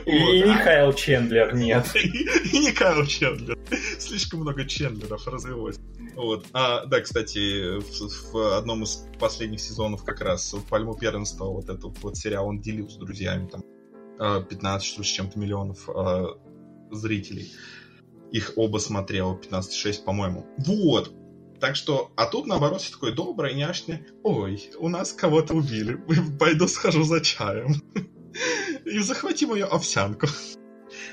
И 0.06 0.42
Михаил 0.42 0.92
Чендлер 0.92 1.54
нет. 1.56 1.86
И 1.94 2.58
не 2.58 2.72
Кайл 2.72 3.04
Чендлер. 3.06 3.58
Слишком 3.98 4.40
много 4.40 4.64
Чендлеров 4.64 5.26
развелось. 5.26 5.78
Вот. 6.14 6.46
А, 6.52 6.86
да, 6.86 7.00
кстати, 7.00 7.78
в, 7.78 8.32
в 8.32 8.56
одном 8.56 8.84
из 8.84 9.06
последних 9.18 9.60
сезонов 9.60 10.04
как 10.04 10.20
раз 10.20 10.52
в 10.52 10.62
пальму 10.68 10.96
первенства 10.96 11.44
вот 11.46 11.68
этот 11.68 11.98
вот 12.02 12.16
сериал 12.16 12.48
он 12.48 12.60
делил 12.60 12.88
с 12.88 12.96
друзьями 12.96 13.48
там 13.48 13.62
15 14.18 14.86
что 14.86 15.02
с 15.02 15.06
чем-то 15.06 15.38
миллионов 15.38 15.88
э, 15.88 16.26
зрителей. 16.90 17.52
Их 18.32 18.52
оба 18.56 18.78
смотрел 18.78 19.38
15-6, 19.38 20.04
по-моему. 20.04 20.46
Вот. 20.58 21.12
Так 21.60 21.76
что, 21.76 22.10
а 22.16 22.26
тут 22.26 22.46
наоборот 22.46 22.80
все 22.80 22.92
такое 22.92 23.12
доброе, 23.12 23.54
няшное. 23.54 24.06
Ой, 24.22 24.70
у 24.78 24.88
нас 24.88 25.12
кого-то 25.12 25.54
убили. 25.54 25.98
Пойду 26.38 26.68
схожу 26.68 27.02
за 27.02 27.20
чаем. 27.20 27.74
И 28.84 28.98
захвати 29.00 29.46
мою 29.46 29.66
овсянку. 29.66 30.26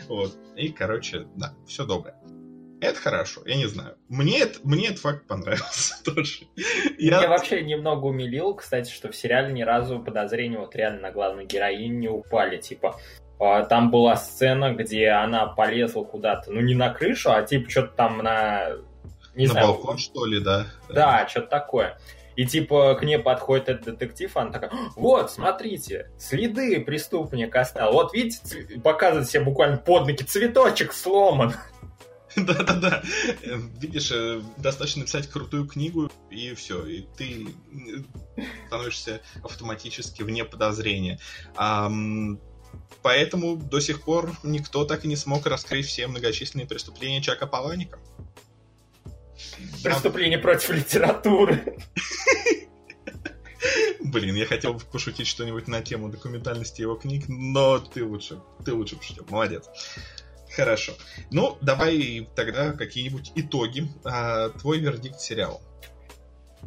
Вот. 0.07 0.37
И, 0.57 0.69
короче, 0.69 1.27
да, 1.35 1.55
все 1.65 1.85
доброе. 1.85 2.15
Это 2.81 2.99
хорошо, 2.99 3.41
я 3.45 3.55
не 3.55 3.65
знаю. 3.65 3.95
Мне, 4.09 4.39
это, 4.39 4.59
мне 4.63 4.87
этот 4.87 4.99
факт 4.99 5.25
понравился 5.25 6.03
тоже. 6.03 6.47
Я... 6.97 7.19
Меня 7.19 7.29
вообще 7.29 7.63
немного 7.63 8.07
умилил, 8.07 8.55
кстати, 8.55 8.91
что 8.91 9.09
в 9.09 9.15
сериале 9.15 9.53
ни 9.53 9.61
разу 9.61 9.99
подозрения 9.99 10.59
вот 10.59 10.75
реально 10.75 11.01
на 11.01 11.11
главную 11.11 11.47
героиню 11.47 11.99
не 11.99 12.09
упали. 12.09 12.57
Типа, 12.57 12.99
там 13.39 13.91
была 13.91 14.15
сцена, 14.15 14.73
где 14.73 15.09
она 15.09 15.47
полезла 15.47 16.03
куда-то, 16.03 16.51
ну 16.51 16.61
не 16.61 16.75
на 16.75 16.89
крышу, 16.89 17.31
а 17.31 17.41
типа 17.43 17.69
что-то 17.69 17.93
там 17.95 18.19
на... 18.19 18.69
Не 19.35 19.47
на 19.47 19.53
знаю, 19.53 19.67
балкон, 19.67 19.97
что 19.97 20.25
ли, 20.25 20.39
да? 20.39 20.67
Да, 20.89 21.27
что-то 21.27 21.47
такое. 21.47 21.97
И 22.35 22.45
типа 22.45 22.95
к 22.95 23.03
ней 23.03 23.19
подходит 23.19 23.69
этот 23.69 23.97
детектив, 23.97 24.35
она 24.37 24.51
такая, 24.51 24.71
вот, 24.95 25.31
смотрите, 25.31 26.11
следы 26.17 26.79
преступника 26.81 27.61
оставил. 27.61 27.93
Вот 27.93 28.13
видите, 28.13 28.79
показывает 28.79 29.29
себе 29.29 29.43
буквально 29.43 29.77
под 29.77 30.07
ноги, 30.07 30.23
цветочек 30.23 30.93
сломан. 30.93 31.53
Да-да-да. 32.35 33.03
Видишь, 33.79 34.11
э, 34.11 34.41
достаточно 34.57 35.01
написать 35.01 35.27
крутую 35.27 35.67
книгу, 35.67 36.09
и 36.31 36.55
все. 36.55 36.83
И 36.85 37.05
ты 37.15 37.47
становишься 38.67 39.21
автоматически 39.43 40.23
вне 40.23 40.43
подозрения. 40.43 41.19
Поэтому 43.01 43.57
до 43.57 43.79
сих 43.79 44.03
пор 44.03 44.31
никто 44.43 44.85
так 44.85 45.03
и 45.03 45.07
не 45.07 45.15
смог 45.15 45.45
раскрыть 45.45 45.85
все 45.85 46.07
многочисленные 46.07 46.67
преступления 46.67 47.21
Чака 47.21 47.47
Паланика. 47.47 47.99
Преступление 49.83 50.39
против 50.39 50.69
литературы. 50.69 51.77
Блин, 53.99 54.35
я 54.35 54.45
хотел 54.45 54.73
бы 54.73 54.79
пошутить 54.79 55.27
что-нибудь 55.27 55.67
на 55.67 55.81
тему 55.81 56.09
документальности 56.09 56.81
его 56.81 56.95
книг, 56.95 57.25
но 57.27 57.79
ты 57.79 58.05
лучше, 58.05 58.39
ты 58.63 58.73
лучше 58.73 58.95
пошутил. 58.95 59.25
Молодец. 59.29 59.69
Хорошо. 60.55 60.93
Ну, 61.31 61.57
давай 61.61 62.27
тогда 62.35 62.73
какие-нибудь 62.73 63.31
итоги. 63.35 63.89
А, 64.03 64.49
твой 64.49 64.79
вердикт 64.79 65.19
сериала. 65.19 65.59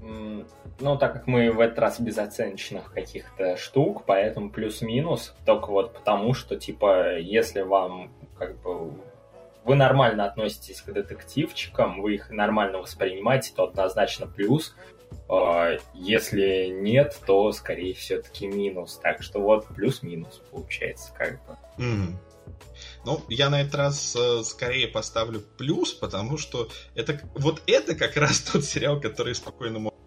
Ну, 0.03 0.99
так 0.99 1.15
как 1.15 1.27
мы 1.27 1.51
в 1.51 1.61
этот 1.61 1.79
раз 1.79 2.01
без 2.01 2.19
оценочных 2.19 2.93
каких-то 2.93 3.57
штук, 3.57 4.05
поэтому 4.07 4.51
плюс-минус, 4.51 5.35
только 5.45 5.71
вот 5.71 5.95
потому, 5.95 6.35
что, 6.35 6.57
типа, 6.57 7.17
если 7.19 7.63
вам, 7.63 8.11
как 8.39 8.61
бы, 8.61 8.93
вы 9.65 9.75
нормально 9.75 10.27
относитесь 10.27 10.83
к 10.83 10.93
детективчикам, 10.93 12.03
вы 12.03 12.15
их 12.15 12.31
нормально 12.31 12.79
воспринимаете, 12.79 13.53
то 13.55 13.65
однозначно 13.65 14.27
плюс. 14.27 14.77
А, 15.29 15.77
если 15.95 16.69
нет, 16.69 17.19
то 17.27 17.51
скорее 17.53 17.95
все-таки 17.95 18.47
минус. 18.47 19.01
Так 19.03 19.23
что 19.23 19.41
вот 19.41 19.67
плюс-минус 19.67 20.43
получается 20.51 21.13
как 21.15 21.41
бы. 21.47 21.57
Mm. 21.79 22.13
Ну, 23.07 23.25
я 23.29 23.51
на 23.51 23.61
этот 23.61 23.77
раз 23.77 24.17
э, 24.17 24.43
скорее 24.43 24.89
поставлю 24.89 25.41
плюс, 25.41 25.93
потому 25.93 26.39
что 26.39 26.69
это 26.97 27.21
вот 27.37 27.63
это 27.69 27.95
как 27.95 28.17
раз 28.17 28.41
тот 28.41 28.65
сериал, 28.65 29.01
который 29.01 29.33
спокойно 29.37 29.79
можно 29.79 29.99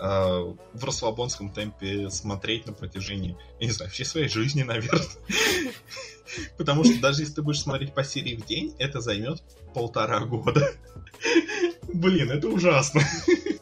э, 0.00 0.54
в 0.72 0.84
расслабонском 0.84 1.52
темпе 1.52 2.10
смотреть 2.10 2.66
на 2.66 2.72
протяжении, 2.72 3.36
я 3.60 3.66
не 3.68 3.72
знаю, 3.72 3.88
всей 3.92 4.02
своей 4.02 4.26
жизни, 4.28 4.64
наверное. 4.64 5.06
Потому 6.58 6.82
что 6.82 7.00
даже 7.00 7.22
если 7.22 7.34
ты 7.34 7.42
будешь 7.42 7.60
смотреть 7.60 7.94
по 7.94 8.02
серии 8.02 8.34
в 8.34 8.44
день, 8.44 8.74
это 8.80 9.00
займет 9.00 9.44
полтора 9.72 10.18
года. 10.18 10.72
Блин, 11.94 12.32
это 12.32 12.48
ужасно. 12.48 13.02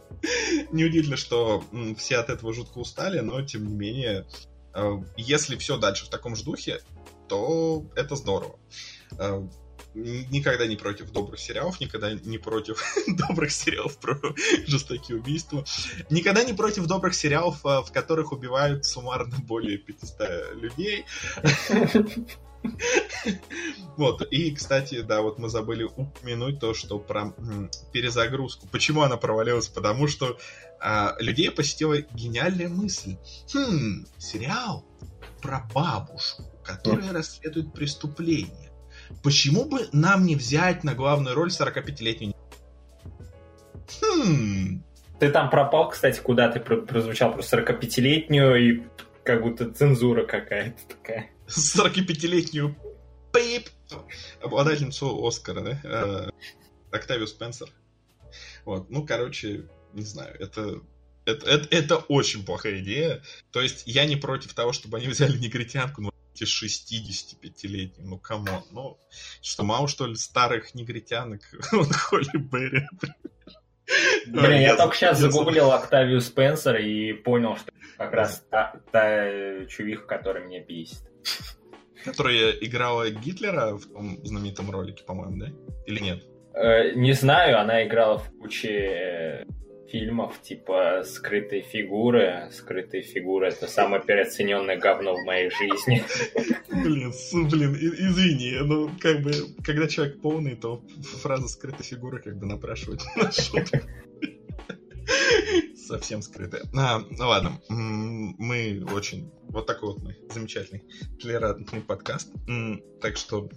Неудивительно, 0.72 1.18
что 1.18 1.62
все 1.98 2.16
от 2.16 2.30
этого 2.30 2.54
жутко 2.54 2.78
устали, 2.78 3.20
но 3.20 3.42
тем 3.42 3.66
не 3.66 3.74
менее, 3.74 4.26
э, 4.72 4.92
если 5.18 5.56
все 5.56 5.76
дальше 5.76 6.06
в 6.06 6.08
таком 6.08 6.34
же 6.36 6.44
духе, 6.44 6.80
то 7.28 7.86
это 7.94 8.16
здорово. 8.16 8.58
Э, 9.18 9.46
никогда 9.94 10.66
не 10.66 10.76
против 10.76 11.10
добрых 11.10 11.40
сериалов, 11.40 11.80
никогда 11.80 12.12
не 12.12 12.38
против 12.38 12.82
добрых 13.06 13.50
сериалов 13.50 13.98
про 13.98 14.18
жестокие 14.66 15.18
убийства, 15.18 15.64
никогда 16.10 16.44
не 16.44 16.52
против 16.52 16.86
добрых 16.86 17.14
сериалов, 17.14 17.64
э, 17.64 17.80
в 17.82 17.92
которых 17.92 18.32
убивают 18.32 18.84
суммарно 18.84 19.36
более 19.38 19.78
500 19.78 20.54
людей. 20.54 21.04
Вот, 23.96 24.22
и, 24.30 24.54
кстати, 24.54 25.00
да, 25.00 25.22
вот 25.22 25.38
мы 25.38 25.48
забыли 25.48 25.84
упомянуть 25.84 26.60
то, 26.60 26.74
что 26.74 26.98
про 26.98 27.34
перезагрузку. 27.92 28.68
Почему 28.68 29.02
она 29.02 29.16
провалилась? 29.16 29.68
Потому 29.68 30.06
что 30.08 30.38
а, 30.80 31.16
людей 31.18 31.50
посетила 31.50 32.00
гениальная 32.00 32.68
мысль. 32.68 33.16
Хм, 33.52 34.06
сериал 34.18 34.84
про 35.40 35.68
бабушку, 35.74 36.44
которая 36.68 37.12
расследует 37.12 37.72
преступление. 37.72 38.70
Почему 39.22 39.64
бы 39.64 39.88
нам 39.92 40.24
не 40.26 40.36
взять 40.36 40.84
на 40.84 40.94
главную 40.94 41.34
роль 41.34 41.48
45-летнюю 41.50 42.34
М, 44.02 44.84
Ты 45.18 45.30
там 45.30 45.50
пропал, 45.50 45.88
кстати, 45.88 46.20
куда 46.20 46.48
ты 46.50 46.60
про- 46.60 46.82
прозвучал 46.82 47.32
про 47.32 47.40
45-летнюю 47.42 48.56
и 48.56 48.82
как 49.24 49.42
будто 49.42 49.70
цензура 49.72 50.24
какая-то 50.26 50.78
такая. 50.88 51.30
45-летнюю 51.48 52.76
пип, 53.32 53.68
обладательницу 54.42 55.26
Оскара, 55.26 55.60
да? 55.60 56.30
Э, 56.92 57.26
Спенсер. 57.26 57.68
Вот, 58.64 58.90
ну, 58.90 59.06
короче, 59.06 59.64
не 59.94 60.02
знаю, 60.02 60.36
это, 60.38 60.80
это, 61.24 61.46
это, 61.50 61.68
это 61.74 61.96
очень 61.96 62.44
плохая 62.44 62.78
идея. 62.80 63.22
То 63.50 63.60
есть 63.62 63.84
я 63.86 64.04
не 64.04 64.16
против 64.16 64.52
того, 64.54 64.72
чтобы 64.72 64.98
они 64.98 65.08
взяли 65.08 65.36
негритянку, 65.38 66.02
но 66.02 66.12
эти 66.40 66.44
65-летние, 66.44 68.06
ну, 68.06 68.18
come 68.18 68.43
on, 68.43 68.62
ну, 68.70 68.98
что, 69.42 69.64
мало, 69.64 69.88
что 69.88 70.06
ли, 70.06 70.14
старых 70.16 70.74
негритянок, 70.74 71.40
вот 71.72 71.92
Холли 71.94 72.36
Берри. 72.36 72.86
Блин, 74.26 74.52
я 74.52 74.60
Я- 74.60 74.76
только 74.76 74.94
сейчас 74.96 75.20
я- 75.20 75.30
загуглил 75.30 75.72
Октавию 75.72 76.20
Спенсер 76.20 76.76
и 76.76 77.12
понял, 77.14 77.56
что 77.56 77.72
как 77.96 78.12
раз 78.12 78.44
та, 78.50 78.80
та 78.92 79.64
чувиха, 79.66 80.06
которая 80.06 80.44
меня 80.44 80.62
бесит. 80.62 81.00
Которая 82.04 82.50
играла 82.52 83.10
Гитлера 83.10 83.74
в 83.76 83.86
том 83.86 84.24
знаменитом 84.24 84.70
ролике, 84.70 85.04
по-моему, 85.04 85.38
да? 85.38 85.46
Или 85.86 86.00
нет? 86.00 86.22
Э, 86.54 86.92
Не 86.94 87.12
знаю, 87.12 87.58
она 87.60 87.84
играла 87.86 88.18
в 88.18 88.30
куче 88.38 88.68
э, 88.68 89.44
фильмов, 89.90 90.40
типа 90.42 91.02
«Скрытые 91.04 91.62
фигуры». 91.62 92.48
«Скрытые 92.52 93.02
фигуры»— 93.02 93.48
это 93.48 93.66
самое 93.66 94.02
переоцененное 94.02 94.78
говно 94.78 95.14
в 95.14 95.24
моей 95.24 95.50
жизни. 95.50 96.02
Блин, 96.70 97.12
блин, 97.50 97.74
извини, 97.74 98.58
ну, 98.62 98.90
как 99.00 99.22
бы, 99.22 99.32
когда 99.64 99.88
человек 99.88 100.20
полный, 100.20 100.56
то 100.56 100.84
фраза 101.22 101.48
скрытой 101.48 101.84
фигуры 101.84 102.22
как 102.22 102.36
бы 102.38 102.46
напрашивает 102.46 103.00
на. 103.16 103.30
Совсем 105.74 106.20
скрытая. 106.20 106.62
А, 106.76 106.98
ну 106.98 107.28
ладно, 107.28 107.58
мы 107.68 108.84
очень... 108.92 109.32
Вот 109.48 109.66
такой 109.66 109.94
вот 109.94 110.02
мы 110.02 110.14
замечательный 110.30 110.84
толерантный 111.18 111.80
подкаст. 111.80 112.30
Так 113.00 113.16
что 113.16 113.48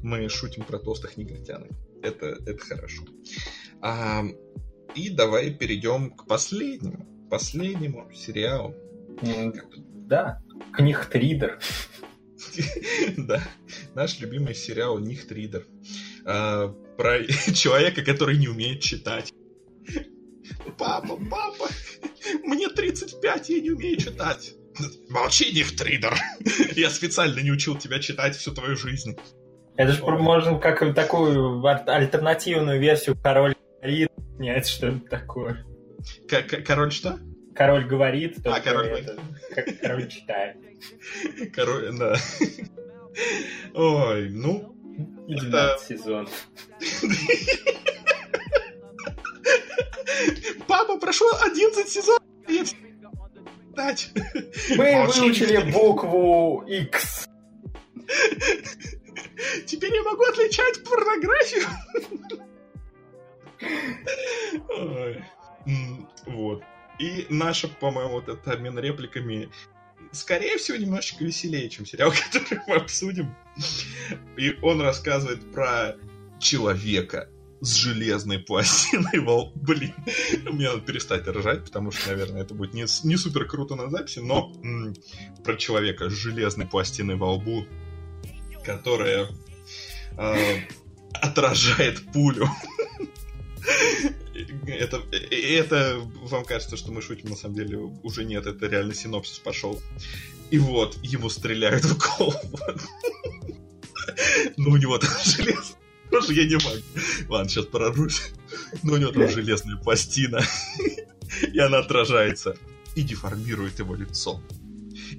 мы 0.00 0.28
шутим 0.28 0.62
про 0.62 0.78
толстых 0.78 1.16
негритянок. 1.16 1.72
Это, 2.02 2.26
это 2.46 2.58
хорошо. 2.64 3.02
А, 3.82 4.22
И 4.94 5.10
давай 5.10 5.50
перейдем 5.50 6.10
к 6.10 6.26
последнему. 6.26 7.06
Последнему 7.30 8.10
сериалу. 8.12 8.74
Да, 10.06 10.42
книг-тридер. 10.72 11.60
Да, 13.16 13.42
наш 13.94 14.18
любимый 14.18 14.54
сериал 14.54 14.98
Нихтридер. 14.98 15.66
А, 16.24 16.68
про 16.96 17.24
человека, 17.54 18.02
который 18.02 18.38
не 18.38 18.48
умеет 18.48 18.80
читать. 18.80 19.32
Папа, 20.78 21.16
папа, 21.30 21.68
мне 22.44 22.68
35, 22.68 23.48
я 23.50 23.60
не 23.60 23.70
умею 23.70 23.96
читать. 23.98 24.54
Молчи, 25.08 25.52
Нихтридер. 25.52 26.14
Я 26.76 26.90
специально 26.90 27.40
не 27.40 27.50
учил 27.50 27.76
тебя 27.76 27.98
читать 27.98 28.36
всю 28.36 28.52
твою 28.52 28.76
жизнь. 28.76 29.16
Это 29.76 29.92
же 29.92 30.02
можно 30.04 30.58
как 30.58 30.94
такую 30.94 31.64
альтернативную 31.64 32.80
версию 32.80 33.16
«Король 33.22 33.54
говорит» 33.54 33.59
снять, 34.40 34.66
что 34.66 34.86
это 34.88 35.00
такое. 35.00 35.66
К- 36.26 36.62
король 36.66 36.90
что? 36.92 37.18
Король 37.54 37.84
говорит, 37.86 38.42
только 38.42 38.62
король 38.62 38.86
это, 38.88 39.18
король 39.82 40.08
читает. 40.08 40.56
Король, 41.54 41.94
да. 41.98 42.16
Ой, 43.74 44.30
ну, 44.30 44.74
И 45.28 45.34
Это- 45.34 45.44
12 45.44 45.88
сезон. 45.88 46.28
папа, 50.66 50.98
прошло 50.98 51.28
11 51.44 51.86
сезонов. 51.88 52.22
Мы 53.76 55.06
выучили 55.06 55.70
букву 55.70 56.64
X. 56.66 57.28
Теперь 59.66 59.94
я 59.94 60.02
могу 60.02 60.22
отличать 60.24 60.82
порнографию. 60.84 61.66
Вот. 66.26 66.62
И 66.98 67.26
наша, 67.30 67.68
по-моему, 67.68 68.12
вот 68.12 68.28
этот 68.28 68.46
обмен 68.48 68.78
репликами, 68.78 69.48
скорее 70.12 70.58
всего, 70.58 70.76
немножечко 70.76 71.24
веселее, 71.24 71.68
чем 71.70 71.86
сериал, 71.86 72.12
который 72.32 72.60
мы 72.66 72.76
обсудим. 72.76 73.34
И 74.36 74.56
он 74.62 74.80
рассказывает 74.80 75.50
про 75.50 75.96
человека 76.38 77.28
с 77.60 77.74
железной 77.74 78.38
пластиной 78.38 79.20
во 79.20 79.50
Блин, 79.54 79.94
мне 80.44 80.70
надо 80.70 80.80
перестать 80.80 81.26
ржать, 81.26 81.64
потому 81.64 81.90
что, 81.90 82.10
наверное, 82.10 82.42
это 82.42 82.54
будет 82.54 82.74
не, 82.74 82.86
не 83.06 83.16
супер 83.16 83.46
круто 83.46 83.74
на 83.74 83.90
записи, 83.90 84.20
но 84.20 84.52
м, 84.62 84.94
про 85.44 85.56
человека 85.56 86.08
с 86.08 86.12
железной 86.12 86.66
пластиной 86.66 87.16
во 87.16 87.34
лбу, 87.34 87.66
которая 88.64 89.28
э, 90.16 90.56
отражает 91.12 92.12
пулю. 92.12 92.48
Это, 94.66 95.02
это 95.30 96.00
вам 96.22 96.44
кажется, 96.44 96.76
что 96.76 96.92
мы 96.92 97.02
шутим, 97.02 97.30
на 97.30 97.36
самом 97.36 97.56
деле 97.56 97.78
уже 98.02 98.24
нет, 98.24 98.46
это 98.46 98.66
реально 98.66 98.94
синопсис 98.94 99.38
пошел. 99.38 99.80
И 100.50 100.58
вот, 100.58 100.98
ему 101.02 101.28
стреляют 101.28 101.84
в 101.84 101.98
голову. 101.98 102.58
Ну, 104.56 104.70
у 104.70 104.76
него 104.76 104.98
там 104.98 105.10
железо. 105.24 105.74
Тоже 106.10 106.34
я 106.34 106.46
не 106.46 106.56
могу. 106.56 106.82
Ладно, 107.28 107.48
сейчас 107.48 107.66
прорвусь. 107.66 108.32
Но 108.82 108.94
у 108.94 108.96
него 108.96 109.12
там 109.12 109.28
железная 109.28 109.76
пластина. 109.76 110.42
И 111.52 111.58
она 111.58 111.78
отражается. 111.78 112.56
И 112.96 113.02
деформирует 113.02 113.78
его 113.78 113.94
лицо. 113.94 114.42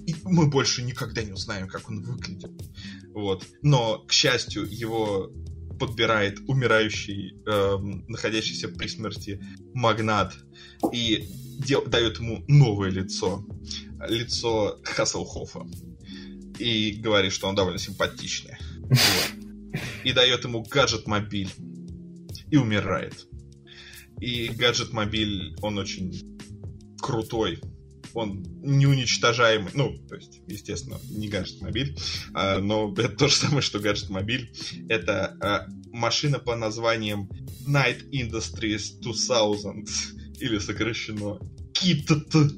И 0.05 0.15
мы 0.23 0.47
больше 0.47 0.83
никогда 0.83 1.23
не 1.23 1.31
узнаем, 1.31 1.67
как 1.67 1.89
он 1.89 2.01
выглядит. 2.01 2.51
Вот. 3.13 3.45
Но, 3.61 3.99
к 3.99 4.11
счастью, 4.11 4.67
его 4.69 5.31
подбирает 5.81 6.39
умирающий, 6.47 7.33
эм, 7.47 8.05
находящийся 8.07 8.67
при 8.67 8.87
смерти 8.87 9.41
магнат 9.73 10.31
и 10.93 11.27
дел- 11.57 11.87
дает 11.87 12.19
ему 12.19 12.45
новое 12.47 12.91
лицо. 12.91 13.43
Лицо 14.07 14.79
Хасселхофа. 14.83 15.65
И 16.59 16.91
говорит, 16.91 17.33
что 17.33 17.47
он 17.47 17.55
довольно 17.55 17.79
симпатичный. 17.79 18.57
И 20.03 20.13
дает 20.13 20.43
ему 20.43 20.61
гаджет-мобиль. 20.61 21.49
И 22.51 22.57
умирает. 22.57 23.25
И 24.19 24.49
гаджет-мобиль, 24.49 25.55
он 25.63 25.79
очень 25.79 26.37
крутой. 26.99 27.59
Он 28.13 28.43
неуничтожаемый. 28.61 29.71
Ну, 29.73 29.97
то 30.07 30.15
есть, 30.15 30.41
естественно, 30.47 30.99
не 31.09 31.27
гаджет-мобиль. 31.27 31.97
а, 32.33 32.59
но 32.59 32.93
это 32.97 33.09
то 33.09 33.27
же 33.27 33.35
самое, 33.35 33.61
что 33.61 33.79
гаджет-мобиль. 33.79 34.51
Это 34.89 35.37
а, 35.41 35.67
машина 35.91 36.39
по 36.39 36.55
названием 36.55 37.29
Night 37.67 38.09
Industries 38.11 38.99
2000. 39.01 40.39
Или 40.39 40.57
сокращено 40.59 41.39
KITT. 41.73 42.51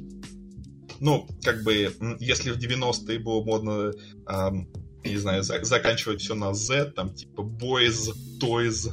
Ну, 0.99 1.27
как 1.43 1.63
бы, 1.63 1.93
если 2.19 2.51
в 2.51 2.57
90-е 2.57 3.19
было 3.19 3.43
модно, 3.43 3.91
ам, 4.25 4.69
не 5.03 5.17
знаю, 5.17 5.43
за- 5.43 5.63
заканчивать 5.65 6.21
все 6.21 6.33
на 6.33 6.53
Z, 6.53 6.93
там, 6.95 7.13
типа 7.13 7.41
Boys, 7.41 8.13
Toys, 8.39 8.89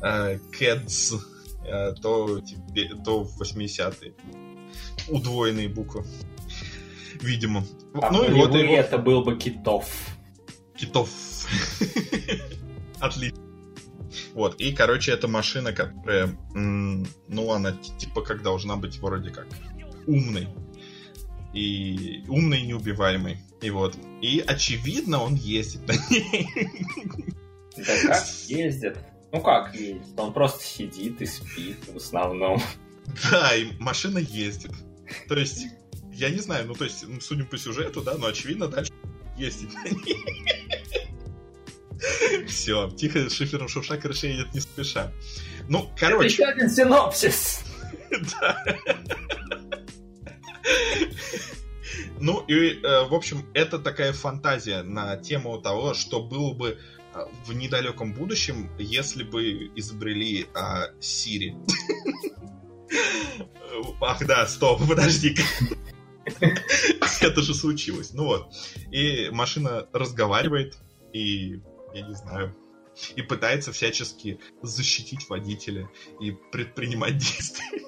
э, 0.00 0.38
Kids, 0.56 1.18
э, 1.66 1.94
то, 2.00 2.40
то 3.04 3.24
в 3.24 3.42
80-е 3.42 4.14
удвоенные 5.08 5.68
буквы. 5.68 6.04
Видимо. 7.20 7.64
А 7.94 8.10
ну 8.12 8.24
и 8.24 8.32
вот 8.32 8.54
его 8.54 8.74
это 8.74 8.98
был 8.98 9.24
бы 9.24 9.36
Китов. 9.36 9.88
китов. 10.76 11.10
Отлично. 13.00 13.38
Вот, 14.34 14.60
и, 14.60 14.72
короче, 14.72 15.12
это 15.12 15.26
машина, 15.26 15.72
которая, 15.72 16.28
ну, 16.54 17.52
она 17.52 17.72
типа 17.72 18.22
как 18.22 18.42
должна 18.42 18.76
быть 18.76 18.98
вроде 18.98 19.30
как 19.30 19.46
умной. 20.06 20.48
И 21.54 22.24
умной 22.28 22.60
и 22.60 22.66
неубиваемой. 22.66 23.38
И 23.62 23.70
вот. 23.70 23.96
И, 24.22 24.42
очевидно, 24.46 25.22
он 25.22 25.34
ездит 25.34 25.88
на 25.88 25.94
ней. 26.10 26.48
Да 27.76 28.02
как 28.06 28.26
ездит? 28.46 28.98
Ну 29.32 29.40
как 29.40 29.74
ездит? 29.74 30.18
Он 30.18 30.32
просто 30.32 30.64
сидит 30.64 31.20
и 31.20 31.26
спит 31.26 31.78
в 31.88 31.96
основном. 31.96 32.60
Да, 33.30 33.56
и 33.56 33.72
машина 33.80 34.18
ездит. 34.18 34.72
То 35.28 35.36
есть, 35.36 35.66
я 36.12 36.30
не 36.30 36.38
знаю, 36.38 36.66
ну, 36.66 36.74
то 36.74 36.84
есть, 36.84 37.06
ну, 37.06 37.20
судя 37.20 37.44
по 37.44 37.56
сюжету, 37.58 38.02
да, 38.02 38.16
но, 38.16 38.26
очевидно, 38.26 38.68
дальше 38.68 38.92
ней. 39.38 39.52
Все, 42.46 42.90
тихо, 42.90 43.28
с 43.28 43.32
шифером 43.32 43.68
шурша 43.68 43.96
крыша 43.96 44.28
едет 44.28 44.54
не 44.54 44.60
спеша. 44.60 45.12
Ну, 45.68 45.90
короче, 45.98 46.28
еще 46.28 46.44
один 46.44 46.70
синопсис. 46.70 47.64
Да. 48.40 48.64
Ну 52.20 52.40
и, 52.46 52.80
э, 52.80 53.04
в 53.08 53.14
общем, 53.14 53.46
это 53.54 53.78
такая 53.78 54.12
фантазия 54.12 54.82
на 54.82 55.16
тему 55.16 55.58
того, 55.58 55.94
что 55.94 56.22
было 56.22 56.52
бы 56.52 56.78
э, 57.14 57.24
в 57.46 57.52
недалеком 57.54 58.12
будущем, 58.12 58.70
если 58.78 59.22
бы 59.22 59.70
изобрели 59.76 60.46
а, 60.54 60.88
Siri. 61.00 61.54
Ах, 64.00 64.26
да, 64.26 64.46
стоп, 64.46 64.80
подожди-ка. 64.88 65.42
Это 67.20 67.42
же 67.42 67.54
случилось. 67.54 68.12
Ну 68.12 68.24
вот. 68.24 68.52
И 68.90 69.28
машина 69.30 69.88
разговаривает, 69.92 70.76
и 71.12 71.60
я 71.94 72.02
не 72.06 72.14
знаю, 72.14 72.54
и 73.16 73.22
пытается 73.22 73.72
всячески 73.72 74.40
защитить 74.62 75.28
водителя 75.28 75.88
и 76.20 76.32
предпринимать 76.52 77.18
действия. 77.18 77.82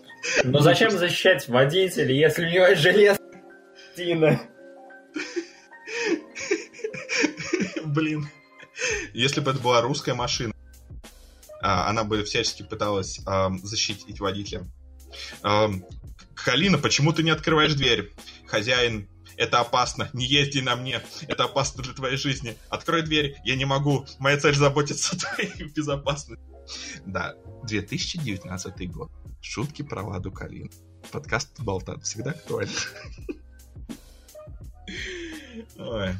Но 0.44 0.60
зачем 0.60 0.90
защищать 0.90 1.48
водителя, 1.48 2.14
если 2.14 2.46
у 2.46 2.50
него 2.50 2.66
есть 2.66 2.82
железная 2.82 3.18
Блин. 7.84 8.28
Если 9.12 9.40
бы 9.40 9.50
это 9.50 9.60
была 9.60 9.82
русская 9.82 10.14
машина, 10.14 10.54
а, 11.60 11.90
она 11.90 12.04
бы 12.04 12.22
всячески 12.24 12.62
пыталась 12.62 13.20
защитить 13.62 14.20
водителя. 14.20 14.64
Халина, 16.34 16.78
почему 16.78 17.12
ты 17.12 17.22
не 17.22 17.30
открываешь 17.30 17.74
дверь? 17.74 18.12
Хозяин, 18.46 19.08
это 19.36 19.60
опасно, 19.60 20.10
не 20.12 20.26
езди 20.26 20.60
на 20.60 20.76
мне, 20.76 21.02
это 21.26 21.44
опасно 21.44 21.82
для 21.82 21.94
твоей 21.94 22.16
жизни. 22.16 22.56
Открой 22.68 23.02
дверь, 23.02 23.36
я 23.44 23.56
не 23.56 23.64
могу, 23.64 24.06
моя 24.18 24.38
цель 24.38 24.54
заботиться 24.54 25.16
о 25.16 25.18
твоей 25.18 25.64
безопасности. 25.74 26.44
Да, 27.06 27.34
2019 27.64 28.92
год. 28.92 29.10
Шутки 29.40 29.82
про 29.82 30.02
Ладу 30.02 30.30
Калин. 30.30 30.70
Подкаст 31.10 31.58
Болтат 31.60 32.04
всегда 32.04 32.32
актуален. 32.32 32.68
Ой. 35.78 36.14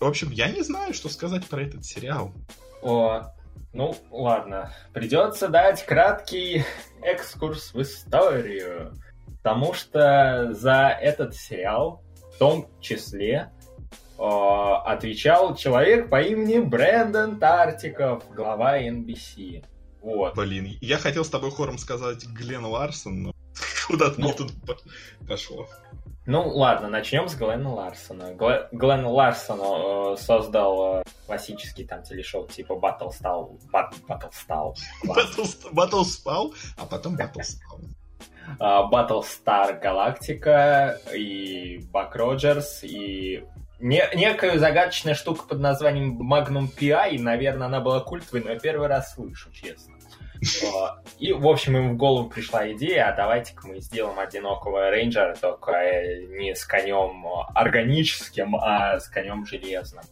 В 0.00 0.04
общем, 0.04 0.30
я 0.30 0.50
не 0.50 0.62
знаю, 0.62 0.94
что 0.94 1.08
сказать 1.08 1.46
про 1.46 1.62
этот 1.62 1.84
сериал. 1.84 2.34
О, 2.82 3.32
ну, 3.72 3.94
ладно. 4.10 4.72
Придется 4.92 5.48
дать 5.48 5.84
краткий 5.84 6.64
экскурс 7.02 7.72
в 7.74 7.82
историю. 7.82 8.94
Потому 9.42 9.72
что 9.72 10.52
за 10.52 10.88
этот 10.88 11.34
сериал, 11.34 12.02
в 12.34 12.38
том 12.38 12.68
числе, 12.80 13.52
э, 14.18 14.22
отвечал 14.22 15.54
человек 15.54 16.10
по 16.10 16.20
имени 16.20 16.58
Брэндон 16.58 17.38
Тартиков, 17.38 18.24
глава 18.34 18.80
NBC. 18.80 19.64
Вот. 20.02 20.34
Блин, 20.34 20.76
я 20.80 20.98
хотел 20.98 21.24
с 21.24 21.30
тобой 21.30 21.50
хором 21.50 21.78
сказать 21.78 22.26
Глен 22.26 22.64
Ларсон, 22.64 23.22
но 23.22 23.32
куда-то 23.86 24.20
ну, 24.20 24.28
не 24.28 24.32
тут 24.34 24.52
пошло. 25.26 25.68
Ну 26.30 26.46
ладно, 26.46 26.90
начнем 26.90 27.26
с 27.26 27.34
Глена 27.34 27.72
Ларсона. 27.72 28.34
Глен 28.70 29.06
Ларсон 29.06 29.60
э, 29.62 30.16
создал 30.18 30.98
э, 30.98 31.02
классический 31.26 31.86
там 31.86 32.02
телешоу 32.02 32.46
типа 32.46 32.74
Battlestar. 32.74 33.48
Battlestar. 33.72 34.74
Battlestar, 35.72 36.52
а 36.76 36.84
потом 36.84 37.16
Battlestar. 37.16 37.80
Battlestar 38.60 39.80
Галактика 39.80 41.00
и 41.14 41.78
Бак 41.90 42.14
Роджерс 42.14 42.84
и 42.84 43.42
не, 43.80 44.02
некая 44.14 44.58
загадочная 44.58 45.14
штука 45.14 45.46
под 45.46 45.60
названием 45.60 46.20
Magnum 46.30 46.68
PI, 46.76 47.12
и, 47.12 47.18
наверное, 47.18 47.68
она 47.68 47.80
была 47.80 48.00
культовой, 48.00 48.42
но 48.42 48.50
я 48.50 48.58
первый 48.58 48.88
раз 48.88 49.14
слышу, 49.14 49.50
честно. 49.50 49.97
И, 51.18 51.32
в 51.32 51.46
общем, 51.46 51.76
им 51.76 51.94
в 51.94 51.96
голову 51.96 52.28
пришла 52.28 52.70
идея, 52.72 53.08
а 53.08 53.16
давайте-ка 53.16 53.66
мы 53.66 53.80
сделаем 53.80 54.18
одинокого 54.18 54.90
рейнджера, 54.90 55.34
только 55.34 55.72
не 56.28 56.54
с 56.54 56.64
конем 56.64 57.24
органическим, 57.54 58.56
а 58.56 59.00
с 59.00 59.08
конем 59.08 59.44
железным. 59.46 60.04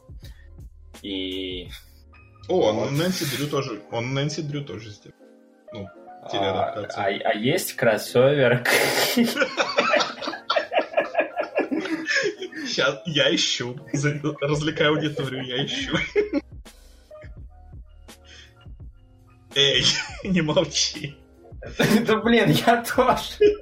И... 1.02 1.68
О, 2.48 2.72
вот. 2.72 2.88
он 2.88 2.96
Нэнси 2.96 3.24
Дрю 3.36 3.48
тоже, 3.48 3.82
он 3.90 4.14
Нэнси 4.14 4.42
Дрю 4.42 4.64
тоже 4.64 4.90
сделал. 4.90 5.16
Ну, 5.72 5.88
а, 6.32 6.86
а, 6.96 7.04
а 7.04 7.34
есть 7.34 7.74
кроссовер? 7.74 8.64
Сейчас 12.66 13.00
я 13.06 13.34
ищу. 13.34 13.76
Развлекаю 14.40 14.90
аудиторию, 14.94 15.44
я 15.44 15.64
ищу. 15.64 15.96
Эй, 19.57 19.82
не 20.24 20.42
молчи. 20.42 21.16
Да 22.07 22.16
блин, 22.16 22.50
я 22.50 22.84
тоже. 22.84 23.57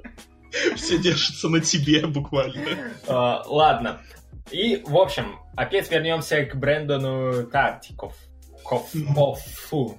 Все 0.75 0.99
держится 0.99 1.49
на 1.49 1.61
тебе 1.61 2.07
буквально. 2.07 2.93
А, 3.07 3.45
ладно. 3.47 4.01
И, 4.51 4.83
в 4.87 4.97
общем, 4.97 5.39
опять 5.57 5.91
вернемся 5.91 6.45
к 6.45 6.57
Брэндону 6.57 7.47
Тартиков. 7.47 8.15
Кофу. 8.65 9.99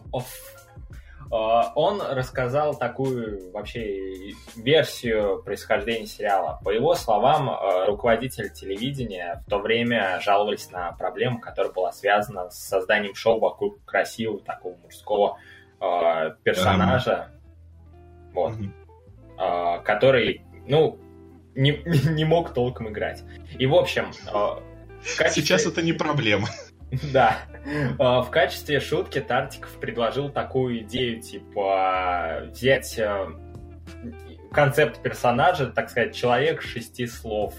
А, 1.32 1.72
он 1.76 2.02
рассказал 2.02 2.78
такую 2.78 3.52
вообще 3.52 4.34
версию 4.56 5.42
происхождения 5.44 6.08
сериала. 6.08 6.60
По 6.64 6.72
его 6.72 6.96
словам, 6.96 7.50
а, 7.50 7.86
руководитель 7.86 8.52
телевидения 8.52 9.42
в 9.46 9.50
то 9.50 9.60
время 9.60 10.20
жаловались 10.22 10.70
на 10.72 10.92
проблему, 10.92 11.40
которая 11.40 11.72
была 11.72 11.92
связана 11.94 12.50
с 12.50 12.60
созданием 12.60 13.16
шоу 13.16 13.40
вокруг 13.40 13.84
красивого 13.86 14.42
такого 14.42 14.76
мужского 14.78 15.38
э, 15.82 16.36
персонажа, 16.44 17.32
um. 18.34 18.34
вот, 18.34 18.54
э, 19.40 19.84
который, 19.84 20.42
ну, 20.68 21.00
не, 21.56 21.82
не 22.10 22.26
мог 22.26 22.54
толком 22.54 22.90
играть. 22.90 23.24
И, 23.58 23.66
в 23.66 23.76
общем... 23.76 24.12
Э, 24.28 24.62
в 25.02 25.18
качестве... 25.18 25.44
Сейчас 25.44 25.66
это 25.66 25.82
не 25.82 25.94
проблема. 25.94 26.48
Да. 27.12 27.40
В 27.98 28.30
качестве 28.30 28.80
шутки 28.80 29.20
Тартиков 29.20 29.72
предложил 29.82 30.30
такую 30.30 30.84
идею, 30.84 31.20
типа, 31.20 32.44
взять 32.52 32.98
концепт 34.56 35.02
персонажа, 35.02 35.68
так 35.68 35.90
сказать, 35.90 36.16
человек 36.16 36.62
шести 36.62 37.08
слов, 37.08 37.54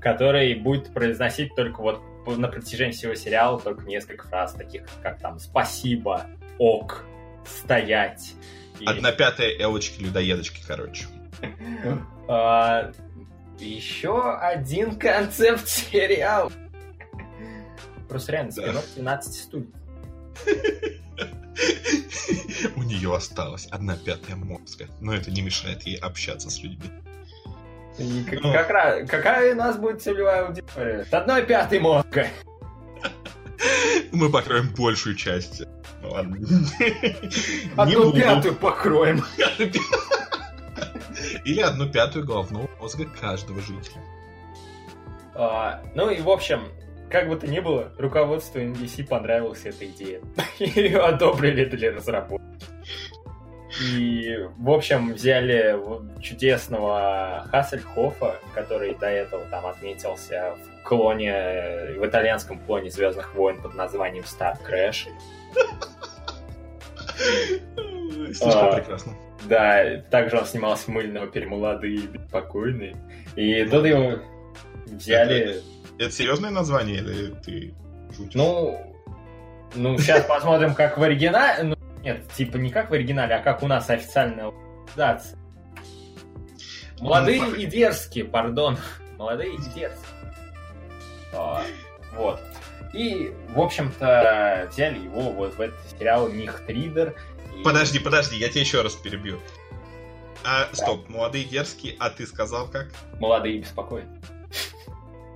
который 0.00 0.54
будет 0.54 0.92
произносить 0.92 1.54
только 1.54 1.80
вот 1.80 2.02
на 2.26 2.48
протяжении 2.48 2.92
всего 2.92 3.14
сериала 3.14 3.58
только 3.58 3.86
несколько 3.86 4.28
фраз, 4.28 4.52
таких 4.52 4.82
как 5.02 5.18
там 5.20 5.38
«спасибо», 5.38 6.26
«ок», 6.58 7.04
стоять. 7.46 8.34
И... 8.80 8.86
Одна 8.86 9.12
пятая 9.12 9.50
элочки-людоедочки, 9.58 10.62
короче. 10.66 11.06
А, 12.28 12.92
еще 13.58 14.36
один 14.36 14.96
концепт 14.96 15.68
сериал. 15.68 16.52
Просто 18.08 18.32
реально, 18.32 18.52
спин 18.52 18.74
12 18.96 19.34
студий. 19.34 19.72
У 22.76 22.82
нее 22.82 23.14
осталась 23.14 23.66
одна 23.70 23.96
пятая 23.96 24.36
мозга, 24.36 24.86
но 25.00 25.14
это 25.14 25.30
не 25.30 25.42
мешает 25.42 25.82
ей 25.82 25.96
общаться 25.96 26.50
с 26.50 26.62
людьми. 26.62 26.90
Как, 28.28 28.40
ну. 28.42 28.52
как 28.52 28.70
раз, 28.70 29.08
какая 29.08 29.52
у 29.52 29.56
нас 29.56 29.76
будет 29.76 30.02
целевая 30.02 30.46
аудитория? 30.46 31.04
С 31.04 31.12
одной 31.12 31.42
пятой 31.44 31.78
мозга. 31.78 32.26
Мы 34.12 34.30
покроем 34.30 34.74
большую 34.74 35.14
часть 35.14 35.62
ладно. 36.02 36.36
Одну 37.76 38.12
пятую 38.12 38.54
покроем. 38.54 39.22
Или 41.44 41.60
одну 41.60 41.88
пятую 41.88 42.24
головного 42.24 42.68
мозга 42.80 43.06
каждого 43.20 43.60
жителя. 43.60 44.00
А, 45.34 45.82
ну 45.94 46.10
и 46.10 46.20
в 46.20 46.30
общем, 46.30 46.68
как 47.10 47.28
бы 47.28 47.36
то 47.36 47.46
ни 47.46 47.60
было, 47.60 47.92
руководству 47.98 48.60
NBC 48.60 49.06
понравилась 49.06 49.64
эта 49.64 49.86
идея. 49.86 50.20
Ее 50.58 50.98
одобрили 50.98 51.64
для 51.64 51.92
разработки. 51.92 52.42
И, 53.80 54.36
в 54.58 54.70
общем, 54.70 55.14
взяли 55.14 55.78
чудесного 56.20 57.46
Хассельхофа, 57.50 58.36
который 58.54 58.94
до 58.94 59.06
этого 59.06 59.44
там 59.46 59.66
отметился 59.66 60.56
в 60.56 60.86
клоне, 60.86 61.96
в 61.96 62.06
итальянском 62.06 62.58
клоне 62.58 62.90
Звездных 62.90 63.34
войн 63.34 63.60
под 63.60 63.74
названием 63.74 64.24
Star 64.24 64.56
Crash. 64.62 65.08
Слишком 68.26 68.50
а, 68.50 68.76
прекрасно. 68.76 69.12
Да, 69.44 70.02
также 70.10 70.38
он 70.38 70.46
снимался 70.46 70.84
в 70.84 70.88
мыльного 70.88 71.26
перемолодые 71.26 71.96
и 71.96 72.06
беспокойные. 72.06 72.96
И 73.36 73.64
тут 73.64 73.84
его 73.84 74.18
взяли... 74.86 75.36
Это, 75.38 75.62
это 75.98 76.10
серьезное 76.10 76.50
название 76.50 76.98
или 76.98 77.34
ты 77.44 77.74
шутишь? 78.16 78.34
Ну, 78.34 78.92
ну, 79.74 79.98
сейчас 79.98 80.24
посмотрим, 80.24 80.74
как 80.74 80.98
в 80.98 81.02
оригинале. 81.02 81.62
Ну, 81.64 81.76
нет, 82.02 82.28
типа 82.32 82.56
не 82.56 82.70
как 82.70 82.90
в 82.90 82.94
оригинале, 82.94 83.34
а 83.36 83.42
как 83.42 83.62
у 83.62 83.66
нас 83.66 83.88
официальная 83.90 84.52
дация. 84.96 85.38
Молодые 87.00 87.42
ну, 87.42 87.54
и 87.54 87.66
дерзкие, 87.66 88.24
пардон. 88.24 88.78
Молодые 89.18 89.54
и 89.54 89.58
дерзкие. 89.58 89.90
А, 91.34 91.62
вот. 92.14 92.40
И, 92.92 93.32
в 93.54 93.60
общем-то, 93.60 94.68
взяли 94.70 94.98
его 94.98 95.30
вот 95.30 95.54
в 95.54 95.60
этот 95.60 95.78
сериал 95.98 96.28
Нихтридер. 96.28 97.14
И... 97.56 97.62
Подожди, 97.62 97.98
подожди, 97.98 98.36
я 98.36 98.48
тебя 98.48 98.60
еще 98.60 98.82
раз 98.82 98.94
перебью. 98.94 99.40
А, 100.44 100.66
да. 100.66 100.74
стоп, 100.74 101.08
молодые 101.08 101.44
дерзкие, 101.44 101.96
а 101.98 102.10
ты 102.10 102.26
сказал 102.26 102.68
как? 102.68 102.88
Молодые 103.18 103.56
и 103.56 103.60
беспокойные. 103.60 104.20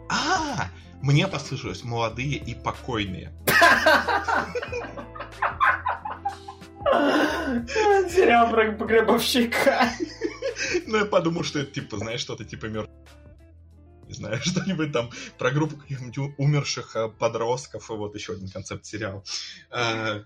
А, 0.08 0.68
мне 1.00 1.28
послышалось 1.28 1.84
молодые 1.84 2.36
и 2.36 2.54
покойные. 2.54 3.32
Сериал 8.08 8.50
про 8.50 8.72
погребовщика. 8.72 9.90
Ну, 10.86 10.98
я 10.98 11.04
подумал, 11.04 11.44
что 11.44 11.58
это, 11.58 11.72
типа, 11.72 11.98
знаешь, 11.98 12.20
что-то 12.20 12.44
типа 12.44 12.66
мертв... 12.66 12.90
Не 14.06 14.14
знаю, 14.14 14.40
что-нибудь 14.44 14.92
там 14.92 15.10
про 15.38 15.50
группу 15.50 15.76
каких-нибудь 15.76 16.34
умерших 16.38 16.96
э, 16.96 17.08
подростков, 17.08 17.90
и 17.90 17.94
вот 17.94 18.14
еще 18.14 18.32
один 18.34 18.48
концепт 18.48 18.84
сериал. 18.86 19.24
А, 19.70 20.22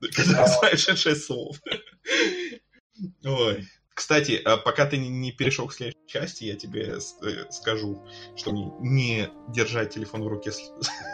знаешь, 0.00 0.98
шесть 0.98 1.24
слов. 1.24 1.60
Ой. 3.24 3.68
Кстати, 3.94 4.40
а 4.44 4.56
пока 4.56 4.86
ты 4.86 4.96
не 4.96 5.32
перешел 5.32 5.66
к 5.66 5.74
следующей 5.74 6.06
части, 6.06 6.44
я 6.44 6.54
тебе 6.54 6.98
э, 7.22 7.50
скажу, 7.50 8.06
что 8.36 8.52
не, 8.80 9.28
держать 9.48 9.92
телефон 9.92 10.22
в 10.22 10.28
руке 10.28 10.52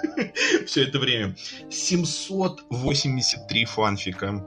все 0.67 0.83
это 0.83 0.99
время. 0.99 1.35
783 1.71 3.65
фанфика. 3.65 4.47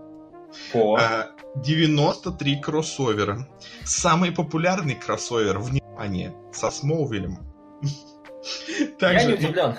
По. 0.72 1.32
93 1.56 2.62
кроссовера. 2.62 3.50
Самый 3.84 4.32
популярный 4.32 4.94
кроссовер, 4.94 5.58
внимание, 5.98 6.34
со 6.54 6.70
Смолвилем. 6.70 7.40
Я 9.02 9.24
не 9.24 9.34
удивлен. 9.34 9.76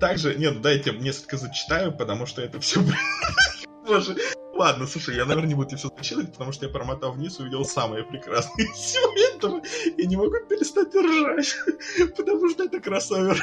Также, 0.00 0.34
нет, 0.34 0.60
дайте 0.62 0.92
несколько 0.92 1.36
зачитаю, 1.36 1.96
потому 1.96 2.26
что 2.26 2.42
это 2.42 2.58
все... 2.60 2.80
Боже, 3.86 4.16
Ладно, 4.54 4.86
слушай, 4.86 5.16
я, 5.16 5.24
наверное, 5.24 5.48
не 5.48 5.54
буду 5.54 5.76
все 5.76 5.88
зачитывать, 5.96 6.32
потому 6.32 6.52
что 6.52 6.66
я 6.66 6.72
промотал 6.72 7.12
вниз 7.12 7.38
и 7.38 7.42
увидел 7.42 7.64
самое 7.64 8.04
прекрасное 8.04 8.66
из 8.66 8.96
этого. 9.34 9.62
Я 9.96 10.06
не 10.06 10.16
могу 10.16 10.36
перестать 10.48 10.94
ржать, 10.94 11.56
потому 12.16 12.48
что 12.50 12.64
это 12.64 12.78
кроссовер 12.78 13.42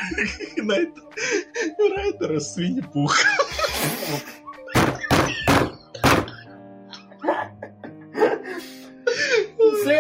Найта 0.58 1.02
Райдера 1.78 2.40
с 2.40 2.56
Винни-Пух. 2.58 3.18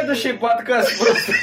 Следующий 0.10 0.40
подкаст 0.40 0.98
просто 0.98 1.34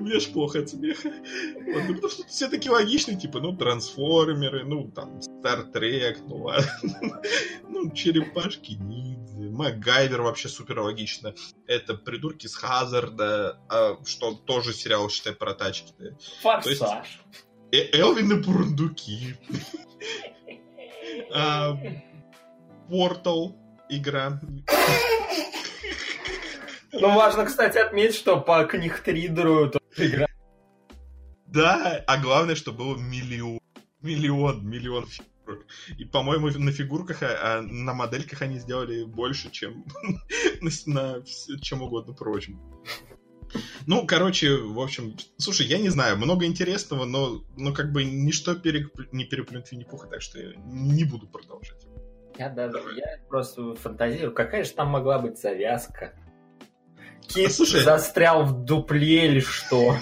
мне 0.00 0.16
аж 0.16 0.26
плохо 0.28 0.58
от 0.60 0.68
смеха. 0.68 1.08
Вот, 1.08 1.82
ну, 1.88 1.94
потому 1.94 2.10
что 2.10 2.26
все 2.26 2.48
такие 2.48 2.70
логичные, 2.70 3.16
типа, 3.16 3.40
ну, 3.40 3.56
трансформеры, 3.56 4.64
ну, 4.64 4.90
там, 4.90 5.22
Стартрек, 5.22 6.18
ну, 6.26 6.42
ладно. 6.42 6.70
ну, 7.68 7.90
черепашки 7.92 8.72
ниндзя, 8.72 9.50
Макгайвер 9.50 10.20
вообще 10.20 10.50
супер 10.50 10.80
логично. 10.80 11.34
Это 11.66 11.94
придурки 11.94 12.46
с 12.46 12.54
Хазарда, 12.54 13.58
а, 13.70 13.96
что 14.04 14.34
тоже 14.34 14.74
сериал, 14.74 15.08
считай, 15.08 15.32
про 15.32 15.54
тачки. 15.54 15.94
Форсаж. 16.42 17.20
Э 17.72 17.98
Элвин 17.98 18.32
и 18.32 18.42
Бурундуки. 18.42 19.36
Портал 22.90 23.56
игра. 23.88 24.40
Ну, 26.92 27.14
важно, 27.14 27.44
кстати, 27.44 27.78
отметить, 27.78 28.16
что 28.16 28.40
по 28.40 28.64
книгтридеру 28.64 29.70
игра. 29.96 30.26
Да, 31.46 32.02
а 32.06 32.18
главное, 32.18 32.54
что 32.54 32.72
было 32.72 32.96
миллион. 32.96 33.60
Миллион, 34.00 34.68
миллион 34.68 35.06
фигурок. 35.06 35.66
И, 35.96 36.04
по-моему, 36.04 36.48
на 36.48 36.72
фигурках, 36.72 37.22
а, 37.22 37.58
а 37.58 37.62
на 37.62 37.94
модельках 37.94 38.42
они 38.42 38.58
сделали 38.58 39.04
больше, 39.04 39.50
чем 39.50 39.84
на, 40.60 40.70
на 40.86 41.22
чем 41.60 41.82
угодно 41.82 42.14
прочим. 42.14 42.60
Ну, 43.86 44.06
короче, 44.06 44.56
в 44.56 44.78
общем, 44.78 45.16
слушай, 45.38 45.66
я 45.66 45.78
не 45.78 45.88
знаю, 45.88 46.18
много 46.18 46.44
интересного, 46.44 47.06
но, 47.06 47.42
но 47.56 47.72
как 47.72 47.92
бы 47.92 48.04
ничто 48.04 48.54
перек... 48.54 48.92
не 49.12 49.24
переплюнет 49.24 49.70
Винни-Пуха, 49.72 50.06
так 50.06 50.20
что 50.20 50.38
я 50.38 50.52
не 50.66 51.04
буду 51.04 51.26
продолжать. 51.26 51.87
Я 52.38 52.48
даже, 52.50 52.78
я 52.94 53.18
просто 53.28 53.74
фантазирую, 53.74 54.32
какая 54.32 54.62
же 54.62 54.70
там 54.70 54.88
могла 54.88 55.18
быть 55.18 55.38
завязка? 55.40 56.12
Кит 57.26 57.52
Слушай... 57.52 57.80
застрял 57.82 58.44
в 58.44 58.64
дупле 58.64 59.26
или 59.26 59.40
что? 59.40 59.96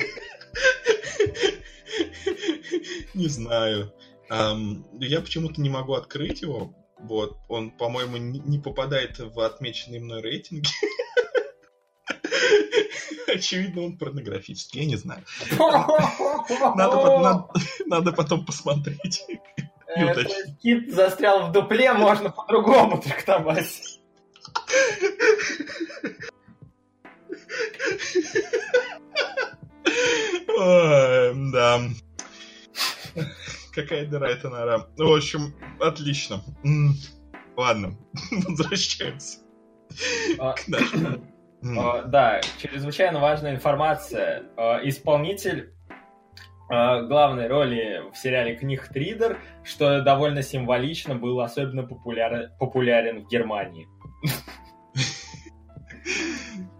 Не 3.14 3.28
знаю. 3.28 3.92
Я 4.28 5.20
почему-то 5.20 5.60
не 5.62 5.70
могу 5.70 5.94
открыть 5.94 6.42
его. 6.42 6.74
Вот, 6.98 7.38
он, 7.48 7.70
по-моему, 7.70 8.16
не 8.18 8.58
попадает 8.58 9.18
в 9.18 9.40
отмеченные 9.40 10.00
мной 10.00 10.20
рейтинги. 10.20 10.68
Очевидно, 13.26 13.82
он 13.82 13.98
порнографический, 13.98 14.80
я 14.80 14.86
не 14.86 14.96
знаю. 14.96 15.22
Надо, 16.76 17.18
надо, 17.18 17.48
надо 17.86 18.12
потом 18.12 18.46
посмотреть. 18.46 19.24
Э, 19.94 20.14
кит 20.62 20.92
застрял 20.92 21.48
в 21.48 21.52
дупле, 21.52 21.92
можно 21.92 22.30
по-другому 22.30 23.00
трактовать. 23.00 24.00
Да. 30.56 31.80
Какая 33.74 34.06
дыра 34.06 34.28
это 34.30 34.48
нора. 34.48 34.86
В 34.96 35.14
общем, 35.14 35.54
отлично. 35.80 36.42
Ладно, 37.56 37.96
возвращаемся. 38.30 39.38
А, 40.38 40.54
а, 41.62 42.02
да, 42.02 42.40
чрезвычайно 42.58 43.20
важная 43.20 43.54
информация. 43.54 44.44
А, 44.56 44.80
исполнитель 44.82 45.75
главной 46.68 47.46
роли 47.46 48.02
в 48.12 48.16
сериале 48.16 48.56
Книг 48.56 48.88
Тридер, 48.88 49.38
что 49.62 50.02
довольно 50.02 50.42
символично, 50.42 51.14
был 51.14 51.40
особенно 51.40 51.82
популярен, 51.84 52.50
популярен 52.58 53.24
в 53.24 53.28
Германии. 53.28 53.88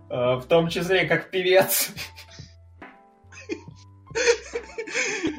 В 0.09 0.45
том 0.49 0.68
числе 0.68 1.07
как 1.07 1.30
певец. 1.30 1.93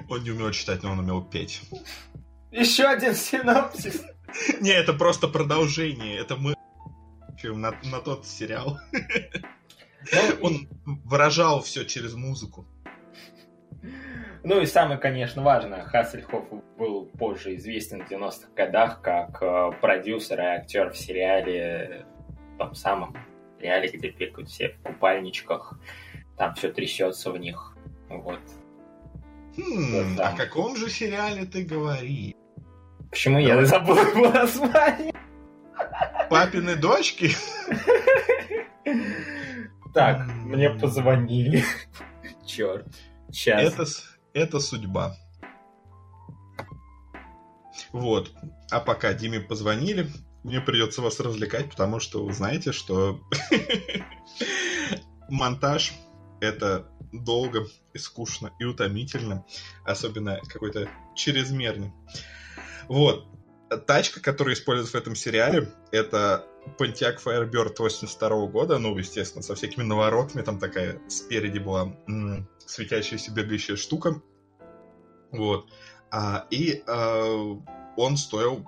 Он 0.09 0.23
не 0.23 0.31
умел 0.31 0.51
читать, 0.51 0.83
но 0.83 0.91
он 0.91 0.99
умел 0.99 1.23
петь. 1.23 1.61
Еще 2.51 2.85
один 2.85 3.15
синопсис. 3.15 4.03
Не, 4.61 4.71
это 4.71 4.93
просто 4.93 5.27
продолжение. 5.27 6.17
Это 6.17 6.35
мы 6.35 6.55
на, 7.43 7.71
на 7.83 7.99
тот 7.99 8.25
сериал. 8.25 8.77
Ну, 10.11 10.21
он 10.41 10.69
выражал 11.03 11.61
все 11.61 11.85
через 11.85 12.13
музыку. 12.13 12.67
Ну 14.49 14.61
и 14.61 14.65
самое, 14.65 14.97
конечно, 14.97 15.43
важное, 15.43 15.83
Хассельхоф 15.83 16.45
был 16.77 17.07
позже 17.19 17.57
известен 17.57 18.05
в 18.05 18.09
90-х 18.09 18.47
годах 18.55 19.01
как 19.01 19.43
э, 19.43 19.71
продюсер 19.81 20.39
и 20.39 20.43
актер 20.43 20.89
в 20.89 20.97
сериале, 20.97 22.05
том 22.57 22.73
самом 22.73 23.17
сериале, 23.59 23.89
где 23.89 24.09
бегают 24.09 24.47
все 24.47 24.69
в 24.69 24.83
купальничках, 24.83 25.77
там 26.37 26.55
все 26.55 26.71
трясется 26.71 27.29
в 27.33 27.37
них. 27.37 27.75
Вот. 28.07 28.39
Хм, 29.57 30.17
о 30.17 30.31
каком 30.37 30.77
же 30.77 30.89
сериале 30.89 31.45
ты 31.45 31.65
говоришь? 31.65 32.33
Почему 33.09 33.39
я 33.39 33.61
забыл 33.65 33.97
его 33.97 34.29
название? 34.29 35.13
Папины 36.29 36.77
дочки? 36.77 37.31
Так, 39.93 40.25
мне 40.45 40.69
позвонили. 40.69 41.65
Черт. 42.45 42.87
Сейчас. 43.29 43.73
Это, 43.73 43.85
это 44.37 44.59
судьба. 44.59 45.15
Вот. 47.91 48.31
А 48.71 48.79
пока 48.79 49.13
Диме 49.13 49.39
позвонили, 49.39 50.11
мне 50.43 50.61
придется 50.61 51.01
вас 51.01 51.19
развлекать, 51.19 51.69
потому 51.69 51.99
что 51.99 52.23
вы 52.25 52.33
знаете, 52.33 52.71
что 52.71 53.21
монтаж 55.29 55.93
это 56.39 56.89
долго 57.11 57.67
и 57.93 57.97
скучно 57.97 58.51
и 58.59 58.63
утомительно, 58.63 59.45
особенно 59.85 60.39
какой-то 60.47 60.89
чрезмерный. 61.15 61.91
Вот. 62.87 63.27
Тачка, 63.85 64.21
которая 64.21 64.55
используется 64.55 64.97
в 64.97 65.01
этом 65.01 65.15
сериале, 65.15 65.69
это 65.91 66.45
Pontiac 66.77 67.17
Firebird 67.23 67.75
82 67.77 68.47
года, 68.47 68.77
ну, 68.77 68.97
естественно, 68.97 69.43
со 69.43 69.55
всякими 69.55 69.83
наворотами, 69.83 70.41
там 70.41 70.59
такая 70.59 71.01
спереди 71.09 71.59
была 71.59 71.95
м- 72.07 72.47
светящаяся 72.65 73.31
бегающая 73.31 73.75
штука. 73.75 74.21
Вот. 75.31 75.69
А, 76.11 76.47
и 76.49 76.83
а, 76.87 77.59
он 77.97 78.17
стоил 78.17 78.65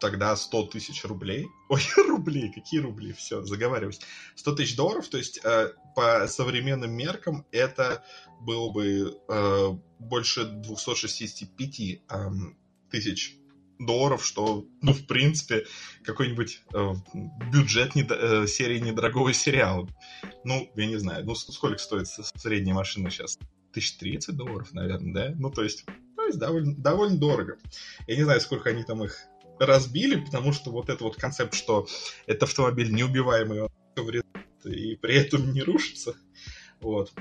тогда 0.00 0.36
100 0.36 0.66
тысяч 0.66 1.04
рублей. 1.04 1.46
Ой, 1.68 1.80
рублей, 1.96 2.52
какие 2.52 2.80
рубли? 2.80 3.12
Все, 3.12 3.42
заговариваюсь. 3.42 4.00
100 4.34 4.54
тысяч 4.54 4.76
долларов, 4.76 5.08
то 5.08 5.18
есть 5.18 5.40
э, 5.42 5.72
по 5.94 6.26
современным 6.28 6.92
меркам 6.92 7.46
это 7.50 8.04
было 8.40 8.70
бы 8.70 9.18
э, 9.28 9.68
больше 9.98 10.44
265 10.44 11.80
э, 11.80 12.00
тысяч 12.90 13.38
долларов, 13.78 14.24
что, 14.24 14.66
ну, 14.82 14.92
в 14.92 15.06
принципе, 15.06 15.66
какой-нибудь 16.04 16.62
э, 16.72 16.92
бюджет 17.52 17.94
недо, 17.94 18.14
э, 18.14 18.46
серии 18.46 18.78
недорогого 18.78 19.32
сериала. 19.32 19.88
Ну, 20.44 20.70
я 20.74 20.86
не 20.86 20.96
знаю, 20.96 21.24
ну, 21.24 21.34
сколько 21.34 21.78
стоит 21.78 22.06
средняя 22.08 22.74
машина 22.74 23.10
сейчас? 23.10 23.38
1030 23.70 24.34
долларов, 24.36 24.72
наверное, 24.72 25.12
да? 25.12 25.34
Ну, 25.36 25.50
то 25.50 25.62
есть, 25.62 25.84
то 26.16 26.24
есть 26.24 26.38
довольно, 26.38 26.74
довольно 26.74 27.18
дорого. 27.18 27.58
Я 28.06 28.16
не 28.16 28.22
знаю, 28.22 28.40
сколько 28.40 28.70
они 28.70 28.82
там 28.84 29.04
их 29.04 29.26
разбили, 29.58 30.20
потому 30.20 30.52
что 30.52 30.70
вот 30.70 30.88
этот 30.88 31.02
вот 31.02 31.16
концепт, 31.16 31.54
что 31.54 31.86
это 32.26 32.46
автомобиль 32.46 32.92
неубиваемый, 32.92 33.68
и 34.64 34.96
при 34.96 35.14
этом 35.14 35.52
не 35.52 35.62
рушится. 35.62 36.14
Вот. 36.80 37.12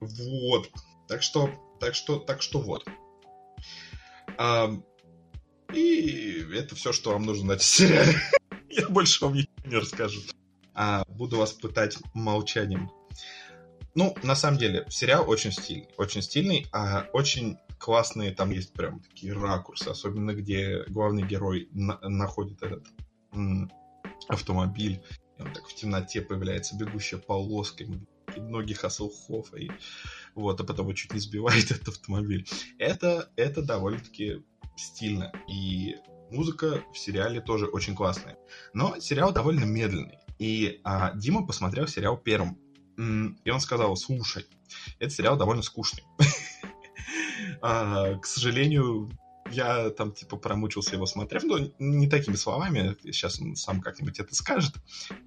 Вот. 0.00 0.70
Так 1.08 1.22
что, 1.22 1.50
так 1.80 1.94
что, 1.94 2.18
так 2.18 2.42
что 2.42 2.60
вот. 2.60 2.86
И 5.74 6.46
это 6.54 6.74
все, 6.74 6.92
что 6.92 7.12
вам 7.12 7.24
нужно 7.24 7.44
знать 7.44 7.60
о 7.60 7.64
сериале. 7.64 8.14
Я 8.70 8.88
больше 8.88 9.24
вам 9.24 9.34
ничего 9.34 9.52
не 9.66 9.76
расскажу. 9.76 10.20
А, 10.74 11.04
буду 11.08 11.36
вас 11.36 11.52
пытать 11.52 11.98
молчанием. 12.14 12.90
Ну, 13.94 14.16
на 14.22 14.34
самом 14.34 14.58
деле, 14.58 14.86
сериал 14.88 15.28
очень 15.28 15.52
стильный. 15.52 15.88
Очень 15.98 16.22
стильный, 16.22 16.66
а 16.72 17.06
очень 17.12 17.58
классные 17.78 18.30
там 18.32 18.50
есть 18.50 18.72
прям 18.72 19.00
такие 19.00 19.32
ракурсы, 19.34 19.88
особенно 19.88 20.32
где 20.32 20.84
главный 20.88 21.26
герой 21.26 21.68
на- 21.72 21.98
находит 22.00 22.62
этот 22.62 22.86
м- 23.32 23.70
автомобиль, 24.28 25.02
и 25.38 25.42
он 25.42 25.52
так 25.52 25.66
в 25.68 25.74
темноте 25.74 26.22
появляется, 26.22 26.76
бегущая 26.76 27.18
полоска, 27.18 27.84
ноги 28.36 28.72
Хаселхофа, 28.72 29.56
и 29.58 29.70
вот, 30.34 30.60
а 30.60 30.64
потом 30.64 30.86
его 30.86 30.94
чуть 30.94 31.12
не 31.12 31.20
сбивает 31.20 31.64
этот 31.70 31.88
автомобиль. 31.88 32.48
Это, 32.78 33.30
это 33.36 33.62
довольно-таки 33.62 34.42
стильно, 34.76 35.32
и 35.48 35.96
музыка 36.30 36.82
в 36.92 36.98
сериале 36.98 37.40
тоже 37.40 37.66
очень 37.66 37.94
классная. 37.94 38.36
Но 38.72 38.98
сериал 39.00 39.32
довольно 39.32 39.64
медленный, 39.64 40.18
и 40.38 40.80
а, 40.84 41.12
Дима 41.14 41.46
посмотрел 41.46 41.86
сериал 41.86 42.16
первым, 42.16 42.58
и 42.96 43.50
он 43.50 43.60
сказал, 43.60 43.96
слушай, 43.96 44.46
этот 44.98 45.12
сериал 45.12 45.36
довольно 45.36 45.62
скучный. 45.62 46.04
А, 47.60 48.16
к 48.18 48.26
сожалению, 48.26 49.08
я 49.52 49.90
там, 49.90 50.12
типа, 50.12 50.36
промучился 50.36 50.94
его 50.94 51.06
смотрев, 51.06 51.44
но 51.44 51.58
не 51.78 52.08
такими 52.08 52.34
словами, 52.34 52.96
сейчас 53.04 53.40
он 53.40 53.56
сам 53.56 53.80
как-нибудь 53.80 54.18
это 54.18 54.34
скажет, 54.34 54.74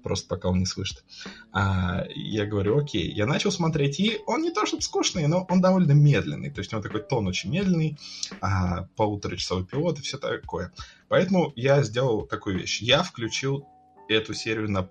просто 0.02 0.28
пока 0.28 0.48
он 0.48 0.58
не 0.58 0.66
слышит. 0.66 1.04
А, 1.52 2.04
я 2.14 2.46
говорю, 2.46 2.78
окей, 2.78 3.10
я 3.10 3.26
начал 3.26 3.50
смотреть, 3.50 4.00
и 4.00 4.18
он 4.26 4.42
не 4.42 4.50
то 4.50 4.66
чтобы 4.66 4.82
скучный, 4.82 5.26
но 5.26 5.46
он 5.48 5.60
довольно 5.60 5.92
медленный, 5.92 6.50
то 6.50 6.60
есть 6.60 6.72
у 6.72 6.76
него 6.76 6.82
такой 6.82 7.02
тон 7.02 7.26
очень 7.26 7.50
медленный, 7.50 7.98
а, 8.40 8.88
полуторачасовой 8.96 9.64
пилот 9.64 9.98
и 9.98 10.02
все 10.02 10.18
такое. 10.18 10.72
Поэтому 11.08 11.52
я 11.56 11.82
сделал 11.82 12.26
такую 12.26 12.58
вещь. 12.58 12.80
Я 12.82 13.02
включил 13.02 13.66
эту 14.08 14.34
серию 14.34 14.70
на 14.70 14.88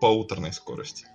полуторной 0.00 0.52
скорости. 0.52 1.06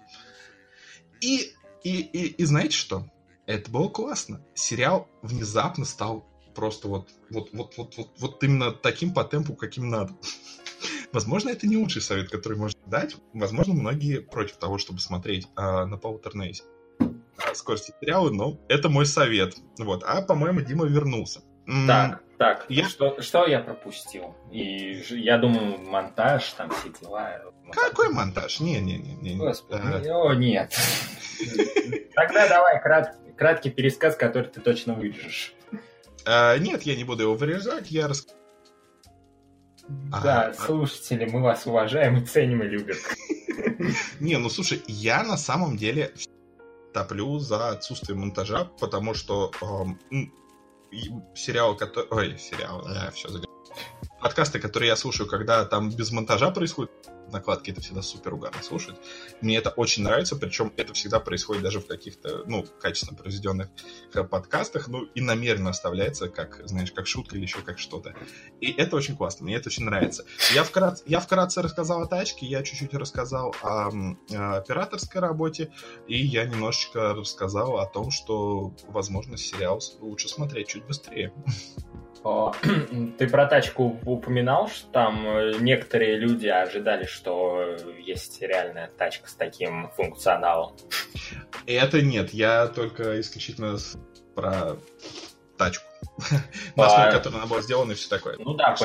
И, 1.22 1.52
и, 1.84 2.00
и, 2.00 2.28
и 2.28 2.46
знаете 2.46 2.76
что? 2.76 3.06
Это 3.46 3.72
было 3.72 3.90
классно. 3.90 4.42
Сериал 4.54 5.08
внезапно 5.22 5.86
стал 5.86 6.26
просто 6.58 6.88
вот, 6.88 7.10
вот, 7.30 7.50
вот, 7.54 7.78
вот, 7.78 7.98
вот, 7.98 8.10
вот 8.18 8.44
именно 8.44 8.72
таким 8.72 9.14
по 9.14 9.24
темпу, 9.24 9.56
каким 9.56 9.90
надо. 9.90 10.14
Возможно, 11.14 11.50
это 11.50 11.68
не 11.68 11.78
лучший 11.78 12.02
совет, 12.02 12.32
который 12.32 12.58
можно 12.58 12.80
дать. 12.88 13.16
Возможно, 13.34 13.76
многие 13.76 14.22
против 14.22 14.58
того, 14.58 14.80
чтобы 14.80 15.00
смотреть 15.00 15.48
а, 15.56 15.86
на 15.86 15.98
полуторной 15.98 16.60
а, 17.00 17.54
скорости 17.54 17.94
сериала, 18.02 18.32
но 18.32 18.60
это 18.70 18.90
мой 18.90 19.06
совет. 19.06 19.56
Вот. 19.78 20.04
А, 20.04 20.24
по-моему, 20.24 20.62
Дима 20.62 20.88
вернулся. 20.88 21.42
Так, 21.86 22.24
так, 22.40 22.66
я... 22.70 22.88
что, 22.90 23.22
что 23.22 23.46
я 23.46 23.60
пропустил? 23.60 24.36
И 24.52 25.04
я 25.10 25.38
думаю, 25.38 25.78
монтаж, 25.80 26.50
там 26.54 26.72
все 26.72 26.90
дела. 27.00 27.40
Какой 27.72 28.10
монтаж? 28.10 28.62
Не-не-не. 28.62 29.36
Господи, 29.36 30.08
а... 30.08 30.18
о, 30.18 30.34
нет. 30.34 30.74
Тогда 32.16 32.48
давай 32.48 32.82
краткий, 32.82 33.34
краткий 33.38 33.70
пересказ, 33.70 34.16
который 34.16 34.50
ты 34.50 34.60
точно 34.60 34.96
вырежешь. 34.96 35.54
А, 36.28 36.58
нет, 36.58 36.84
я 36.84 36.96
не 36.96 37.06
буду 37.06 37.24
его 37.24 37.36
вырезать, 37.36 37.90
я 37.90 38.08
рас... 38.08 38.28
Да, 39.88 40.48
а, 40.48 40.54
слушатели, 40.54 41.26
мы 41.26 41.42
вас 41.42 41.66
уважаем 41.66 42.18
и 42.18 42.26
ценим 42.26 42.62
и 42.64 42.68
любим. 42.68 42.96
Не, 44.20 44.38
ну 44.38 44.50
слушай, 44.50 44.84
я 44.88 45.24
на 45.24 45.38
самом 45.38 45.78
деле 45.78 46.14
топлю 46.94 47.40
за 47.40 47.70
отсутствие 47.70 48.18
монтажа, 48.18 48.66
потому 48.82 49.14
что 49.14 49.52
эм, 49.62 49.98
сериал, 51.34 51.78
который... 51.78 52.08
Ой, 52.12 52.38
сериал, 52.38 52.86
а, 52.86 53.12
все, 53.12 53.30
Подкасты, 54.20 54.60
которые 54.60 54.90
я 54.90 54.98
слушаю, 54.98 55.30
когда 55.30 55.64
там 55.64 55.90
без 55.90 56.12
монтажа 56.12 56.52
происходит, 56.52 56.92
накладки 57.32 57.72
это 57.72 57.82
всегда 57.82 58.02
супер 58.02 58.34
угарно 58.34 58.62
слушать. 58.62 58.96
Мне 59.42 59.58
это 59.58 59.70
очень 59.70 60.04
нравится, 60.04 60.36
причем 60.36 60.74
это 60.78 60.94
всегда 60.94 61.20
происходит 61.20 61.64
даже 61.64 61.80
в 61.80 61.88
каких-то, 61.88 62.44
ну, 62.46 62.66
качественно 62.80 63.18
произведенных 63.18 63.70
э, 64.14 64.24
подкастах, 64.24 64.88
ну, 64.88 65.04
и 65.04 65.22
намеренно 65.22 65.70
оставляется, 65.70 66.30
как, 66.30 66.62
знаешь, 66.66 66.92
как 66.92 67.08
шутка 67.08 67.36
или 67.36 67.44
еще 67.44 67.62
как 67.62 67.80
что-то. 67.80 68.16
И 68.62 68.72
это 68.72 68.96
очень 68.96 69.16
классно, 69.16 69.46
мне 69.46 69.56
это 69.56 69.70
очень 69.70 69.84
нравится. 69.86 70.26
Я 70.54 70.64
вкратце, 70.64 71.04
я 71.08 71.20
вкратце 71.20 71.62
рассказал 71.62 72.02
о 72.02 72.08
тачке, 72.08 72.46
я 72.46 72.64
чуть-чуть 72.64 72.94
рассказал 72.94 73.56
о, 73.62 73.90
о 73.90 74.58
операторской 74.58 75.22
работе, 75.22 75.72
и 76.08 76.18
я 76.18 76.46
немножечко 76.46 77.14
рассказал 77.14 77.78
о 77.78 77.86
том, 77.86 78.12
что, 78.12 78.74
возможно, 78.88 79.38
сериал 79.38 79.82
лучше 80.00 80.28
смотреть 80.28 80.68
чуть 80.68 80.86
быстрее. 80.86 81.34
Ты 83.18 83.30
про 83.30 83.46
тачку 83.46 84.00
упоминал, 84.06 84.68
что 84.68 84.90
там 84.92 85.28
э, 85.28 85.54
некоторые 85.60 86.18
люди 86.18 86.48
ожидали, 86.48 87.06
что 87.06 87.76
есть 88.00 88.42
реальная 88.42 88.90
тачка 88.98 89.30
с 89.30 89.34
таким 89.34 89.90
функционалом. 89.96 90.76
Это 91.66 92.02
нет, 92.02 92.34
я 92.34 92.68
только 92.68 93.20
исключительно 93.20 93.78
про 94.36 94.78
тачку. 95.58 95.86
Основе 96.76 97.12
которой 97.12 97.36
она 97.36 97.46
была 97.46 97.62
сделана 97.62 97.92
и 97.92 97.96
все 97.96 98.10
такое. 98.10 98.38
Ну 98.40 98.54
да. 98.54 98.76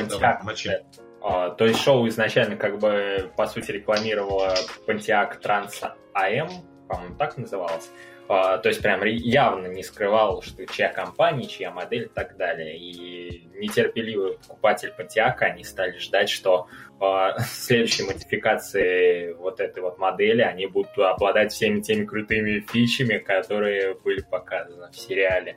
А, 1.24 1.50
то 1.50 1.64
есть 1.64 1.80
шоу 1.80 2.08
изначально 2.08 2.56
как 2.56 2.78
бы, 2.78 3.30
по 3.36 3.46
сути, 3.46 3.70
рекламировало 3.70 4.54
Pontiac 4.86 5.40
Trans 5.40 5.72
AM, 6.14 6.50
по-моему, 6.88 7.16
так 7.16 7.36
называлось. 7.36 7.90
А, 8.28 8.58
то 8.58 8.68
есть 8.68 8.80
прям 8.80 9.02
явно 9.04 9.66
не 9.66 9.82
скрывал, 9.82 10.42
что 10.42 10.66
чья 10.66 10.88
компания, 10.88 11.46
чья 11.46 11.70
модель 11.70 12.04
и 12.04 12.08
так 12.08 12.36
далее. 12.36 12.78
И 12.78 13.48
нетерпеливый 13.54 14.38
покупатель 14.38 14.92
Pontiac, 14.96 15.38
они 15.40 15.64
стали 15.64 15.98
ждать, 15.98 16.28
что 16.28 16.68
э, 17.00 17.40
следующей 17.44 18.04
модификации 18.04 19.32
вот 19.32 19.60
этой 19.60 19.82
вот 19.82 19.98
модели 19.98 20.42
они 20.42 20.66
будут 20.66 20.96
обладать 20.98 21.52
всеми 21.52 21.80
теми 21.80 22.04
крутыми 22.04 22.60
фичами, 22.60 23.18
которые 23.18 23.94
были 23.94 24.22
показаны 24.22 24.90
в 24.90 24.96
сериале. 24.96 25.56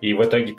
И 0.00 0.14
в 0.14 0.24
итоге 0.24 0.56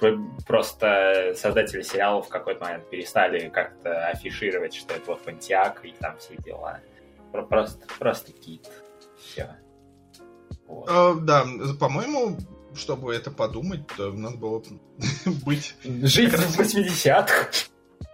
просто 0.47 1.33
создатели 1.35 1.81
сериала 1.81 2.21
в 2.21 2.29
какой-то 2.29 2.63
момент 2.63 2.89
перестали 2.89 3.49
как-то 3.49 4.07
афишировать, 4.07 4.73
что 4.73 4.93
это 4.93 5.03
вот 5.07 5.27
Pontiac 5.27 5.79
и 5.83 5.91
там 5.99 6.17
все 6.17 6.35
дела. 6.37 6.79
Просто, 7.33 7.85
просто 7.99 8.31
кит. 8.31 8.69
Все. 9.17 9.57
Вот. 10.67 10.89
А, 10.89 11.13
да, 11.15 11.45
по-моему, 11.79 12.37
чтобы 12.75 13.13
это 13.13 13.31
подумать, 13.31 13.85
то 13.97 14.11
надо 14.11 14.37
было 14.37 14.63
быть... 15.45 15.75
Жить 15.83 16.33
в 16.33 16.59
80-х. 16.59 17.49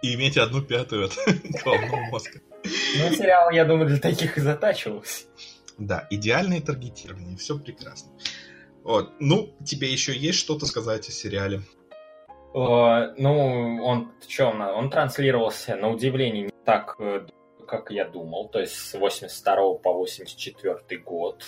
И 0.02 0.14
иметь 0.14 0.36
одну 0.36 0.62
пятую 0.62 1.06
от 1.06 1.12
головного 1.64 2.00
мозга. 2.10 2.40
Ну, 2.64 3.14
сериал, 3.14 3.50
я 3.50 3.64
думаю, 3.64 3.88
для 3.88 3.98
таких 3.98 4.38
и 4.38 4.40
затачивался. 4.40 5.26
Да, 5.78 6.06
идеальное 6.10 6.60
таргетирование, 6.60 7.36
все 7.36 7.58
прекрасно. 7.58 8.12
Вот. 8.82 9.12
Ну, 9.18 9.54
тебе 9.64 9.90
еще 9.90 10.16
есть 10.16 10.38
что-то 10.38 10.66
сказать 10.66 11.08
о 11.08 11.12
сериале? 11.12 11.62
О, 12.52 13.12
ну, 13.16 13.82
он 13.84 14.12
что, 14.28 14.48
он 14.48 14.90
транслировался 14.90 15.76
на 15.76 15.88
удивление 15.88 16.44
не 16.44 16.50
так 16.64 16.96
э, 16.98 17.26
как 17.70 17.92
я 17.92 18.04
думал, 18.04 18.48
то 18.48 18.58
есть 18.58 18.74
с 18.74 18.98
82 18.98 19.74
по 19.74 19.92
84 19.92 20.98
год. 21.02 21.44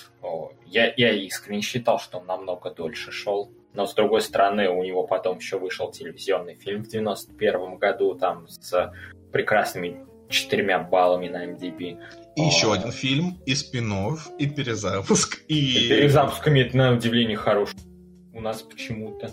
Я, 0.64 0.92
я 0.96 1.12
искренне 1.12 1.62
считал, 1.62 1.98
что 1.98 2.18
он 2.18 2.26
намного 2.26 2.70
дольше 2.70 3.10
шел. 3.10 3.50
Но, 3.74 3.86
с 3.86 3.94
другой 3.94 4.20
стороны, 4.20 4.68
у 4.68 4.84
него 4.84 5.04
потом 5.04 5.38
еще 5.38 5.58
вышел 5.58 5.90
телевизионный 5.90 6.54
фильм 6.54 6.84
в 6.84 6.88
91 6.88 7.76
году, 7.76 8.14
там 8.14 8.46
с 8.46 8.92
прекрасными 9.32 10.06
четырьмя 10.28 10.78
баллами 10.78 11.28
на 11.28 11.46
MDB. 11.46 11.98
И 12.36 12.40
еще 12.40 12.72
один 12.72 12.92
фильм, 12.92 13.38
и 13.44 13.54
спин 13.56 13.92
и 14.38 14.46
перезапуск, 14.46 15.42
и... 15.48 15.86
и 15.86 15.88
перезапуск 15.88 16.46
имеет, 16.46 16.72
на 16.72 16.92
удивление, 16.92 17.36
хороший 17.36 17.76
у 18.32 18.40
нас 18.40 18.62
почему-то. 18.62 19.32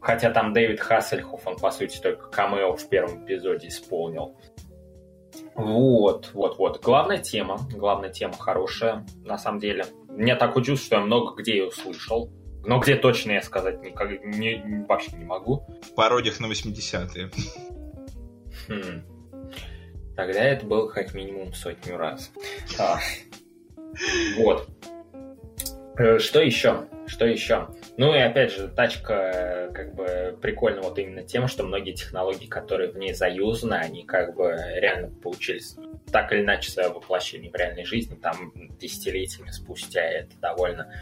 Хотя 0.00 0.30
там 0.30 0.52
Дэвид 0.54 0.80
Хассельхоф, 0.80 1.46
он, 1.46 1.56
по 1.56 1.70
сути, 1.70 2.00
только 2.00 2.28
камео 2.28 2.74
в 2.74 2.88
первом 2.88 3.24
эпизоде 3.24 3.68
исполнил. 3.68 4.36
Вот, 5.54 6.30
вот, 6.32 6.58
вот. 6.58 6.82
Главная 6.82 7.18
тема, 7.18 7.58
главная 7.72 8.10
тема 8.10 8.34
хорошая, 8.34 9.06
на 9.24 9.38
самом 9.38 9.60
деле. 9.60 9.86
Мне 10.08 10.36
такое 10.36 10.62
чувство, 10.64 10.86
что 10.86 10.96
я 10.96 11.02
много 11.02 11.40
где 11.40 11.52
ее 11.52 11.68
услышал. 11.68 12.30
Но 12.64 12.78
где 12.78 12.94
точно 12.94 13.32
я 13.32 13.42
сказать 13.42 13.82
никак, 13.82 14.24
не, 14.24 14.84
вообще 14.88 15.16
не 15.16 15.24
могу. 15.24 15.66
В 15.82 15.94
пародиях 15.94 16.38
на 16.38 16.46
80-е. 16.46 17.30
Хм. 18.68 19.02
Тогда 20.14 20.44
это 20.44 20.66
было 20.66 20.88
как 20.88 21.14
минимум 21.14 21.52
сотню 21.54 21.96
раз. 21.96 22.30
А. 22.78 22.98
Вот. 24.38 24.68
Э, 25.96 26.18
что 26.18 26.40
еще? 26.40 26.86
Что 27.06 27.26
еще? 27.26 27.68
Ну 28.02 28.16
и 28.16 28.18
опять 28.18 28.52
же, 28.52 28.66
тачка 28.66 29.12
э, 29.12 29.72
как 29.72 29.94
бы 29.94 30.36
прикольна 30.42 30.82
вот 30.82 30.98
именно 30.98 31.22
тем, 31.22 31.46
что 31.46 31.62
многие 31.62 31.92
технологии, 31.92 32.48
которые 32.48 32.90
в 32.90 32.98
ней 32.98 33.14
заюзаны, 33.14 33.74
они 33.74 34.02
как 34.02 34.34
бы 34.34 34.56
реально 34.74 35.08
получились 35.08 35.76
так 36.10 36.32
или 36.32 36.40
иначе 36.40 36.72
свое 36.72 36.88
воплощение 36.88 37.52
в 37.52 37.54
реальной 37.54 37.84
жизни, 37.84 38.16
там 38.16 38.52
десятилетиями 38.80 39.50
спустя, 39.50 40.02
это 40.02 40.36
довольно 40.40 40.92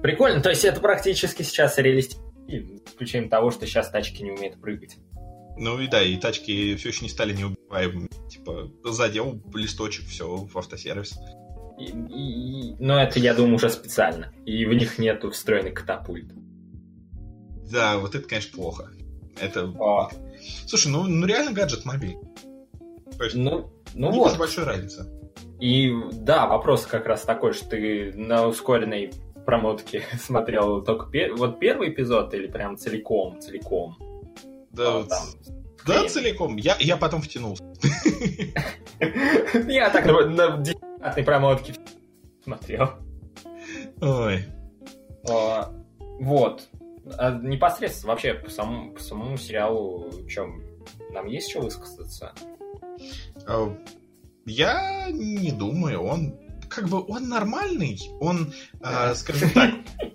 прикольно. 0.00 0.40
То 0.40 0.48
есть 0.48 0.64
это 0.64 0.80
практически 0.80 1.42
сейчас 1.42 1.76
реалистично, 1.76 2.24
исключением 2.86 3.28
того, 3.28 3.50
что 3.50 3.66
сейчас 3.66 3.90
тачки 3.90 4.22
не 4.22 4.30
умеют 4.30 4.58
прыгать. 4.58 4.96
Ну 5.58 5.78
и 5.78 5.88
да, 5.88 6.02
и 6.02 6.16
тачки 6.16 6.74
все 6.76 6.88
еще 6.88 7.04
не 7.04 7.10
стали 7.10 7.34
неубиваемыми. 7.34 8.08
Типа, 8.30 8.72
задел 8.82 9.42
листочек, 9.54 10.06
все, 10.06 10.26
в 10.26 10.56
автосервис. 10.56 11.18
И, 11.78 11.84
и, 11.84 12.76
но 12.78 12.98
это, 12.98 13.18
я 13.18 13.34
думаю, 13.34 13.56
уже 13.56 13.68
специально. 13.68 14.32
И 14.46 14.64
в 14.64 14.72
них 14.72 14.98
нету 14.98 15.30
встроенный 15.30 15.72
катапульт. 15.72 16.32
Да, 17.70 17.98
вот 17.98 18.14
это, 18.14 18.28
конечно, 18.28 18.56
плохо. 18.56 18.90
Это... 19.40 19.66
О. 19.78 20.10
Слушай, 20.66 20.88
ну, 20.88 21.04
ну 21.04 21.26
реально 21.26 21.52
гаджет 21.52 21.84
мобиль. 21.84 22.16
То 23.18 23.24
есть, 23.24 23.36
ну, 23.36 23.70
ну 23.94 24.10
вот. 24.10 24.38
большой 24.38 24.64
разница. 24.64 25.08
И 25.60 25.92
да, 26.12 26.46
вопрос 26.46 26.86
как 26.86 27.06
раз 27.06 27.22
такой, 27.22 27.52
что 27.52 27.70
ты 27.70 28.12
на 28.14 28.46
ускоренной 28.46 29.12
промотке 29.44 30.02
смотрел 30.20 30.82
только 30.82 31.06
пер... 31.06 31.34
вот 31.34 31.58
первый 31.58 31.90
эпизод 31.90 32.34
или 32.34 32.46
прям 32.46 32.76
целиком, 32.76 33.40
целиком? 33.40 33.96
Да, 34.70 34.98
а, 34.98 35.04
там, 35.04 35.24
да 35.86 36.08
целиком. 36.08 36.56
Я, 36.56 36.76
я 36.80 36.96
потом 36.96 37.22
втянулся. 37.22 37.64
Я 39.68 39.90
так 39.90 40.06
на 40.06 40.58
десятой 40.58 41.22
промотке 41.22 41.74
смотрел. 42.42 42.90
Ой. 44.00 44.44
Вот. 46.20 46.68
А 47.18 47.30
непосредственно 47.30 48.12
вообще 48.12 48.34
по 48.34 48.50
самому, 48.50 48.92
по 48.92 49.00
самому 49.00 49.36
сериалу, 49.36 50.10
чем 50.28 50.62
нам 51.12 51.26
есть 51.26 51.50
что 51.50 51.60
высказаться? 51.60 52.32
А, 53.46 53.76
я 54.44 55.08
не 55.10 55.52
думаю, 55.52 56.02
он 56.02 56.38
как 56.68 56.88
бы 56.88 57.04
он 57.06 57.28
нормальный, 57.28 57.98
он, 58.20 58.52
э, 58.80 59.14
скажем 59.14 59.50
так, 59.50 59.70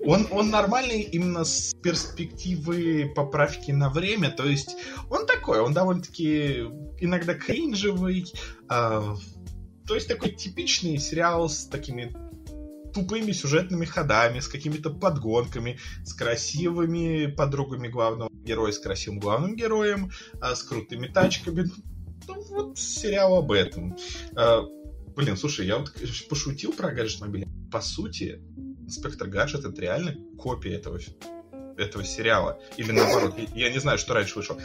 он, 0.05 0.27
он 0.31 0.49
нормальный 0.49 1.01
именно 1.01 1.45
с 1.45 1.73
перспективы 1.81 3.11
поправки 3.15 3.71
на 3.71 3.89
время, 3.89 4.31
то 4.31 4.45
есть 4.45 4.75
он 5.09 5.25
такой, 5.25 5.61
он 5.61 5.73
довольно-таки 5.73 6.67
иногда 6.99 7.33
кринжевый, 7.35 8.33
э, 8.69 9.01
то 9.87 9.95
есть 9.95 10.07
такой 10.07 10.31
типичный 10.31 10.97
сериал 10.97 11.47
с 11.49 11.65
такими 11.65 12.13
тупыми 12.93 13.31
сюжетными 13.31 13.85
ходами, 13.85 14.39
с 14.39 14.47
какими-то 14.47 14.89
подгонками, 14.89 15.79
с 16.03 16.13
красивыми 16.13 17.27
подругами 17.27 17.87
главного 17.87 18.29
героя, 18.31 18.71
с 18.71 18.79
красивым 18.79 19.19
главным 19.19 19.55
героем, 19.55 20.11
а, 20.39 20.55
с 20.55 20.63
крутыми 20.63 21.07
тачками. 21.07 21.69
Ну, 22.27 22.41
вот 22.49 22.77
сериал 22.77 23.35
об 23.37 23.51
этом. 23.51 23.97
А, 24.35 24.63
блин, 25.15 25.37
слушай, 25.37 25.65
я 25.65 25.77
вот 25.77 25.93
пошутил 26.29 26.73
про 26.73 26.91
гаджет 26.91 27.21
мобильный. 27.21 27.49
По 27.71 27.81
сути, 27.81 28.41
Инспектор 28.83 29.29
Гаджет 29.29 29.63
это 29.63 29.81
реально 29.81 30.17
копия 30.37 30.75
этого 30.75 30.99
этого 31.77 32.03
сериала. 32.03 32.59
Или 32.77 32.91
наоборот, 32.91 33.35
я 33.55 33.69
не 33.69 33.79
знаю, 33.79 33.97
что 33.97 34.13
раньше 34.13 34.35
вышло. 34.35 34.57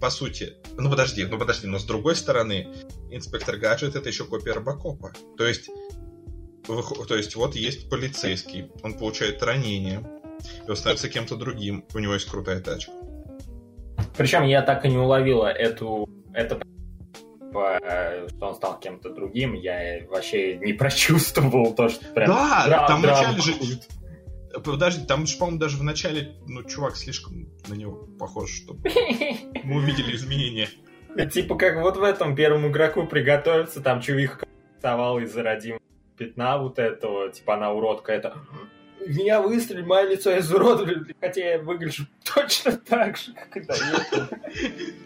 По 0.00 0.10
сути, 0.10 0.54
ну 0.76 0.90
подожди, 0.90 1.24
ну 1.24 1.38
подожди, 1.38 1.66
но 1.66 1.78
с 1.78 1.84
другой 1.84 2.16
стороны, 2.16 2.68
Инспектор 3.10 3.56
Гаджет 3.56 3.94
это 3.94 4.08
еще 4.08 4.24
копия 4.24 4.52
Робокопа. 4.52 5.12
То 5.36 5.46
есть 5.46 5.68
то 6.66 7.16
есть 7.16 7.36
вот 7.36 7.54
есть 7.54 7.88
полицейский, 7.90 8.70
он 8.82 8.94
получает 8.94 9.42
ранение, 9.42 10.02
и 10.66 10.70
он 10.70 10.76
становится 10.76 11.08
кем-то 11.08 11.36
другим, 11.36 11.84
у 11.94 11.98
него 11.98 12.14
есть 12.14 12.28
крутая 12.28 12.60
тачка. 12.60 12.92
Причем 14.16 14.44
я 14.44 14.62
так 14.62 14.84
и 14.84 14.88
не 14.88 14.98
уловила 14.98 15.46
эту, 15.46 16.08
это 16.32 16.60
что 17.52 18.48
он 18.48 18.54
стал 18.56 18.80
кем-то 18.80 19.10
другим, 19.10 19.54
я 19.54 20.04
вообще 20.08 20.56
не 20.56 20.72
прочувствовал 20.72 21.72
то, 21.74 21.88
что 21.88 22.04
прям... 22.06 22.28
Да, 22.28 22.64
драм, 22.66 22.86
там 22.88 23.02
вначале 23.02 23.40
же... 23.40 23.54
Подожди, 24.64 25.04
там 25.06 25.26
же, 25.26 25.36
по-моему, 25.36 25.58
даже 25.58 25.76
в 25.76 25.82
начале, 25.82 26.36
ну, 26.46 26.62
чувак 26.64 26.96
слишком 26.96 27.48
на 27.68 27.74
него 27.74 28.08
похож, 28.18 28.50
чтобы 28.50 28.88
мы 29.64 29.76
увидели 29.76 30.14
изменения. 30.14 30.68
Типа 31.32 31.56
как 31.56 31.80
вот 31.80 31.96
в 31.96 32.02
этом 32.02 32.34
первому 32.34 32.68
игроку 32.68 33.06
приготовиться, 33.06 33.80
там 33.80 34.00
чувик 34.00 34.44
вставал 34.76 35.18
из-за 35.20 35.42
родимого 35.42 35.80
пятна 36.16 36.58
вот 36.58 36.78
этого, 36.78 37.30
типа 37.30 37.54
она 37.54 37.72
уродка, 37.72 38.12
это 38.12 38.36
меня 39.06 39.40
выстрелили, 39.40 39.84
мое 39.84 40.10
лицо 40.10 40.38
изуродовали, 40.38 41.14
хотя 41.20 41.52
я 41.52 41.58
выгляжу 41.58 42.06
точно 42.24 42.72
так 42.72 43.16
же, 43.16 43.32
как 43.34 43.56
этого. 43.56 43.78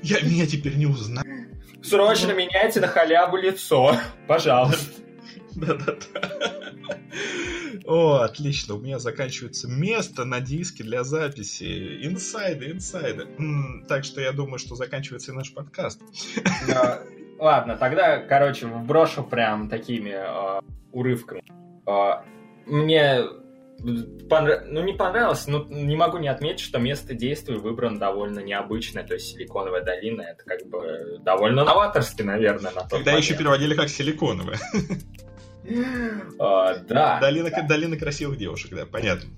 Я 0.02 0.20
меня 0.20 0.47
теперь 0.47 0.76
не 0.76 0.86
узнаю. 0.86 1.48
Срочно 1.82 2.32
меняйте 2.32 2.80
на 2.80 2.89
халяву 2.89 3.36
лицо, 3.36 3.97
пожалуйста. 4.26 5.02
Да-да-да. 5.55 6.62
О, 7.85 8.18
отлично, 8.18 8.74
у 8.74 8.80
меня 8.80 8.98
заканчивается 8.98 9.66
место 9.66 10.24
на 10.24 10.40
диске 10.40 10.85
для 10.85 11.02
записи. 11.05 12.05
Инсайды, 12.05 12.70
инсайды. 12.70 13.26
Так 13.89 14.05
что 14.05 14.20
я 14.20 14.32
думаю, 14.32 14.59
что 14.59 14.74
заканчивается 14.76 15.32
и 15.32 15.35
наш 15.35 15.52
подкаст. 15.52 16.02
Ладно, 17.39 17.77
тогда, 17.77 18.19
короче, 18.19 18.66
вброшу 18.66 19.23
прям 19.23 19.69
такими 19.69 20.10
э, 20.10 20.60
урывками. 20.93 21.43
Э, 21.86 22.23
мне 22.66 23.23
понрав... 24.28 24.62
ну 24.66 24.82
не 24.82 24.93
понравилось, 24.93 25.47
но 25.47 25.65
не 25.65 25.97
могу 25.97 26.19
не 26.19 26.28
отметить, 26.28 26.60
что 26.60 26.78
место 26.78 27.15
действия 27.15 27.56
выбрано 27.56 27.98
довольно 27.98 28.40
необычное, 28.40 29.05
то 29.05 29.15
есть 29.15 29.28
Силиконовая 29.28 29.82
долина, 29.82 30.23
это 30.23 30.44
как 30.44 30.66
бы 30.66 31.19
довольно 31.20 31.65
новаторски, 31.65 32.23
наверное, 32.23 32.73
на 32.73 32.82
тот 32.82 32.90
Когда 32.90 33.12
момент. 33.12 33.24
еще 33.24 33.36
переводили 33.36 33.74
как 33.74 33.89
Силиконовая. 33.89 34.59
А, 36.39 36.77
да. 36.78 37.20
Долина, 37.20 37.51
долина 37.69 37.97
красивых 37.97 38.39
девушек, 38.39 38.73
да, 38.73 38.86
понятно. 38.86 39.28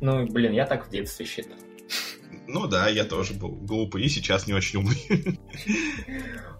Ну, 0.00 0.26
блин, 0.26 0.52
я 0.52 0.64
так 0.64 0.86
в 0.86 0.90
детстве 0.90 1.26
считал. 1.26 1.58
Ну 2.46 2.66
да, 2.66 2.88
я 2.88 3.04
тоже 3.04 3.34
был 3.34 3.50
глупый 3.50 4.02
и 4.02 4.08
сейчас 4.08 4.46
не 4.46 4.54
очень 4.54 4.80
умный. 4.80 5.38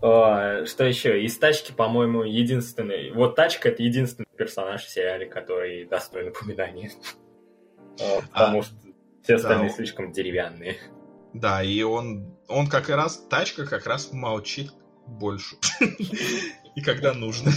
О, 0.01 0.65
что 0.67 0.85
еще? 0.85 1.23
Из 1.25 1.37
тачки, 1.39 1.73
по-моему, 1.73 2.23
единственный... 2.23 3.11
Вот 3.13 3.35
тачка— 3.35 3.69
это 3.71 3.83
единственный 3.83 4.27
персонаж 4.37 4.85
в 4.85 4.91
сериале, 4.91 5.27
который 5.27 5.85
достоин 5.87 6.29
упоминания. 6.29 6.91
Потому 8.33 8.61
а, 8.61 8.63
что 8.63 8.75
все 9.23 9.35
остальные 9.37 9.69
да, 9.69 9.75
слишком 9.75 10.13
деревянные. 10.13 10.77
Да, 11.35 11.63
и 11.63 11.83
он, 11.83 12.37
он 12.49 12.67
как 12.69 12.89
раз, 12.89 13.25
тачка 13.29 13.67
как 13.67 13.87
раз 13.87 14.13
молчит 14.13 14.73
больше. 15.07 15.57
И 16.75 16.81
когда 16.81 17.13
нужно. 17.13 17.53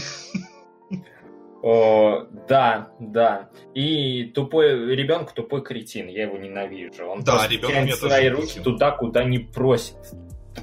О, 1.66 2.28
да, 2.48 2.92
да. 3.00 3.50
И 3.74 4.26
тупой 4.26 4.96
ребенок 4.96 5.32
тупой 5.32 5.64
кретин, 5.64 6.08
я 6.10 6.26
его 6.26 6.38
ненавижу. 6.38 7.08
Он 7.08 7.24
да, 7.24 7.48
мне 7.50 7.96
свои 7.96 8.30
руки 8.30 8.46
кретин. 8.46 8.64
туда, 8.64 8.92
куда 8.92 9.24
не 9.24 9.40
просит. 9.40 9.96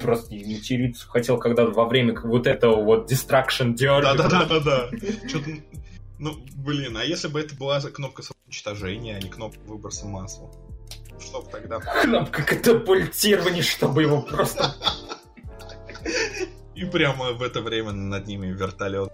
Просто 0.00 0.36
материться 0.36 1.08
хотел, 1.08 1.38
когда 1.38 1.66
во 1.66 1.86
время 1.86 2.14
вот 2.22 2.46
этого 2.46 2.80
вот 2.84 3.10
distraction 3.10 3.74
дерга. 3.74 4.14
Да-да-да-да-да. 4.14 4.90
Ну, 6.20 6.36
блин, 6.54 6.96
а 6.96 7.04
если 7.04 7.26
бы 7.26 7.40
это 7.40 7.56
была 7.56 7.80
кнопка 7.80 8.22
самоуничтожения, 8.22 9.16
а 9.16 9.20
не 9.20 9.28
кнопка 9.28 9.58
выброса 9.66 10.06
масла? 10.06 10.52
Что 11.18 11.42
бы 11.42 11.50
тогда? 11.50 11.80
Кнопка 11.80 12.44
катапультирования, 12.44 13.62
чтобы 13.62 14.02
его 14.02 14.22
просто... 14.22 14.76
И 16.82 16.84
прямо 16.84 17.32
в 17.32 17.42
это 17.42 17.60
время 17.60 17.92
над 17.92 18.26
ними 18.26 18.48
вертолет. 18.48 19.12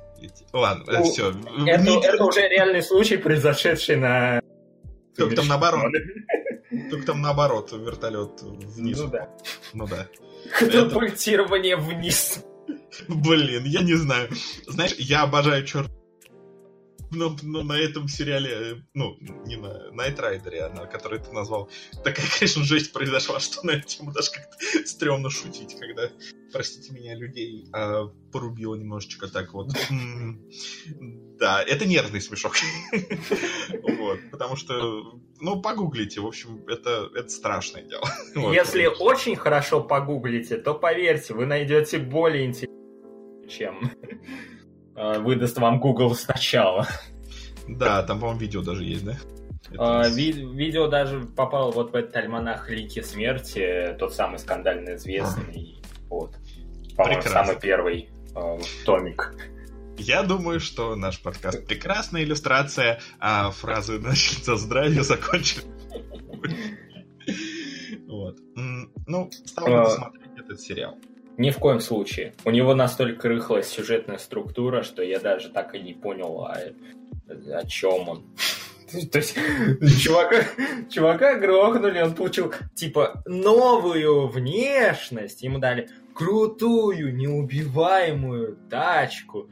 Ладно, 0.52 0.84
ну, 0.86 1.04
все. 1.04 1.30
Это, 1.66 1.82
Не... 1.82 2.02
это 2.02 2.24
уже 2.24 2.48
реальный 2.48 2.82
случай, 2.82 3.18
произошедший 3.18 3.96
на... 3.96 4.40
Только 5.14 5.36
там 5.36 5.48
наоборот. 5.48 5.92
Только 6.90 7.06
там 7.06 7.20
наоборот, 7.20 7.72
вертолет 7.72 8.40
вниз. 8.40 8.98
Ну 8.98 9.08
да. 9.08 9.28
Ну 9.74 9.86
да. 9.86 10.06
Катапультирование 10.58 11.74
это... 11.74 11.82
вниз. 11.82 12.42
Блин, 13.06 13.64
я 13.64 13.82
не 13.82 13.94
знаю. 13.94 14.30
Знаешь, 14.66 14.94
я 14.96 15.22
обожаю 15.24 15.66
черт 15.66 15.90
но, 17.10 17.36
но 17.42 17.62
на 17.62 17.78
этом 17.78 18.08
сериале, 18.08 18.50
э, 18.50 18.74
ну, 18.94 19.16
не 19.46 19.56
на 19.56 19.90
Найт 19.92 20.18
Райдере, 20.20 20.64
а 20.64 20.68
на 20.68 20.86
который 20.86 21.18
ты 21.18 21.32
назвал, 21.32 21.70
такая, 22.04 22.26
конечно, 22.38 22.64
жесть 22.64 22.92
произошла, 22.92 23.40
что 23.40 23.66
на 23.66 23.72
эту 23.72 23.86
тему 23.86 24.12
даже 24.12 24.30
как-то 24.30 24.56
стрёмно 24.86 25.30
шутить, 25.30 25.76
когда, 25.78 26.10
простите 26.52 26.92
меня, 26.92 27.14
людей 27.14 27.66
а, 27.72 28.06
порубило 28.32 28.74
немножечко 28.74 29.28
так 29.28 29.52
вот. 29.54 29.72
Да, 31.38 31.62
это 31.62 31.86
нервный 31.86 32.20
смешок. 32.20 32.54
Вот, 33.98 34.20
потому 34.30 34.56
что, 34.56 35.20
ну, 35.40 35.60
погуглите, 35.60 36.20
в 36.20 36.26
общем, 36.26 36.64
это, 36.66 37.10
это 37.14 37.28
страшное 37.28 37.82
дело. 37.82 38.08
Если 38.54 38.86
очень 38.86 39.36
хорошо 39.36 39.82
погуглите, 39.82 40.56
то 40.56 40.74
поверьте, 40.74 41.34
вы 41.34 41.46
найдете 41.46 41.98
более 41.98 42.46
интересное, 42.46 43.48
чем 43.48 43.90
выдаст 45.20 45.58
вам 45.58 45.80
Google 45.80 46.14
сначала. 46.14 46.86
Да, 47.68 48.02
там, 48.02 48.18
по-моему, 48.20 48.40
видео 48.40 48.62
даже 48.62 48.84
есть, 48.84 49.04
да? 49.04 49.16
А, 49.76 50.00
Это- 50.06 50.14
ви- 50.14 50.32
видео 50.32 50.88
даже 50.88 51.20
попало 51.20 51.70
вот 51.72 51.92
в 51.92 51.94
этот 51.94 52.16
альманах 52.16 52.70
Лики 52.70 53.02
Смерти, 53.02 53.94
тот 53.98 54.14
самый 54.14 54.38
скандально 54.38 54.94
известный. 54.96 55.82
Вот. 56.08 56.34
По-моему, 56.96 57.22
самый 57.22 57.56
первый 57.60 58.08
э, 58.34 58.58
томик. 58.86 59.34
Я 59.98 60.22
думаю, 60.22 60.60
что 60.60 60.96
наш 60.96 61.20
подкаст 61.20 61.66
прекрасная 61.66 62.22
иллюстрация, 62.22 63.00
а 63.20 63.50
фразы 63.50 63.98
начнется 63.98 64.56
здравия 64.56 65.02
закончили. 65.02 65.64
Вот. 68.06 68.38
Ну, 69.06 69.30
стал 69.44 69.66
А. 69.74 69.90
смотреть 69.90 70.30
этот 70.38 70.60
сериал. 70.60 70.96
Ни 71.38 71.50
в 71.50 71.58
коем 71.58 71.78
случае. 71.78 72.34
У 72.44 72.50
него 72.50 72.74
настолько 72.74 73.28
рыхлая 73.28 73.62
сюжетная 73.62 74.18
структура, 74.18 74.82
что 74.82 75.02
я 75.02 75.20
даже 75.20 75.50
так 75.50 75.72
и 75.76 75.78
не 75.78 75.94
понял, 75.94 76.42
а, 76.42 76.58
о 77.54 77.64
чем 77.64 78.08
он. 78.08 78.24
То 79.12 79.18
есть, 79.18 79.36
чувака, 80.02 80.44
чувака 80.90 81.36
грохнули, 81.36 82.00
он 82.00 82.16
получил, 82.16 82.52
типа, 82.74 83.22
новую 83.24 84.26
внешность. 84.26 85.42
Ему 85.42 85.60
дали 85.60 85.88
крутую, 86.12 87.14
неубиваемую 87.14 88.58
тачку. 88.68 89.48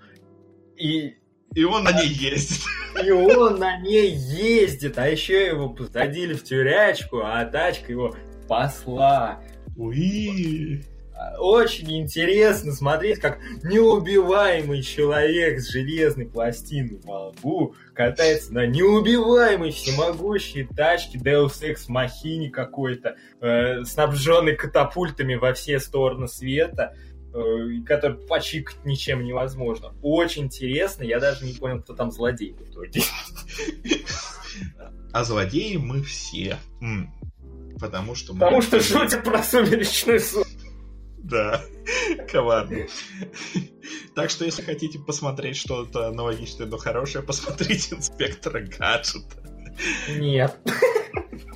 И, 0.76 1.14
И 1.54 1.64
он 1.64 1.84
на 1.84 1.92
ней 1.92 2.08
ездит. 2.08 2.64
и 3.04 3.12
он 3.12 3.60
на 3.60 3.78
ней 3.78 4.10
ездит. 4.10 4.98
А 4.98 5.06
еще 5.08 5.46
его 5.46 5.68
посадили 5.68 6.34
в 6.34 6.42
тюрячку, 6.42 7.20
а 7.22 7.44
тачка 7.44 7.92
его 7.92 8.16
спасла. 8.42 9.40
Уи. 9.76 10.82
Очень 11.38 11.98
интересно 11.98 12.72
смотреть, 12.72 13.20
как 13.20 13.38
неубиваемый 13.62 14.82
человек 14.82 15.60
с 15.60 15.70
железной 15.70 16.26
пластиной 16.26 17.00
во 17.04 17.28
лбу 17.28 17.74
катается 17.94 18.52
на 18.52 18.66
неубиваемой 18.66 19.70
всемогущей 19.70 20.66
тачке 20.66 21.18
Deus 21.18 21.62
Ex 21.62 21.88
Machina 21.88 22.50
какой-то, 22.50 23.16
э, 23.40 23.84
снабженной 23.84 24.56
катапультами 24.56 25.34
во 25.36 25.54
все 25.54 25.80
стороны 25.80 26.28
света, 26.28 26.94
э, 27.32 27.82
который 27.86 28.18
почикать 28.26 28.84
ничем 28.84 29.24
невозможно. 29.24 29.94
Очень 30.02 30.44
интересно, 30.44 31.02
я 31.02 31.18
даже 31.18 31.46
не 31.46 31.54
понял, 31.54 31.80
кто 31.80 31.94
там 31.94 32.10
злодей 32.10 32.52
в 32.52 32.62
итоге. 32.62 33.02
А 35.12 35.24
злодеи 35.24 35.76
мы 35.76 36.02
все. 36.02 36.58
Потому 37.80 38.14
что 38.14 38.32
мы... 38.32 38.40
Потому 38.40 38.62
что 38.62 38.80
шутят 38.80 39.24
про 39.24 39.42
сумеречный 39.42 40.20
суд. 40.20 40.46
Да, 41.28 41.64
коварно. 42.30 42.86
Так 44.14 44.30
что, 44.30 44.44
если 44.44 44.62
хотите 44.62 44.98
посмотреть 44.98 45.56
что-то 45.56 46.08
аналогичное, 46.08 46.66
но 46.66 46.76
хорошее, 46.76 47.24
посмотрите 47.24 47.96
инспектора 47.96 48.60
гаджета. 48.60 49.42
Нет. 50.08 50.58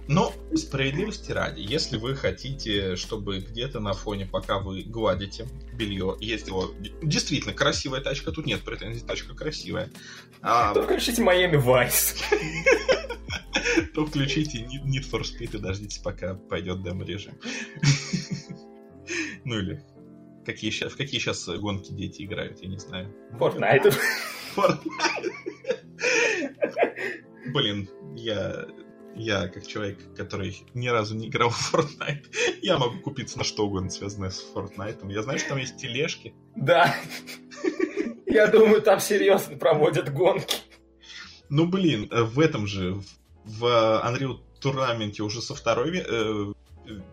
Но 0.08 0.34
справедливости 0.56 1.30
ради, 1.30 1.60
если 1.60 1.96
вы 1.96 2.16
хотите, 2.16 2.96
чтобы 2.96 3.38
где-то 3.38 3.78
на 3.78 3.92
фоне, 3.92 4.26
пока 4.26 4.58
вы 4.58 4.82
гладите 4.82 5.46
белье, 5.72 6.16
ездила 6.18 6.74
действительно 7.00 7.54
красивая 7.54 8.00
тачка, 8.00 8.32
тут 8.32 8.44
нет 8.44 8.62
претензий, 8.62 9.06
тачка 9.06 9.34
красивая, 9.34 9.88
а, 10.42 10.74
То 10.74 10.82
включите 10.82 11.22
Майами 11.22 11.56
Вайс. 11.56 12.16
то 13.94 14.04
включите 14.04 14.58
Need 14.58 14.84
Need 14.84 15.10
for 15.10 15.22
Speed 15.22 15.56
и 15.56 15.58
дождитесь, 15.58 15.98
пока 15.98 16.34
пойдет 16.34 16.82
демо-режим. 16.82 17.34
Ну 19.44 19.58
или 19.58 19.82
какие 20.44 20.70
сейчас, 20.70 20.92
в 20.92 20.96
какие 20.96 21.20
сейчас 21.20 21.48
гонки 21.48 21.92
дети 21.92 22.22
играют, 22.22 22.60
я 22.62 22.68
не 22.68 22.78
знаю. 22.78 23.14
Fortnite. 23.38 23.94
Fortnite. 24.56 25.30
Блин, 27.52 27.88
я, 28.16 28.66
я 29.14 29.48
как 29.48 29.66
человек, 29.66 29.98
который 30.14 30.64
ни 30.74 30.88
разу 30.88 31.16
не 31.16 31.28
играл 31.28 31.50
в 31.50 31.74
Fortnite, 31.74 32.26
я 32.62 32.78
могу 32.78 33.00
купиться 33.00 33.38
на 33.38 33.44
что 33.44 33.66
угодно, 33.66 33.90
связанное 33.90 34.30
с 34.30 34.44
Fortnite. 34.54 35.10
Я 35.12 35.22
знаю, 35.22 35.38
что 35.38 35.50
там 35.50 35.58
есть 35.58 35.76
тележки. 35.76 36.34
Да. 36.56 36.94
Я 38.26 38.46
думаю, 38.46 38.82
там 38.82 39.00
серьезно 39.00 39.56
проводят 39.56 40.12
гонки. 40.12 40.56
Ну, 41.48 41.66
блин, 41.66 42.08
э, 42.10 42.22
в 42.22 42.38
этом 42.38 42.66
же, 42.66 43.00
в 43.44 43.64
Unreal 43.64 44.38
Tournament 44.62 45.20
уже 45.20 45.42
со 45.42 45.54
второй 45.54 45.98
э, 45.98 46.52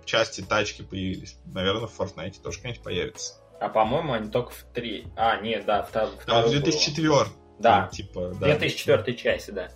части 0.06 0.42
тачки 0.42 0.82
появились. 0.84 1.38
Наверное, 1.46 1.88
в 1.88 2.00
Fortnite 2.00 2.42
тоже 2.42 2.58
когда-нибудь 2.58 2.84
появится. 2.84 3.34
А 3.60 3.70
по-моему, 3.70 4.14
они 4.14 4.30
только 4.30 4.52
в 4.52 4.64
три. 4.74 5.08
А, 5.16 5.38
нет, 5.42 5.66
да, 5.66 5.80
А, 5.80 5.84
в 5.84 6.20
второй 6.22 6.44
был. 6.44 6.52
2004 6.52 7.26
Да, 7.60 7.88
типа, 7.92 8.34
да. 8.40 8.46
2004 8.58 9.18
части, 9.18 9.52
да. 9.52 9.70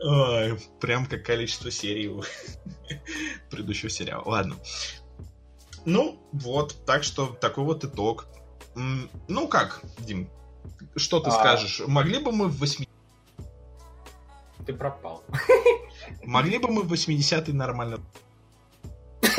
Ой, 0.00 0.58
прям 0.80 1.06
как 1.06 1.24
количество 1.24 1.70
серий 1.70 2.08
у 2.08 2.22
предыдущего 3.50 3.90
сериала. 3.90 4.22
Ладно. 4.26 4.56
Ну, 5.84 6.18
вот, 6.32 6.84
так 6.84 7.04
что 7.04 7.26
такой 7.26 7.64
вот 7.64 7.84
итог. 7.84 8.26
Ну 8.74 9.48
как, 9.48 9.80
Дим, 10.00 10.30
что 10.96 11.20
ты 11.20 11.30
А. 11.30 11.32
скажешь? 11.32 11.82
Могли 11.86 12.18
бы 12.18 12.32
мы 12.32 12.48
в 12.48 12.58
80 12.58 12.88
Ты 14.66 14.74
пропал. 14.74 15.22
Могли 16.24 16.58
бы 16.58 16.68
мы 16.68 16.82
в 16.82 16.92
80-е 16.92 17.54
нормально... 17.54 17.98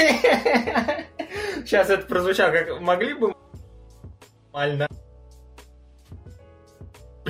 Сейчас 1.66 1.90
это 1.90 2.06
прозвучало 2.08 2.52
как 2.52 2.82
могли 2.82 3.14
бы 3.14 3.34
нормально. 4.54 4.88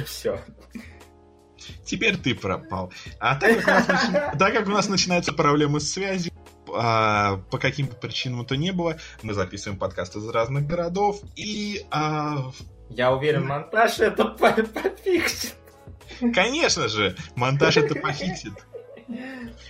Все. 0.06 0.40
Теперь 1.86 2.18
ты 2.18 2.34
пропал. 2.34 2.92
А 3.20 3.36
так 3.36 3.58
как 3.64 3.68
у 3.68 3.70
нас, 3.72 3.88
начи- 3.88 4.38
так 4.40 4.54
как 4.54 4.68
у 4.68 4.72
нас 4.72 4.90
начинаются 4.90 5.34
проблемы 5.34 5.80
с 5.80 5.92
связью, 5.92 6.32
а, 6.74 7.38
по 7.52 7.58
каким-то 7.58 7.96
причинам 7.96 8.46
то 8.46 8.56
не 8.56 8.72
было, 8.72 8.98
мы 9.22 9.34
записываем 9.34 9.78
подкасты 9.78 10.20
из 10.20 10.28
разных 10.30 10.66
городов, 10.66 11.20
и, 11.36 11.86
а, 11.92 12.52
Я 12.90 13.12
уверен, 13.12 13.46
монтаж 13.46 14.00
это 14.00 14.26
по- 14.26 14.54
пофиксит. 14.54 15.56
конечно 16.34 16.88
же, 16.88 17.16
монтаж 17.36 17.78
это 17.78 17.96
похитит. 17.96 18.54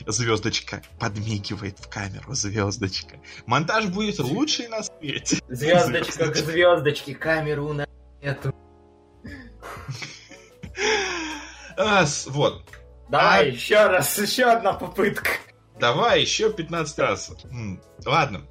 Звездочка 0.08 0.82
подмигивает 1.00 1.80
в 1.80 1.88
камеру, 1.88 2.34
звездочка. 2.34 3.20
Монтаж 3.46 3.86
будет 3.88 4.20
лучший 4.20 4.68
на 4.68 4.84
свете. 4.84 5.40
Звездочка 5.50 6.28
к 6.32 6.36
звездочке, 6.36 7.16
камеру 7.16 7.74
на 7.74 7.88
эту. 8.22 8.54
Вот, 12.28 12.64
Давай, 13.10 13.42
А- 13.42 13.44
еще 13.44 13.88
раз, 13.88 14.18
еще 14.18 14.46
одна 14.46 14.74
попытка. 14.74 15.32
Давай 15.80 16.22
еще 16.22 16.52
15 16.54 17.00
раз. 17.00 17.32
Ладно. 18.06 18.44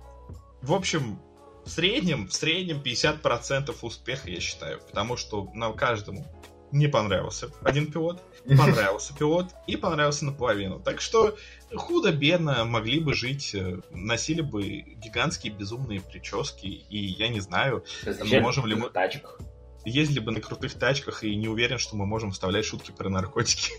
В 0.60 0.74
общем, 0.74 1.18
в 1.64 1.70
среднем, 1.70 2.28
в 2.28 2.34
среднем 2.34 2.82
50% 2.82 3.74
успеха, 3.82 4.28
я 4.28 4.40
считаю. 4.40 4.80
Потому 4.80 5.16
что 5.16 5.48
нам 5.54 5.74
каждому 5.74 6.26
не 6.72 6.86
понравился 6.86 7.50
один 7.62 7.90
пилот, 7.90 8.22
понравился 8.46 9.14
пилот 9.14 9.48
и 9.66 9.76
понравился 9.76 10.24
наполовину. 10.24 10.80
Так 10.80 11.00
что 11.00 11.36
худо-бедно 11.74 12.64
могли 12.64 13.00
бы 13.00 13.14
жить, 13.14 13.54
э, 13.54 13.80
носили 13.90 14.40
бы 14.40 14.62
гигантские 14.62 15.52
безумные 15.52 16.00
прически, 16.00 16.66
и 16.66 16.98
я 16.98 17.28
не 17.28 17.40
знаю, 17.40 17.84
Зачем 18.04 18.42
можем 18.42 18.66
ли 18.66 18.74
мы- 18.74 18.90
тачках? 18.90 19.38
ездили 19.84 20.20
бы 20.20 20.30
на 20.30 20.40
крутых 20.40 20.74
тачках, 20.74 21.24
и 21.24 21.34
не 21.34 21.48
уверен, 21.48 21.78
что 21.78 21.96
мы 21.96 22.04
можем 22.04 22.32
вставлять 22.32 22.66
шутки 22.66 22.90
про 22.90 23.08
наркотики. 23.08 23.72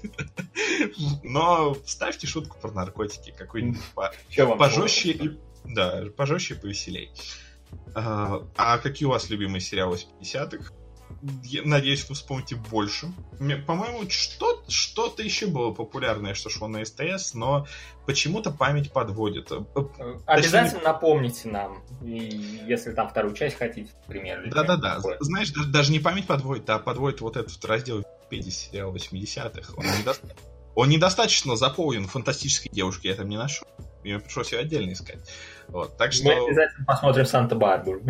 Но 1.24 1.76
вставьте 1.86 2.26
шутку 2.28 2.58
про 2.60 2.72
наркотики, 2.72 3.34
какой-нибудь 3.38 3.82
пожестче 4.58 5.12
и... 5.12 5.40
Да, 5.64 6.06
пожестче 6.18 6.56
и 6.56 6.58
повеселей. 6.58 7.12
А, 7.94 8.48
а 8.58 8.78
какие 8.80 9.06
у 9.06 9.12
вас 9.12 9.30
любимые 9.30 9.62
сериалы 9.62 9.98
с 9.98 10.08
50-х? 10.20 10.74
Я 11.44 11.62
надеюсь, 11.66 12.08
вы 12.10 12.16
вспомните 12.16 12.56
больше. 12.56 13.12
По-моему, 13.68 14.10
что- 14.10 14.64
что-то 14.68 15.22
еще 15.24 15.48
было 15.48 15.72
популярное, 15.72 16.34
что 16.34 16.50
шло 16.50 16.68
на 16.68 16.84
СТС, 16.86 17.34
но 17.34 17.66
почему-то 18.06 18.52
память 18.52 18.92
подводит. 18.92 19.52
Э, 19.52 19.62
э, 19.76 20.16
Обязательно 20.26 20.82
напомните 20.84 21.50
нам, 21.50 21.84
если 22.02 22.92
там 22.94 23.10
вторую 23.10 23.34
часть 23.36 23.58
хотите, 23.58 23.90
например. 24.08 24.42
или 24.44 24.50
Да-да-да. 24.52 25.00
Знаешь, 25.20 25.52
да- 25.52 25.66
даже 25.66 25.92
не 25.92 26.00
память 26.00 26.28
подводит, 26.28 26.70
а 26.70 26.80
подводит 26.80 27.22
вот 27.22 27.38
этот 27.38 27.64
раздел 27.66 28.00
Википедии 28.00 28.50
сериала 28.50 28.92
80-х. 28.92 29.74
Он, 29.78 29.86
недо- 29.86 30.16
он 30.76 30.90
недостаточно 30.90 31.56
заполнен 31.56 32.08
фантастической 32.08 32.72
девушкой, 32.72 33.08
я 33.08 33.16
там 33.16 33.28
не 33.30 33.38
нашел. 33.38 33.68
Мне 34.04 34.18
пришлось 34.20 34.52
ее 34.52 34.60
отдельно 34.60 34.94
искать. 34.94 35.20
Вот, 35.68 35.96
так 35.98 36.08
Мы 36.10 36.14
что 36.14 36.46
обязательно 36.46 36.86
посмотрим 36.86 37.26
Санта-Барбару. 37.26 38.02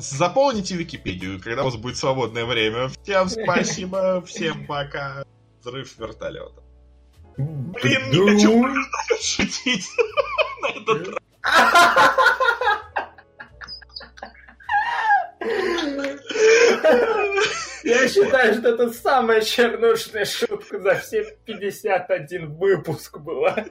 Заполните 0.00 0.76
Википедию, 0.76 1.40
когда 1.40 1.62
у 1.62 1.66
вас 1.66 1.76
будет 1.76 1.96
свободное 1.96 2.44
время. 2.44 2.88
Всем 3.02 3.28
спасибо, 3.28 4.22
всем 4.22 4.66
пока. 4.66 5.24
Взрыв 5.60 5.98
вертолета. 5.98 6.62
Блин, 7.36 8.10
не 8.10 8.18
хочу 8.18 8.66
шутить 9.20 9.86
на 10.62 10.68
этот 10.68 11.08
раз. 11.08 11.18
Я 17.82 18.08
считаю, 18.08 18.54
что 18.54 18.68
это 18.68 18.92
самая 18.92 19.40
чернушная 19.40 20.24
шутка 20.24 20.78
за 20.80 20.96
все 20.96 21.36
51 21.44 22.52
выпуск 22.54 23.18
была. 23.18 23.64